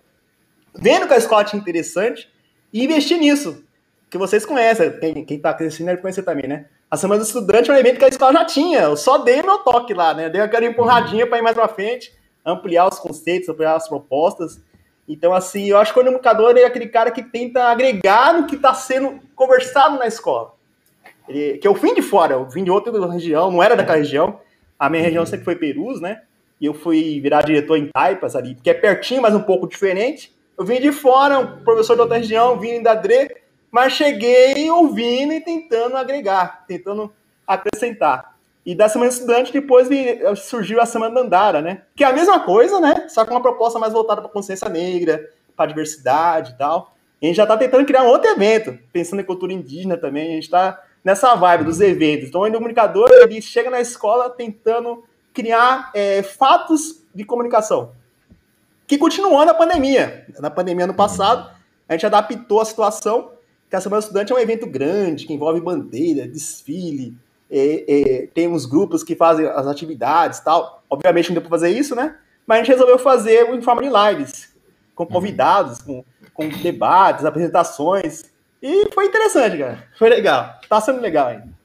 vendo 0.72 1.08
que 1.08 1.14
a 1.14 1.16
escola 1.16 1.42
tinha 1.42 1.60
interessante 1.60 2.32
e 2.72 2.84
investir 2.84 3.18
nisso. 3.18 3.64
Que 4.08 4.16
vocês 4.16 4.46
conhecem, 4.46 4.98
quem, 5.00 5.24
quem 5.24 5.40
tá 5.40 5.52
crescendo 5.52 5.88
deve 5.88 6.00
conhecer 6.00 6.22
também, 6.22 6.46
né? 6.46 6.66
A 6.88 6.96
Semana 6.96 7.20
do 7.20 7.26
Estudante 7.26 7.68
é 7.68 7.74
um 7.74 7.76
evento 7.76 7.98
que 7.98 8.04
a 8.04 8.08
escola 8.08 8.32
já 8.32 8.44
tinha. 8.44 8.80
Eu 8.82 8.96
só 8.96 9.18
dei 9.18 9.42
meu 9.42 9.58
toque 9.58 9.92
lá, 9.92 10.14
né? 10.14 10.30
Dei 10.30 10.40
aquela 10.40 10.66
empurradinha 10.66 11.26
para 11.26 11.38
ir 11.38 11.42
mais 11.42 11.56
para 11.56 11.66
frente, 11.66 12.12
ampliar 12.44 12.86
os 12.86 13.00
conceitos, 13.00 13.48
ampliar 13.48 13.74
as 13.74 13.88
propostas. 13.88 14.60
Então, 15.08 15.34
assim, 15.34 15.66
eu 15.66 15.78
acho 15.78 15.92
que 15.92 15.98
o 15.98 16.04
comunicador 16.04 16.56
é 16.56 16.64
aquele 16.64 16.86
cara 16.86 17.10
que 17.10 17.24
tenta 17.24 17.64
agregar 17.64 18.34
no 18.34 18.46
que 18.46 18.54
está 18.54 18.72
sendo 18.72 19.20
conversado 19.34 19.98
na 19.98 20.06
escola. 20.06 20.54
Ele, 21.28 21.58
que 21.58 21.66
eu 21.66 21.74
vim 21.74 21.92
de 21.92 22.02
fora, 22.02 22.34
eu 22.34 22.48
vim 22.48 22.62
de 22.62 22.70
outra 22.70 22.92
região, 23.10 23.50
não 23.50 23.62
era 23.62 23.74
daquela 23.74 23.98
região. 23.98 24.40
A 24.78 24.88
minha 24.88 25.02
região 25.02 25.26
sempre 25.26 25.44
foi 25.44 25.56
Perus, 25.56 26.00
né? 26.00 26.22
E 26.60 26.66
eu 26.66 26.74
fui 26.74 27.20
virar 27.20 27.42
diretor 27.42 27.76
em 27.76 27.88
Taipas 27.88 28.36
ali, 28.36 28.54
que 28.54 28.70
é 28.70 28.74
pertinho, 28.74 29.22
mas 29.22 29.34
um 29.34 29.42
pouco 29.42 29.66
diferente. 29.66 30.32
Eu 30.56 30.64
vim 30.64 30.80
de 30.80 30.92
fora, 30.92 31.38
um 31.40 31.64
professor 31.64 31.96
de 31.96 32.02
outra 32.02 32.18
região, 32.18 32.58
vim 32.58 32.80
da 32.80 32.94
DRE, 32.94 33.28
mas 33.70 33.92
cheguei 33.92 34.70
ouvindo 34.70 35.32
e 35.32 35.40
tentando 35.40 35.96
agregar, 35.96 36.64
tentando 36.66 37.12
acrescentar. 37.46 38.36
E 38.64 38.74
da 38.74 38.88
Semana 38.88 39.10
Estudante, 39.10 39.52
depois 39.52 39.88
surgiu 40.38 40.80
a 40.80 40.86
Semana 40.86 41.14
Dandara, 41.14 41.62
né? 41.62 41.82
Que 41.94 42.02
é 42.02 42.08
a 42.08 42.12
mesma 42.12 42.40
coisa, 42.40 42.80
né? 42.80 43.06
Só 43.08 43.24
com 43.24 43.30
uma 43.32 43.40
proposta 43.40 43.78
mais 43.78 43.92
voltada 43.92 44.20
para 44.20 44.28
a 44.28 44.32
consciência 44.32 44.68
negra, 44.68 45.30
para 45.54 45.66
a 45.66 45.68
diversidade 45.68 46.52
e 46.52 46.54
tal. 46.56 46.96
E 47.22 47.26
a 47.26 47.28
gente 47.28 47.36
já 47.36 47.44
está 47.44 47.56
tentando 47.56 47.86
criar 47.86 48.02
um 48.02 48.08
outro 48.08 48.28
evento, 48.28 48.76
pensando 48.92 49.20
em 49.20 49.24
cultura 49.24 49.52
indígena 49.52 49.96
também. 49.96 50.30
A 50.30 50.34
gente 50.34 50.44
está 50.44 50.82
nessa 51.04 51.36
vibe 51.36 51.62
dos 51.62 51.80
eventos. 51.80 52.28
Então, 52.28 52.42
o 52.42 52.52
comunicador 52.52 53.08
ele 53.12 53.40
chega 53.40 53.70
na 53.70 53.80
escola 53.80 54.28
tentando 54.28 55.04
criar 55.32 55.92
é, 55.94 56.22
fatos 56.24 57.04
de 57.14 57.24
comunicação. 57.24 57.92
Que 58.86 58.98
continuou 58.98 59.44
na 59.44 59.54
pandemia. 59.54 60.26
Na 60.40 60.50
pandemia 60.50 60.84
ano 60.84 60.94
passado, 60.94 61.48
a 61.88 61.92
gente 61.92 62.06
adaptou 62.06 62.60
a 62.60 62.64
situação, 62.64 63.30
que 63.68 63.76
a 63.76 63.80
Semana 63.80 64.00
Estudante 64.00 64.32
é 64.32 64.34
um 64.34 64.38
evento 64.38 64.66
grande, 64.66 65.26
que 65.26 65.32
envolve 65.32 65.60
bandeira, 65.60 66.26
desfile, 66.26 67.16
é, 67.50 67.84
é, 67.88 68.26
tem 68.28 68.48
uns 68.48 68.66
grupos 68.66 69.02
que 69.02 69.14
fazem 69.14 69.46
as 69.46 69.66
atividades 69.66 70.40
tal. 70.40 70.82
Obviamente 70.90 71.28
não 71.28 71.34
deu 71.34 71.42
para 71.42 71.50
fazer 71.50 71.70
isso, 71.70 71.94
né? 71.94 72.16
Mas 72.46 72.56
a 72.56 72.62
gente 72.62 72.72
resolveu 72.72 72.98
fazer 72.98 73.48
em 73.52 73.62
forma 73.62 73.82
de 73.82 73.88
lives, 73.88 74.54
com 74.94 75.04
uhum. 75.04 75.10
convidados, 75.10 75.82
com, 75.82 76.04
com 76.32 76.48
debates, 76.48 77.24
apresentações. 77.24 78.24
E 78.62 78.92
foi 78.92 79.06
interessante, 79.06 79.58
cara. 79.58 79.84
Foi 79.98 80.08
legal. 80.08 80.54
Tá 80.68 80.80
sendo 80.80 81.00
legal 81.00 81.28
ainda. 81.28 81.55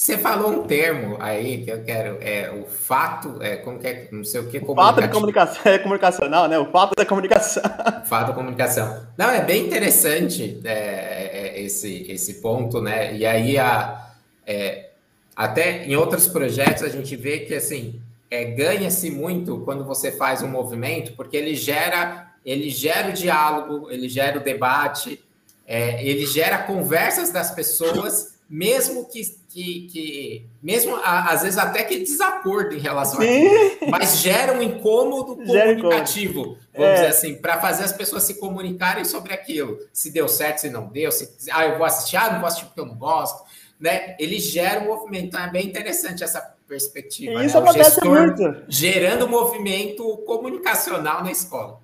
Você 0.00 0.16
falou 0.16 0.50
um 0.50 0.62
termo 0.66 1.18
aí 1.20 1.62
que 1.62 1.70
eu 1.70 1.84
quero, 1.84 2.16
é 2.22 2.50
o 2.50 2.64
fato, 2.64 3.36
é, 3.42 3.56
como 3.56 3.78
que 3.78 3.86
é, 3.86 4.08
não 4.10 4.24
sei 4.24 4.40
o 4.40 4.48
que, 4.48 4.56
o 4.56 4.74
fato 4.74 5.02
de 5.02 5.08
comunicação, 5.08 5.60
é 5.70 5.78
comunicacional, 5.78 6.48
né? 6.48 6.58
O 6.58 6.72
fato 6.72 6.94
da 6.96 7.04
comunicação. 7.04 7.62
O 8.02 8.06
fato 8.06 8.28
da 8.28 8.32
comunicação. 8.32 9.06
Não, 9.18 9.28
é 9.28 9.44
bem 9.44 9.66
interessante 9.66 10.58
é, 10.64 10.72
é, 10.72 11.60
esse, 11.60 12.10
esse 12.10 12.40
ponto, 12.40 12.80
né? 12.80 13.14
E 13.14 13.26
aí, 13.26 13.58
a, 13.58 14.14
é, 14.46 14.88
até 15.36 15.84
em 15.84 15.94
outros 15.96 16.26
projetos, 16.26 16.82
a 16.82 16.88
gente 16.88 17.14
vê 17.14 17.40
que, 17.40 17.54
assim, 17.54 18.00
é, 18.30 18.46
ganha-se 18.46 19.10
muito 19.10 19.58
quando 19.66 19.84
você 19.84 20.12
faz 20.12 20.42
um 20.42 20.48
movimento, 20.48 21.12
porque 21.12 21.36
ele 21.36 21.54
gera, 21.54 22.32
ele 22.42 22.70
gera 22.70 23.10
o 23.10 23.12
diálogo, 23.12 23.90
ele 23.90 24.08
gera 24.08 24.38
o 24.38 24.42
debate, 24.42 25.22
é, 25.66 26.02
ele 26.02 26.24
gera 26.24 26.56
conversas 26.56 27.30
das 27.30 27.50
pessoas 27.50 28.40
mesmo 28.50 29.04
que, 29.04 29.38
que, 29.50 29.88
que 29.88 30.46
mesmo 30.62 30.96
às 31.04 31.42
vezes 31.42 31.58
até 31.58 31.82
que 31.82 31.98
desacordo 31.98 32.74
em 32.74 32.78
relação 32.78 33.20
Sim. 33.20 33.48
a 33.82 33.90
mas 33.90 34.18
gera 34.18 34.52
um 34.52 34.62
incômodo 34.62 35.36
comunicativo, 35.36 36.56
vamos 36.72 36.88
é. 36.88 36.94
dizer 36.94 37.06
assim, 37.08 37.34
para 37.34 37.60
fazer 37.60 37.82
as 37.82 37.92
pessoas 37.92 38.22
se 38.22 38.34
comunicarem 38.34 39.04
sobre 39.04 39.34
aquilo, 39.34 39.78
se 39.92 40.12
deu 40.12 40.28
certo, 40.28 40.58
se 40.58 40.70
não 40.70 40.86
deu, 40.86 41.10
se 41.10 41.28
ah, 41.50 41.66
eu 41.66 41.76
vou 41.76 41.84
assistir, 41.84 42.16
ah, 42.16 42.32
não 42.32 42.38
vou 42.38 42.46
assistir 42.46 42.66
porque 42.66 42.80
eu 42.80 42.86
não 42.86 42.94
gosto, 42.94 43.42
né? 43.78 44.14
Ele 44.20 44.38
gera 44.38 44.80
um 44.80 44.86
movimento, 44.86 45.24
então 45.24 45.40
é 45.40 45.50
bem 45.50 45.66
interessante 45.66 46.22
essa 46.22 46.40
perspectiva. 46.68 47.44
Isso 47.44 47.60
né? 47.60 47.68
acontece 47.68 48.04
muito. 48.04 48.62
Gerando 48.68 49.28
movimento 49.28 50.16
comunicacional 50.18 51.24
na 51.24 51.32
escola. 51.32 51.80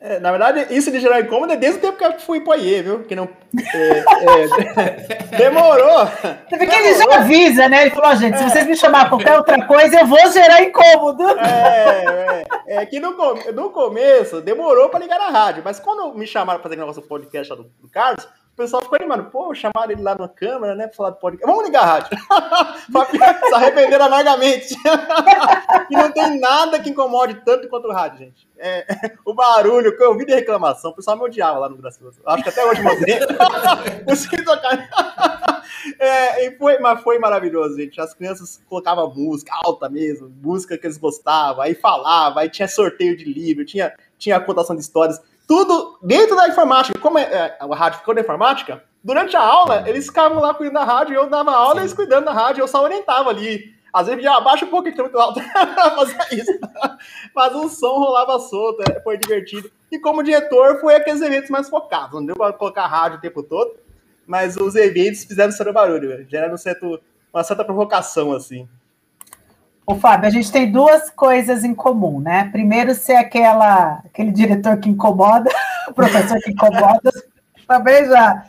É, 0.00 0.20
na 0.20 0.30
verdade, 0.30 0.68
isso 0.70 0.92
de 0.92 1.00
gerar 1.00 1.20
incômodo 1.20 1.52
é 1.52 1.56
desde 1.56 1.78
o 1.78 1.82
tempo 1.82 1.98
que 1.98 2.04
eu 2.04 2.20
fui 2.20 2.40
pro 2.40 2.54
IE, 2.54 2.82
viu? 2.82 3.02
Que 3.02 3.16
não. 3.16 3.28
É, 3.74 3.98
é, 3.98 5.24
demorou. 5.36 6.06
Porque 6.48 6.66
demorou. 6.66 6.78
ele 6.78 6.94
já 6.94 7.16
avisa, 7.16 7.68
né? 7.68 7.82
Ele 7.82 7.90
falou, 7.90 8.14
gente, 8.14 8.38
se 8.38 8.44
vocês 8.44 8.64
me 8.64 8.76
chamarem 8.76 9.08
qualquer 9.08 9.36
outra 9.36 9.66
coisa, 9.66 9.98
eu 9.98 10.06
vou 10.06 10.30
gerar 10.30 10.62
incômodo. 10.62 11.28
É, 11.40 12.44
é, 12.68 12.76
é 12.76 12.86
que 12.86 13.00
no, 13.00 13.10
no 13.52 13.70
começo 13.70 14.40
demorou 14.40 14.88
para 14.88 15.00
ligar 15.00 15.18
na 15.18 15.30
rádio, 15.30 15.62
mas 15.64 15.80
quando 15.80 16.14
me 16.14 16.28
chamaram 16.28 16.60
para 16.60 16.68
fazer 16.68 16.80
negócio 16.80 17.02
do 17.02 17.08
podcast 17.08 17.56
do, 17.56 17.64
do 17.64 17.88
Carlos, 17.90 18.28
pessoal 18.58 18.82
ficou 18.82 18.96
animado. 18.96 19.30
Pô, 19.30 19.54
chamaram 19.54 19.90
ele 19.90 20.02
lá 20.02 20.16
na 20.18 20.28
câmera, 20.28 20.74
né? 20.74 20.88
Pra 20.88 20.96
falar 20.96 21.10
do 21.10 21.16
podcast. 21.16 21.46
Vamos 21.46 21.64
ligar 21.64 21.82
a 21.82 21.86
rádio. 21.86 22.18
se 23.48 23.54
arrependeram 23.54 24.06
amargamente. 24.06 24.74
e 25.88 25.96
não 25.96 26.10
tem 26.10 26.38
nada 26.40 26.80
que 26.80 26.90
incomode 26.90 27.42
tanto 27.44 27.68
quanto 27.68 27.86
o 27.88 27.92
rádio, 27.92 28.18
gente. 28.18 28.48
É, 28.58 28.84
o 29.24 29.32
barulho, 29.32 29.96
que 29.96 30.02
eu 30.02 30.10
ouvi 30.10 30.26
de 30.26 30.34
reclamação, 30.34 30.90
o 30.90 30.94
pessoal 30.94 31.16
me 31.16 31.22
odiava 31.22 31.58
lá 31.60 31.68
no 31.68 31.76
Gracioso. 31.76 32.20
Acho 32.26 32.42
que 32.42 32.48
até 32.48 32.66
hoje 32.66 32.82
mandei. 32.82 33.18
É, 35.98 36.46
e 36.46 36.56
foi, 36.56 36.78
mas 36.78 37.02
foi 37.02 37.18
maravilhoso, 37.18 37.76
gente. 37.76 38.00
As 38.00 38.12
crianças 38.12 38.60
colocavam 38.68 39.12
música 39.14 39.52
alta 39.64 39.88
mesmo, 39.88 40.28
música 40.42 40.76
que 40.76 40.86
eles 40.86 40.98
gostavam, 40.98 41.62
aí 41.62 41.74
falava, 41.74 42.40
aí 42.40 42.48
tinha 42.48 42.66
sorteio 42.68 43.16
de 43.16 43.24
livro, 43.24 43.64
tinha, 43.64 43.94
tinha 44.18 44.40
contação 44.40 44.74
de 44.74 44.82
histórias 44.82 45.20
tudo 45.48 45.98
dentro 46.02 46.36
da 46.36 46.46
informática. 46.46 46.98
Como 46.98 47.18
é, 47.18 47.22
é, 47.22 47.56
a 47.58 47.74
rádio 47.74 48.00
ficou 48.00 48.14
na 48.14 48.20
informática, 48.20 48.84
durante 49.02 49.34
a 49.34 49.40
aula, 49.40 49.82
eles 49.88 50.06
ficavam 50.06 50.40
lá 50.40 50.52
cuidando 50.52 50.74
da 50.74 50.84
rádio, 50.84 51.14
eu 51.14 51.28
dava 51.28 51.50
aula 51.52 51.76
Sim. 51.76 51.80
eles 51.80 51.94
cuidando 51.94 52.26
da 52.26 52.32
rádio, 52.32 52.60
eu 52.60 52.68
só 52.68 52.82
orientava 52.84 53.30
ali. 53.30 53.74
Às 53.90 54.06
vezes 54.06 54.22
já 54.22 54.36
abaixa 54.36 54.66
um 54.66 54.68
pouco, 54.68 54.90
que 54.90 54.94
tá 54.94 55.02
muito 55.02 55.18
alto, 55.18 55.40
fazia 55.96 56.38
isso. 56.38 56.52
Mas 57.34 57.54
o 57.54 57.70
som 57.70 57.98
rolava 57.98 58.38
solto, 58.38 58.82
é, 58.82 59.00
foi 59.00 59.16
divertido. 59.16 59.70
E 59.90 59.98
como 59.98 60.22
diretor, 60.22 60.78
foi 60.78 60.94
aqueles 60.94 61.22
eventos 61.22 61.48
mais 61.48 61.70
focados, 61.70 62.12
não 62.12 62.26
deu 62.26 62.36
para 62.36 62.52
colocar 62.52 62.86
rádio 62.86 63.16
o 63.16 63.20
tempo 63.20 63.42
todo, 63.42 63.74
mas 64.26 64.56
os 64.56 64.74
eventos 64.76 65.24
fizeram 65.24 65.50
certo 65.50 65.72
barulho, 65.72 66.26
geraram 66.28 66.52
um 66.52 66.58
certo, 66.58 67.00
uma 67.32 67.42
certa 67.42 67.64
provocação, 67.64 68.34
assim. 68.34 68.68
Ô, 69.88 69.94
Fábio, 69.94 70.26
a 70.26 70.30
gente 70.30 70.52
tem 70.52 70.70
duas 70.70 71.08
coisas 71.08 71.64
em 71.64 71.74
comum, 71.74 72.20
né? 72.20 72.50
Primeiro, 72.52 72.94
ser 72.94 73.14
aquela, 73.14 74.02
aquele 74.04 74.30
diretor 74.30 74.76
que 74.76 74.90
incomoda, 74.90 75.48
o 75.88 75.94
professor 75.94 76.38
que 76.40 76.50
incomoda, 76.50 77.10
também 77.66 78.04
já. 78.04 78.44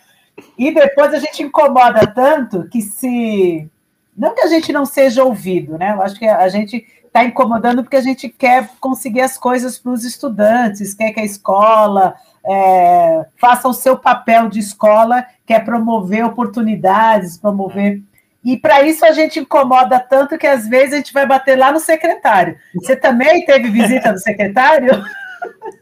E 0.57 0.69
depois 0.69 1.13
a 1.13 1.17
gente 1.17 1.41
incomoda 1.41 2.05
tanto 2.07 2.67
que 2.67 2.81
se. 2.81 3.71
Não 4.17 4.35
que 4.35 4.41
a 4.41 4.47
gente 4.47 4.73
não 4.73 4.85
seja 4.85 5.23
ouvido, 5.23 5.77
né? 5.77 5.93
Eu 5.93 6.01
acho 6.01 6.19
que 6.19 6.27
a 6.27 6.49
gente 6.49 6.85
está 7.05 7.23
incomodando 7.23 7.83
porque 7.83 7.95
a 7.95 8.01
gente 8.01 8.27
quer 8.27 8.71
conseguir 8.81 9.21
as 9.21 9.37
coisas 9.37 9.79
para 9.79 9.93
os 9.93 10.03
estudantes, 10.03 10.93
quer 10.93 11.13
que 11.13 11.21
a 11.21 11.25
escola 11.25 12.15
é, 12.45 13.25
faça 13.37 13.65
o 13.65 13.73
seu 13.73 13.97
papel 13.97 14.49
de 14.49 14.59
escola, 14.59 15.25
quer 15.45 15.63
promover 15.63 16.25
oportunidades, 16.25 17.37
promover 17.37 18.03
e 18.43 18.57
para 18.57 18.83
isso 18.83 19.05
a 19.05 19.11
gente 19.11 19.39
incomoda 19.39 19.99
tanto 19.99 20.37
que 20.37 20.47
às 20.47 20.67
vezes 20.67 20.93
a 20.93 20.97
gente 20.97 21.13
vai 21.13 21.25
bater 21.25 21.57
lá 21.57 21.71
no 21.71 21.79
secretário. 21.79 22.57
Você 22.75 22.95
também 22.95 23.45
teve 23.45 23.69
visita 23.69 24.13
do 24.13 24.19
secretário? 24.19 24.91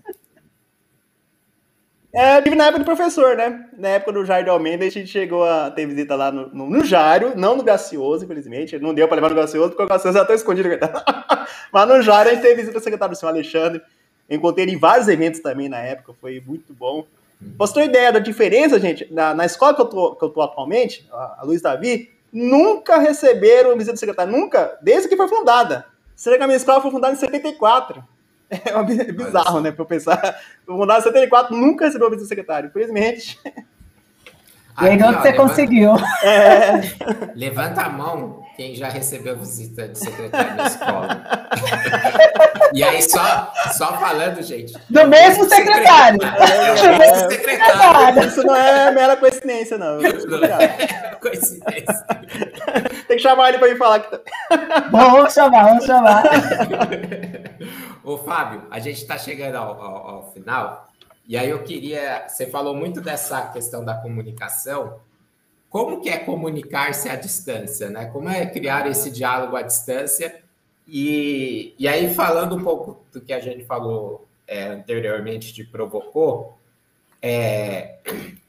É, 2.14 2.42
tive 2.42 2.56
na 2.56 2.66
época 2.66 2.80
do 2.80 2.86
professor, 2.86 3.36
né? 3.36 3.68
Na 3.78 3.90
época 3.90 4.12
do 4.12 4.26
Jair 4.26 4.44
de 4.44 4.50
Almeida, 4.50 4.84
a 4.84 4.90
gente 4.90 5.08
chegou 5.08 5.44
a 5.44 5.70
ter 5.70 5.86
visita 5.86 6.16
lá 6.16 6.32
no, 6.32 6.50
no, 6.50 6.68
no 6.68 6.84
Jairo, 6.84 7.34
não 7.36 7.56
no 7.56 7.62
Gracioso, 7.62 8.26
infelizmente. 8.26 8.80
Não 8.80 8.92
deu 8.92 9.08
para 9.08 9.18
levar 9.18 9.30
no 9.30 9.36
Gracioso, 9.36 9.70
porque 9.70 9.84
o 9.84 9.88
Gracioso 9.88 10.18
já 10.18 10.24
está 10.24 10.34
escondido. 10.34 10.68
Mas 11.72 11.88
no 11.88 12.02
Jairo 12.02 12.30
a 12.30 12.34
gente 12.34 12.42
teve 12.42 12.56
visita 12.56 12.80
do 12.80 12.84
secretário 12.84 13.14
do 13.14 13.20
senhor 13.20 13.32
Alexandre. 13.32 13.84
Encontrei 14.28 14.66
ele 14.66 14.72
em 14.72 14.80
vários 14.80 15.08
eventos 15.08 15.42
também 15.42 15.70
na 15.70 15.78
época, 15.78 16.12
foi 16.20 16.42
muito 16.44 16.74
bom. 16.74 17.06
Pra 17.40 17.68
você 17.68 17.74
ter 17.76 17.86
ideia 17.86 18.12
da 18.12 18.20
diferença, 18.20 18.80
gente, 18.80 19.08
na, 19.14 19.36
na 19.36 19.46
escola 19.46 19.76
que 19.76 19.82
eu, 19.82 19.86
tô, 19.86 20.16
que 20.16 20.26
eu 20.26 20.30
tô 20.30 20.42
atualmente, 20.42 21.08
a 21.12 21.44
Luiz 21.44 21.62
Davi, 21.62 22.10
nunca 22.32 22.98
receberam 22.98 23.74
visita 23.74 23.94
do 23.94 24.00
secretário, 24.00 24.32
nunca, 24.32 24.78
desde 24.82 25.08
que 25.08 25.18
foi 25.18 25.28
fundada. 25.28 25.86
Será 26.16 26.38
que 26.38 26.44
a 26.44 26.48
minha 26.48 26.58
escola 26.58 26.82
foi 26.82 26.92
fundada 26.92 27.14
em 27.14 27.18
74? 27.18 28.04
É 28.50 29.12
bizarro, 29.12 29.60
né, 29.60 29.72
para 29.72 29.82
eu 29.82 29.86
pensar. 29.86 30.20
Foi 30.66 30.78
fundada 30.78 31.00
em 31.00 31.04
74, 31.04 31.56
nunca 31.56 31.86
recebeu 31.86 32.10
visita 32.10 32.26
do 32.26 32.30
secretário, 32.30 32.70
infelizmente. 32.70 33.38
E 34.80 34.86
aí, 34.86 34.94
onde 34.94 35.04
você 35.04 35.32
levanta, 35.32 35.34
conseguiu? 35.34 35.92
É... 36.24 36.82
Levanta 37.36 37.82
a 37.82 37.90
mão 37.90 38.47
quem 38.58 38.74
já 38.74 38.90
recebeu 38.90 39.38
visita 39.38 39.88
de 39.88 40.00
secretário 40.00 40.58
da 40.58 40.64
escola. 40.66 41.24
e 42.74 42.84
aí, 42.84 43.04
só, 43.04 43.54
só 43.78 44.00
falando, 44.00 44.42
gente. 44.42 44.74
Do 44.90 45.08
mesmo 45.08 45.48
secretário. 45.48 46.20
É, 46.24 46.76
do 46.76 46.98
mesmo 46.98 47.32
secretário. 47.32 48.28
Isso 48.28 48.44
não 48.44 48.56
é 48.56 48.92
mera 48.92 49.16
coincidência, 49.16 49.78
não. 49.78 50.00
Não 50.00 50.44
é 50.44 51.16
coincidência. 51.22 52.06
Tem 53.08 53.18
que 53.18 53.20
chamar 53.20 53.50
ele 53.50 53.60
para 53.60 53.70
ir 53.70 53.78
falar 53.78 54.00
que. 54.00 54.10
Tá- 54.10 54.22
vamos 54.92 55.34
chamar, 55.34 55.66
vamos 55.66 55.86
chamar. 55.86 56.24
Ô, 58.04 58.18
Fábio, 58.18 58.64
a 58.72 58.80
gente 58.80 58.98
está 58.98 59.20
chegando 59.20 59.56
ao, 59.56 59.80
ao, 59.80 60.08
ao 60.08 60.32
final. 60.32 60.88
E 61.28 61.38
aí 61.38 61.50
eu 61.50 61.62
queria, 61.62 62.26
você 62.28 62.48
falou 62.48 62.74
muito 62.74 63.02
dessa 63.02 63.42
questão 63.50 63.86
da 63.86 63.94
comunicação. 63.94 65.00
Como 65.70 66.02
que 66.02 66.10
é 66.10 66.18
comunicar-se 66.18 67.10
à 67.10 67.16
distância, 67.16 67.90
né? 67.90 68.06
Como 68.06 68.30
é 68.30 68.46
criar 68.46 68.88
esse 68.88 69.12
diálogo 69.12 69.56
à 69.56 69.62
distância? 69.62 70.42
E, 70.88 71.76
e 71.78 71.88
aí 71.88 72.14
falando 72.14 72.56
um 72.56 72.64
pouco 72.64 73.04
do 73.12 73.20
que 73.20 73.34
a 73.34 73.40
gente 73.40 73.66
falou 73.66 74.26
é, 74.48 74.68
anteriormente 74.68 75.54
de 75.54 75.66
provocou, 75.66 76.58
é, 77.22 77.98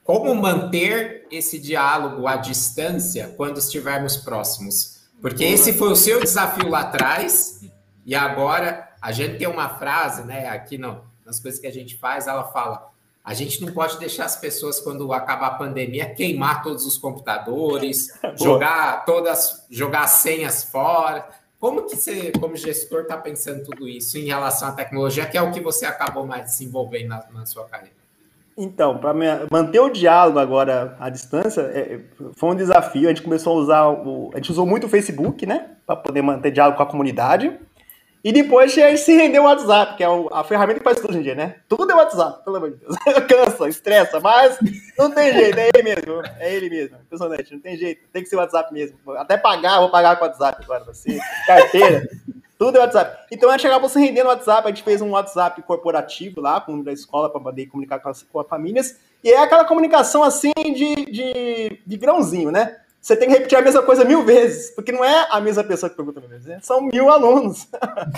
como 0.05 0.35
manter 0.35 1.27
esse 1.31 1.59
diálogo 1.59 2.27
à 2.27 2.37
distância 2.37 3.35
quando 3.37 3.59
estivermos 3.59 4.17
próximos? 4.17 5.09
Porque 5.21 5.45
esse 5.45 5.73
foi 5.73 5.91
o 5.91 5.97
seu 5.97 6.21
desafio 6.21 6.69
lá 6.69 6.81
atrás 6.83 7.61
e 8.07 8.15
agora 8.15 8.89
a 9.03 9.11
gente 9.11 9.39
tem 9.39 9.49
uma 9.49 9.69
frase, 9.69 10.25
né? 10.25 10.49
Aqui 10.49 10.79
não 10.79 11.03
nas 11.29 11.39
coisas 11.39 11.61
que 11.61 11.67
a 11.67 11.73
gente 11.73 11.97
faz, 11.97 12.27
ela 12.27 12.45
fala: 12.45 12.91
a 13.29 13.35
gente 13.35 13.61
não 13.63 13.71
pode 13.71 13.99
deixar 13.99 14.25
as 14.25 14.37
pessoas, 14.37 14.81
quando 14.81 15.13
acabar 15.13 15.49
a 15.49 15.55
pandemia, 15.57 16.09
queimar 16.15 16.63
todos 16.63 16.87
os 16.87 16.97
computadores, 16.97 18.19
jogar 18.41 19.05
todas, 19.05 19.67
jogar 19.69 20.07
senhas 20.07 20.65
fora. 20.65 21.29
Como 21.61 21.83
que 21.83 21.95
você, 21.95 22.33
como 22.41 22.57
gestor, 22.57 23.03
está 23.03 23.19
pensando 23.19 23.65
tudo 23.65 23.87
isso 23.87 24.17
em 24.17 24.25
relação 24.25 24.69
à 24.69 24.73
tecnologia, 24.73 25.27
que 25.27 25.37
é 25.37 25.43
o 25.43 25.51
que 25.53 25.61
você 25.61 25.85
acabou 25.85 26.27
mais 26.27 26.45
desenvolvendo 26.45 27.09
na, 27.09 27.23
na 27.31 27.45
sua 27.45 27.67
carreira? 27.67 27.99
Então, 28.57 28.97
para 28.97 29.13
manter 29.53 29.81
o 29.81 29.91
diálogo 29.91 30.39
agora 30.39 30.97
à 30.99 31.11
distância, 31.11 31.61
é, 31.61 32.01
foi 32.33 32.49
um 32.49 32.57
desafio. 32.57 33.11
A 33.11 33.13
gente 33.13 33.23
começou 33.23 33.59
a 33.59 33.61
usar 33.61 33.89
o. 33.89 34.31
A 34.33 34.39
gente 34.39 34.53
usou 34.53 34.65
muito 34.65 34.87
o 34.87 34.89
Facebook, 34.89 35.45
né? 35.45 35.73
Para 35.87 35.97
poder 35.97 36.23
manter 36.23 36.51
diálogo 36.51 36.79
com 36.79 36.83
a 36.83 36.87
comunidade. 36.87 37.53
E 38.23 38.33
depois 38.33 38.73
se 38.73 39.17
rendeu 39.17 39.43
o 39.43 39.47
WhatsApp, 39.47 39.97
que 39.97 40.03
é 40.03 40.07
a 40.33 40.43
ferramenta 40.45 40.81
que 40.81 40.85
faz 40.85 40.97
tudo 40.99 41.11
hoje 41.11 41.21
em 41.21 41.23
dia, 41.23 41.35
né? 41.35 41.57
Tudo 41.69 41.91
é 41.91 41.95
WhatsApp, 41.95 42.45
pelo 42.45 42.57
amor 42.57 42.73
de 42.73 42.77
Deus. 42.77 42.97
Cansa, 43.29 43.69
estressa, 43.69 44.19
mas 44.19 44.59
não 44.99 45.11
tem 45.11 45.33
jeito, 45.33 45.59
é 45.59 45.69
ele 45.69 45.83
mesmo. 45.83 46.23
É 46.39 46.55
ele 46.55 46.69
mesmo. 46.69 46.97
Impressionante, 46.97 47.53
não 47.53 47.61
tem 47.61 47.77
jeito. 47.77 48.03
Tem 48.13 48.23
que 48.23 48.29
ser 48.29 48.37
o 48.37 48.41
WhatsApp 48.41 48.73
mesmo. 48.73 48.99
Até 49.17 49.37
pagar, 49.37 49.79
vou 49.79 49.91
pagar 49.91 50.17
com 50.17 50.25
o 50.25 50.29
WhatsApp 50.29 50.63
agora, 50.65 50.85
você. 50.85 51.19
Carteira. 51.47 52.09
Tudo 52.59 52.77
é 52.77 52.81
WhatsApp. 52.81 53.27
Então 53.31 53.51
gente 53.53 53.69
acabou 53.69 53.89
se 53.89 54.01
rendendo 54.01 54.25
no 54.25 54.31
WhatsApp, 54.31 54.67
a 54.67 54.71
gente 54.71 54.83
fez 54.83 55.01
um 55.01 55.11
WhatsApp 55.11 55.63
corporativo 55.63 56.41
lá, 56.41 56.61
com 56.61 56.83
da 56.83 56.93
escola, 56.93 57.31
para 57.31 57.41
poder 57.41 57.67
comunicar 57.67 58.01
com 58.01 58.09
as, 58.09 58.25
com 58.25 58.41
as 58.41 58.49
famílias. 58.49 58.99
E 59.23 59.31
é 59.31 59.39
aquela 59.39 59.65
comunicação 59.65 60.25
assim 60.25 60.53
de, 60.57 61.07
de, 61.07 61.81
de 61.87 61.97
grãozinho, 61.97 62.51
né? 62.51 62.79
Você 63.01 63.17
tem 63.17 63.29
que 63.29 63.35
repetir 63.35 63.57
a 63.57 63.63
mesma 63.63 63.83
coisa 63.83 64.05
mil 64.05 64.25
vezes, 64.25 64.71
porque 64.73 64.93
não 64.93 65.05
é 65.05 65.29
a 65.31 65.41
mesma 65.41 65.65
pessoa 65.65 65.89
que 65.89 65.97
pergunta 65.97 66.21
mil 66.21 66.29
vezes, 66.29 66.47
né? 66.47 66.59
são 66.63 66.83
mil 66.83 67.11
alunos. 67.11 67.67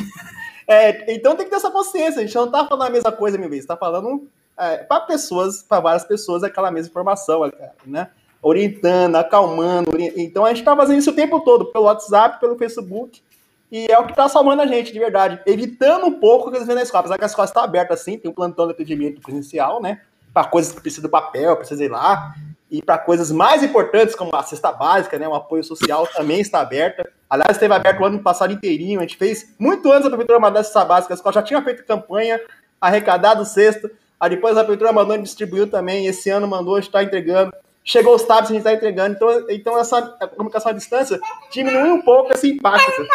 é, 0.67 1.15
então 1.15 1.37
tem 1.37 1.45
que 1.45 1.51
ter 1.51 1.57
essa 1.57 1.71
consciência, 1.71 2.21
a 2.21 2.25
gente 2.25 2.35
não 2.35 2.47
está 2.47 2.67
falando 2.67 2.89
a 2.89 2.91
mesma 2.91 3.13
coisa 3.13 3.39
mil 3.39 3.49
vezes, 3.49 3.65
está 3.65 3.77
falando 3.77 4.29
é, 4.59 4.79
para 4.79 5.01
pessoas, 5.03 5.63
para 5.63 5.81
várias 5.81 6.05
pessoas, 6.05 6.43
aquela 6.43 6.71
mesma 6.71 6.91
informação, 6.91 7.51
né? 7.87 8.11
Orientando, 8.43 9.17
acalmando. 9.17 9.91
Então 10.17 10.47
a 10.47 10.49
gente 10.49 10.61
está 10.61 10.75
fazendo 10.75 10.99
isso 10.99 11.11
o 11.11 11.15
tempo 11.15 11.41
todo, 11.41 11.67
pelo 11.67 11.85
WhatsApp, 11.85 12.41
pelo 12.41 12.57
Facebook, 12.57 13.23
e 13.71 13.87
é 13.91 13.99
o 13.99 14.05
que 14.05 14.13
está 14.13 14.29
salvando 14.29 14.63
a 14.63 14.67
gente, 14.67 14.93
de 14.93 14.99
verdade. 14.99 15.41
Evitando 15.47 16.07
um 16.07 16.19
pouco 16.19 16.49
o 16.49 16.51
que 16.51 16.57
eles 16.57 16.67
vêm 16.67 16.75
na 16.75 16.83
escola. 16.83 17.01
Apesar 17.01 17.19
que 17.19 17.25
a 17.25 17.27
escola 17.27 17.47
está 17.47 17.63
aberta 17.63 17.95
assim, 17.95 18.19
tem 18.19 18.31
um 18.31 18.35
plantão 18.35 18.67
de 18.67 18.73
atendimento 18.73 19.21
presencial, 19.21 19.81
né? 19.81 20.01
Para 20.33 20.49
coisas 20.49 20.73
que 20.73 20.81
precisam 20.81 21.03
do 21.03 21.11
papel, 21.11 21.57
precisa 21.57 21.85
ir 21.85 21.89
lá 21.89 22.35
e 22.71 22.81
para 22.81 22.99
coisas 22.99 23.33
mais 23.33 23.63
importantes, 23.63 24.15
como 24.15 24.35
a 24.35 24.43
cesta 24.43 24.71
básica, 24.71 25.19
né, 25.19 25.27
o 25.27 25.35
apoio 25.35 25.65
social, 25.65 26.07
também 26.07 26.41
está 26.41 26.61
aberta. 26.61 27.11
Aliás, 27.29 27.57
esteve 27.57 27.75
aberto 27.75 28.01
o 28.01 28.05
ano 28.05 28.21
passado 28.21 28.53
inteirinho, 28.53 29.01
a 29.01 29.03
gente 29.03 29.17
fez 29.17 29.55
muito 29.59 29.91
antes 29.91 30.05
da 30.05 30.11
Prefeitura 30.11 30.39
mandar 30.39 30.61
a 30.61 30.65
cesta 30.65 30.85
básica, 30.85 31.15
a 31.15 31.17
escola 31.17 31.35
já 31.35 31.43
tinha 31.43 31.63
feito 31.63 31.85
campanha, 31.85 32.41
arrecadado 32.81 33.45
cesta, 33.45 33.91
aí 34.19 34.31
depois 34.31 34.57
a 34.57 34.61
Prefeitura 34.61 34.93
mandou 34.93 35.17
e 35.17 35.23
distribuiu 35.23 35.69
também, 35.69 36.07
esse 36.07 36.31
ano 36.31 36.47
mandou, 36.47 36.79
está 36.79 37.03
entregando. 37.03 37.53
Chegou 37.83 38.15
os 38.15 38.23
tablets, 38.23 38.51
a 38.51 38.53
gente 38.53 38.59
está 38.59 38.75
entregando. 38.75 39.17
Então, 39.17 39.47
então 39.49 39.79
essa 39.79 40.03
comunicação 40.37 40.71
à 40.71 40.75
distância 40.75 41.19
diminui 41.51 41.91
um 41.91 42.03
pouco 42.03 42.33
esse 42.33 42.51
impacto. 42.51 43.07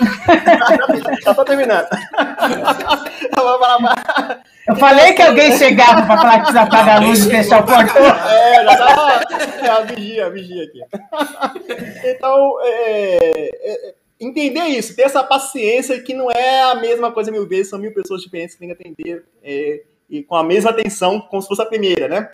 já 1.22 1.32
estou 1.32 1.44
terminando. 1.44 1.88
Eu 4.70 4.76
falei 4.76 5.12
que 5.14 5.22
alguém 5.22 5.56
chegava 5.58 6.06
para 6.06 6.16
falar 6.16 6.32
que 6.34 6.38
precisa 6.42 6.62
apagar 6.62 7.02
a 7.02 7.04
luz 7.04 7.26
e 7.26 7.30
fechar 7.30 7.60
o 7.60 7.66
portão. 7.66 8.06
É, 8.06 8.64
já 8.64 8.76
tá. 8.76 9.20
É 9.62 9.68
a 9.68 9.80
vigia, 9.80 10.26
a 10.26 10.28
vigia 10.30 10.64
aqui. 10.64 10.80
Então, 12.04 12.56
é, 12.62 13.50
é, 13.62 13.94
entender 14.20 14.64
isso, 14.66 14.94
ter 14.94 15.02
essa 15.02 15.24
paciência 15.24 16.00
que 16.00 16.14
não 16.14 16.30
é 16.30 16.62
a 16.62 16.76
mesma 16.76 17.10
coisa 17.10 17.32
mil 17.32 17.48
vezes, 17.48 17.68
são 17.68 17.80
mil 17.80 17.92
pessoas 17.92 18.22
diferentes 18.22 18.54
que 18.54 18.60
tem 18.60 18.68
que 18.68 18.74
atender 18.74 19.24
é, 19.42 19.82
e 20.08 20.22
com 20.22 20.36
a 20.36 20.44
mesma 20.44 20.70
atenção, 20.70 21.20
como 21.20 21.42
se 21.42 21.48
fosse 21.48 21.62
a 21.62 21.66
primeira, 21.66 22.06
né? 22.06 22.30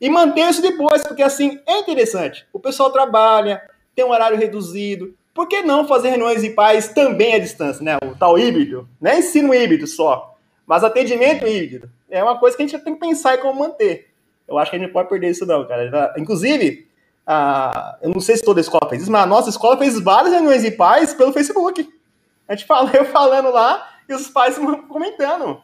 E 0.00 0.10
manter 0.10 0.50
isso 0.50 0.60
depois, 0.60 1.06
porque 1.06 1.22
assim 1.22 1.60
é 1.66 1.78
interessante. 1.78 2.46
O 2.52 2.58
pessoal 2.58 2.90
trabalha, 2.90 3.62
tem 3.94 4.04
um 4.04 4.10
horário 4.10 4.36
reduzido. 4.36 5.14
Por 5.32 5.46
que 5.46 5.62
não 5.62 5.86
fazer 5.86 6.08
reuniões 6.10 6.42
de 6.42 6.50
pais 6.50 6.88
também 6.88 7.34
à 7.34 7.38
distância, 7.38 7.82
né? 7.84 7.96
O 8.04 8.16
tal 8.16 8.36
híbrido. 8.38 8.88
Não 9.00 9.10
é 9.10 9.18
ensino 9.18 9.54
híbrido 9.54 9.86
só, 9.86 10.35
mas 10.66 10.82
atendimento 10.82 11.46
híbrido. 11.46 11.88
É 12.10 12.22
uma 12.22 12.38
coisa 12.38 12.56
que 12.56 12.62
a 12.62 12.66
gente 12.66 12.78
tem 12.82 12.94
que 12.94 13.00
pensar 13.00 13.36
em 13.36 13.40
como 13.40 13.60
manter. 13.60 14.08
Eu 14.48 14.58
acho 14.58 14.70
que 14.70 14.76
a 14.76 14.78
gente 14.78 14.88
não 14.88 14.92
pode 14.92 15.08
perder 15.08 15.30
isso, 15.30 15.46
não, 15.46 15.66
cara. 15.66 16.14
Inclusive, 16.18 16.86
a, 17.26 17.98
eu 18.00 18.10
não 18.10 18.20
sei 18.20 18.36
se 18.36 18.44
toda 18.44 18.60
escola 18.60 18.88
fez 18.88 19.02
isso, 19.02 19.10
mas 19.10 19.22
a 19.22 19.26
nossa 19.26 19.50
escola 19.50 19.76
fez 19.76 19.98
várias 20.00 20.32
reuniões 20.32 20.62
de 20.62 20.70
pais 20.70 21.12
pelo 21.14 21.32
Facebook. 21.32 21.88
A 22.48 22.54
gente 22.54 22.66
fala, 22.66 22.90
eu 22.94 23.04
falando 23.06 23.50
lá 23.50 23.88
e 24.08 24.14
os 24.14 24.28
pais 24.28 24.58
comentando. 24.88 25.60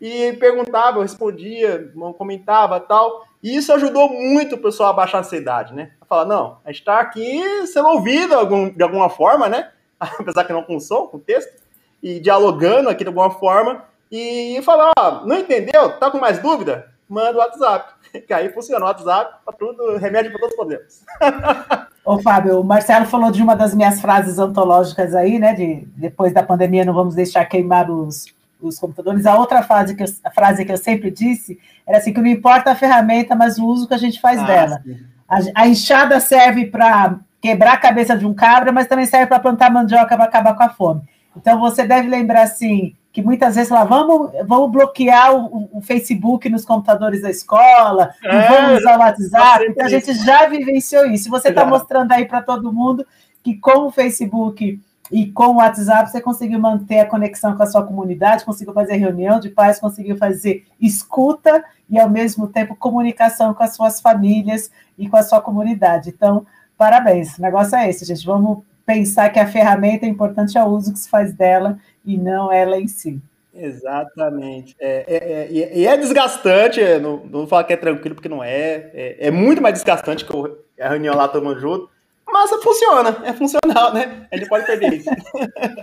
E 0.00 0.32
perguntava, 0.34 0.98
eu 0.98 1.02
respondia, 1.02 1.92
comentava 2.18 2.80
tal. 2.80 3.24
E 3.42 3.54
isso 3.56 3.72
ajudou 3.72 4.08
muito 4.08 4.56
o 4.56 4.58
pessoal 4.58 4.90
a 4.90 4.94
baixar 4.94 5.18
a 5.18 5.20
ansiedade, 5.20 5.72
né? 5.72 5.92
A 6.00 6.04
falar, 6.04 6.24
não, 6.24 6.58
a 6.64 6.70
gente 6.70 6.80
está 6.80 6.98
aqui 6.98 7.66
sendo 7.66 7.88
ouvido 7.88 8.34
de 8.74 8.82
alguma 8.82 9.08
forma, 9.08 9.48
né? 9.48 9.70
Apesar 10.00 10.44
que 10.44 10.52
não 10.52 10.62
com 10.62 10.80
som, 10.80 11.06
com 11.06 11.18
texto, 11.18 11.62
e 12.02 12.18
dialogando 12.18 12.88
aqui 12.88 13.04
de 13.04 13.08
alguma 13.08 13.30
forma, 13.30 13.84
e 14.16 14.62
falar, 14.62 14.92
ó, 14.96 15.26
não 15.26 15.38
entendeu? 15.38 15.90
Tá 15.98 16.10
com 16.10 16.18
mais 16.18 16.38
dúvida? 16.38 16.86
Manda 17.08 17.32
o 17.32 17.40
WhatsApp. 17.40 17.94
Que 18.28 18.32
aí 18.32 18.48
funciona 18.50 18.84
o 18.84 18.86
WhatsApp 18.86 19.38
para 19.44 19.54
tudo, 19.54 19.96
remédio 19.96 20.30
para 20.30 20.38
todos 20.38 20.52
os 20.52 20.56
problemas. 20.56 21.04
Ô, 22.06 22.22
Fábio, 22.22 22.60
o 22.60 22.64
Marcelo 22.64 23.06
falou 23.06 23.32
de 23.32 23.42
uma 23.42 23.56
das 23.56 23.74
minhas 23.74 24.00
frases 24.00 24.38
antológicas 24.38 25.16
aí, 25.16 25.36
né? 25.36 25.52
De 25.52 25.88
depois 25.96 26.32
da 26.32 26.40
pandemia 26.40 26.84
não 26.84 26.94
vamos 26.94 27.16
deixar 27.16 27.44
queimar 27.46 27.90
os, 27.90 28.26
os 28.62 28.78
computadores. 28.78 29.26
A 29.26 29.36
outra 29.36 29.64
frase 29.64 29.96
que, 29.96 30.04
eu, 30.04 30.06
a 30.22 30.30
frase 30.30 30.64
que 30.64 30.70
eu 30.70 30.76
sempre 30.76 31.10
disse 31.10 31.58
era 31.84 31.98
assim: 31.98 32.12
que 32.12 32.20
não 32.20 32.28
importa 32.28 32.70
a 32.70 32.76
ferramenta, 32.76 33.34
mas 33.34 33.58
o 33.58 33.66
uso 33.66 33.88
que 33.88 33.94
a 33.94 33.98
gente 33.98 34.20
faz 34.20 34.38
ah, 34.38 34.46
dela. 34.46 34.82
A, 35.28 35.62
a, 35.62 35.66
enxada 35.66 36.20
serve 36.20 36.66
para 36.66 37.18
quebrar 37.40 37.72
a 37.72 37.78
cabeça 37.78 38.16
de 38.16 38.24
um 38.24 38.32
cabra, 38.32 38.70
mas 38.70 38.86
também 38.86 39.06
serve 39.06 39.26
para 39.26 39.40
plantar 39.40 39.72
mandioca 39.72 40.14
para 40.14 40.26
acabar 40.26 40.54
com 40.54 40.62
a 40.62 40.68
fome. 40.68 41.02
Então 41.36 41.58
você 41.58 41.84
deve 41.84 42.08
lembrar 42.08 42.42
assim 42.42 42.94
que 43.14 43.22
muitas 43.22 43.54
vezes 43.54 43.70
lá 43.70 43.84
vamos, 43.84 44.32
vamos 44.44 44.72
bloquear 44.72 45.32
o, 45.36 45.70
o 45.72 45.80
Facebook 45.80 46.48
nos 46.48 46.64
computadores 46.64 47.22
da 47.22 47.30
escola, 47.30 48.10
é, 48.24 48.48
vamos 48.48 48.80
usar 48.80 48.96
o 48.96 48.98
WhatsApp. 48.98 49.66
Então 49.68 49.86
a 49.86 49.88
gente 49.88 50.12
já 50.14 50.48
vivenciou 50.48 51.06
isso. 51.06 51.30
Você 51.30 51.50
está 51.50 51.64
mostrando 51.64 52.10
aí 52.10 52.26
para 52.26 52.42
todo 52.42 52.72
mundo 52.72 53.06
que 53.40 53.54
com 53.54 53.86
o 53.86 53.92
Facebook 53.92 54.80
e 55.12 55.30
com 55.30 55.46
o 55.46 55.56
WhatsApp 55.58 56.10
você 56.10 56.20
conseguiu 56.20 56.58
manter 56.58 56.98
a 56.98 57.06
conexão 57.06 57.56
com 57.56 57.62
a 57.62 57.66
sua 57.66 57.86
comunidade, 57.86 58.44
conseguiu 58.44 58.74
fazer 58.74 58.96
reunião 58.96 59.38
de 59.38 59.48
pais, 59.48 59.78
conseguiu 59.78 60.16
fazer 60.16 60.66
escuta 60.80 61.64
e, 61.88 62.00
ao 62.00 62.10
mesmo 62.10 62.48
tempo, 62.48 62.74
comunicação 62.74 63.54
com 63.54 63.62
as 63.62 63.76
suas 63.76 64.00
famílias 64.00 64.72
e 64.98 65.08
com 65.08 65.16
a 65.16 65.22
sua 65.22 65.40
comunidade. 65.40 66.10
Então, 66.10 66.44
parabéns. 66.76 67.38
O 67.38 67.42
negócio 67.42 67.76
é 67.76 67.88
esse, 67.88 68.04
gente. 68.04 68.26
Vamos 68.26 68.64
pensar 68.84 69.30
que 69.30 69.38
a 69.38 69.46
ferramenta 69.46 70.06
é 70.06 70.08
importante 70.08 70.56
é 70.58 70.62
o 70.62 70.68
uso 70.68 70.92
que 70.92 70.98
se 70.98 71.08
faz 71.08 71.32
dela 71.32 71.78
e 72.04 72.16
não 72.16 72.52
ela 72.52 72.78
em 72.78 72.86
si. 72.86 73.20
Exatamente. 73.54 74.74
É, 74.80 75.04
é, 75.06 75.16
é, 75.16 75.72
e 75.78 75.86
é 75.86 75.96
desgastante, 75.96 76.80
não, 76.98 77.18
não 77.18 77.40
vou 77.40 77.46
falar 77.46 77.64
que 77.64 77.72
é 77.72 77.76
tranquilo, 77.76 78.14
porque 78.14 78.28
não 78.28 78.42
é. 78.42 78.90
É, 78.92 79.28
é 79.28 79.30
muito 79.30 79.62
mais 79.62 79.74
desgastante 79.74 80.24
que 80.24 80.32
a 80.80 80.88
reunião 80.88 81.14
lá 81.14 81.28
todo 81.28 81.44
mundo 81.44 81.60
junto. 81.60 81.88
Mas 82.26 82.50
funciona, 82.62 83.22
é 83.24 83.32
funcional, 83.32 83.94
né? 83.94 84.26
A 84.32 84.36
gente 84.36 84.48
pode 84.48 84.66
perder 84.66 84.94
isso. 84.94 85.10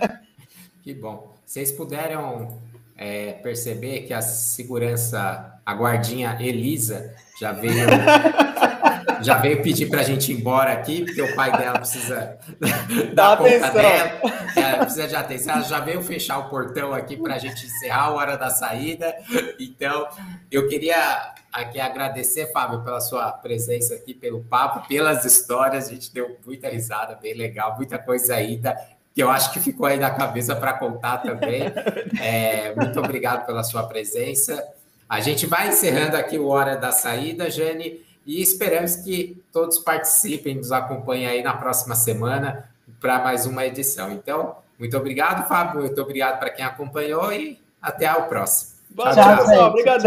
que 0.82 0.92
bom. 0.92 1.34
Vocês 1.46 1.72
puderam 1.72 2.58
é, 3.02 3.32
perceber 3.32 4.02
que 4.02 4.14
a 4.14 4.22
segurança, 4.22 5.60
a 5.66 5.74
guardinha 5.74 6.38
Elisa, 6.40 7.12
já 7.40 7.50
veio, 7.50 7.74
já 9.20 9.38
veio 9.38 9.60
pedir 9.60 9.90
para 9.90 10.02
a 10.02 10.04
gente 10.04 10.30
ir 10.30 10.36
embora 10.36 10.72
aqui, 10.72 11.04
porque 11.04 11.20
o 11.20 11.34
pai 11.34 11.50
dela 11.50 11.80
precisa 11.80 12.38
dar 13.12 13.36
conta 13.36 13.50
atenção. 13.50 13.74
dela. 13.74 14.20
Ela 14.54 14.78
precisa 14.84 15.08
de 15.08 15.16
atenção. 15.16 15.54
Ela 15.54 15.64
já 15.64 15.80
veio 15.80 16.00
fechar 16.00 16.38
o 16.38 16.48
portão 16.48 16.94
aqui 16.94 17.16
para 17.16 17.34
a 17.34 17.38
gente 17.38 17.66
encerrar 17.66 18.04
a 18.04 18.10
hora 18.12 18.36
da 18.36 18.50
saída. 18.50 19.12
Então, 19.58 20.06
eu 20.48 20.68
queria 20.68 21.34
aqui 21.52 21.80
agradecer, 21.80 22.52
Fábio, 22.52 22.84
pela 22.84 23.00
sua 23.00 23.32
presença 23.32 23.94
aqui, 23.94 24.14
pelo 24.14 24.44
papo, 24.44 24.86
pelas 24.86 25.24
histórias. 25.24 25.88
A 25.88 25.90
gente 25.90 26.14
deu 26.14 26.38
muita 26.46 26.68
risada, 26.68 27.18
bem 27.20 27.34
legal, 27.34 27.74
muita 27.76 27.98
coisa 27.98 28.36
ainda 28.36 28.76
que 29.14 29.22
eu 29.22 29.30
acho 29.30 29.52
que 29.52 29.60
ficou 29.60 29.86
aí 29.86 29.98
na 29.98 30.10
cabeça 30.10 30.56
para 30.56 30.72
contar 30.74 31.18
também. 31.18 31.62
É, 32.20 32.74
muito 32.74 32.98
obrigado 32.98 33.46
pela 33.46 33.62
sua 33.62 33.84
presença. 33.84 34.62
A 35.08 35.20
gente 35.20 35.46
vai 35.46 35.68
encerrando 35.68 36.16
aqui 36.16 36.38
o 36.38 36.48
Hora 36.48 36.76
da 36.76 36.90
Saída, 36.92 37.50
Jane, 37.50 38.00
e 38.24 38.40
esperamos 38.40 38.96
que 38.96 39.42
todos 39.52 39.78
participem, 39.78 40.54
nos 40.54 40.72
acompanhem 40.72 41.26
aí 41.26 41.42
na 41.42 41.52
próxima 41.54 41.94
semana 41.94 42.68
para 43.00 43.18
mais 43.18 43.44
uma 43.44 43.66
edição. 43.66 44.12
Então, 44.12 44.56
muito 44.78 44.96
obrigado, 44.96 45.46
Fábio, 45.48 45.82
muito 45.82 46.00
obrigado 46.00 46.38
para 46.38 46.50
quem 46.50 46.64
acompanhou 46.64 47.32
e 47.32 47.60
até 47.80 48.10
o 48.12 48.22
próximo. 48.24 48.72
Tchau, 48.96 49.12
tchau. 49.14 49.46
tchau. 49.46 49.68
Obrigado. 49.68 50.00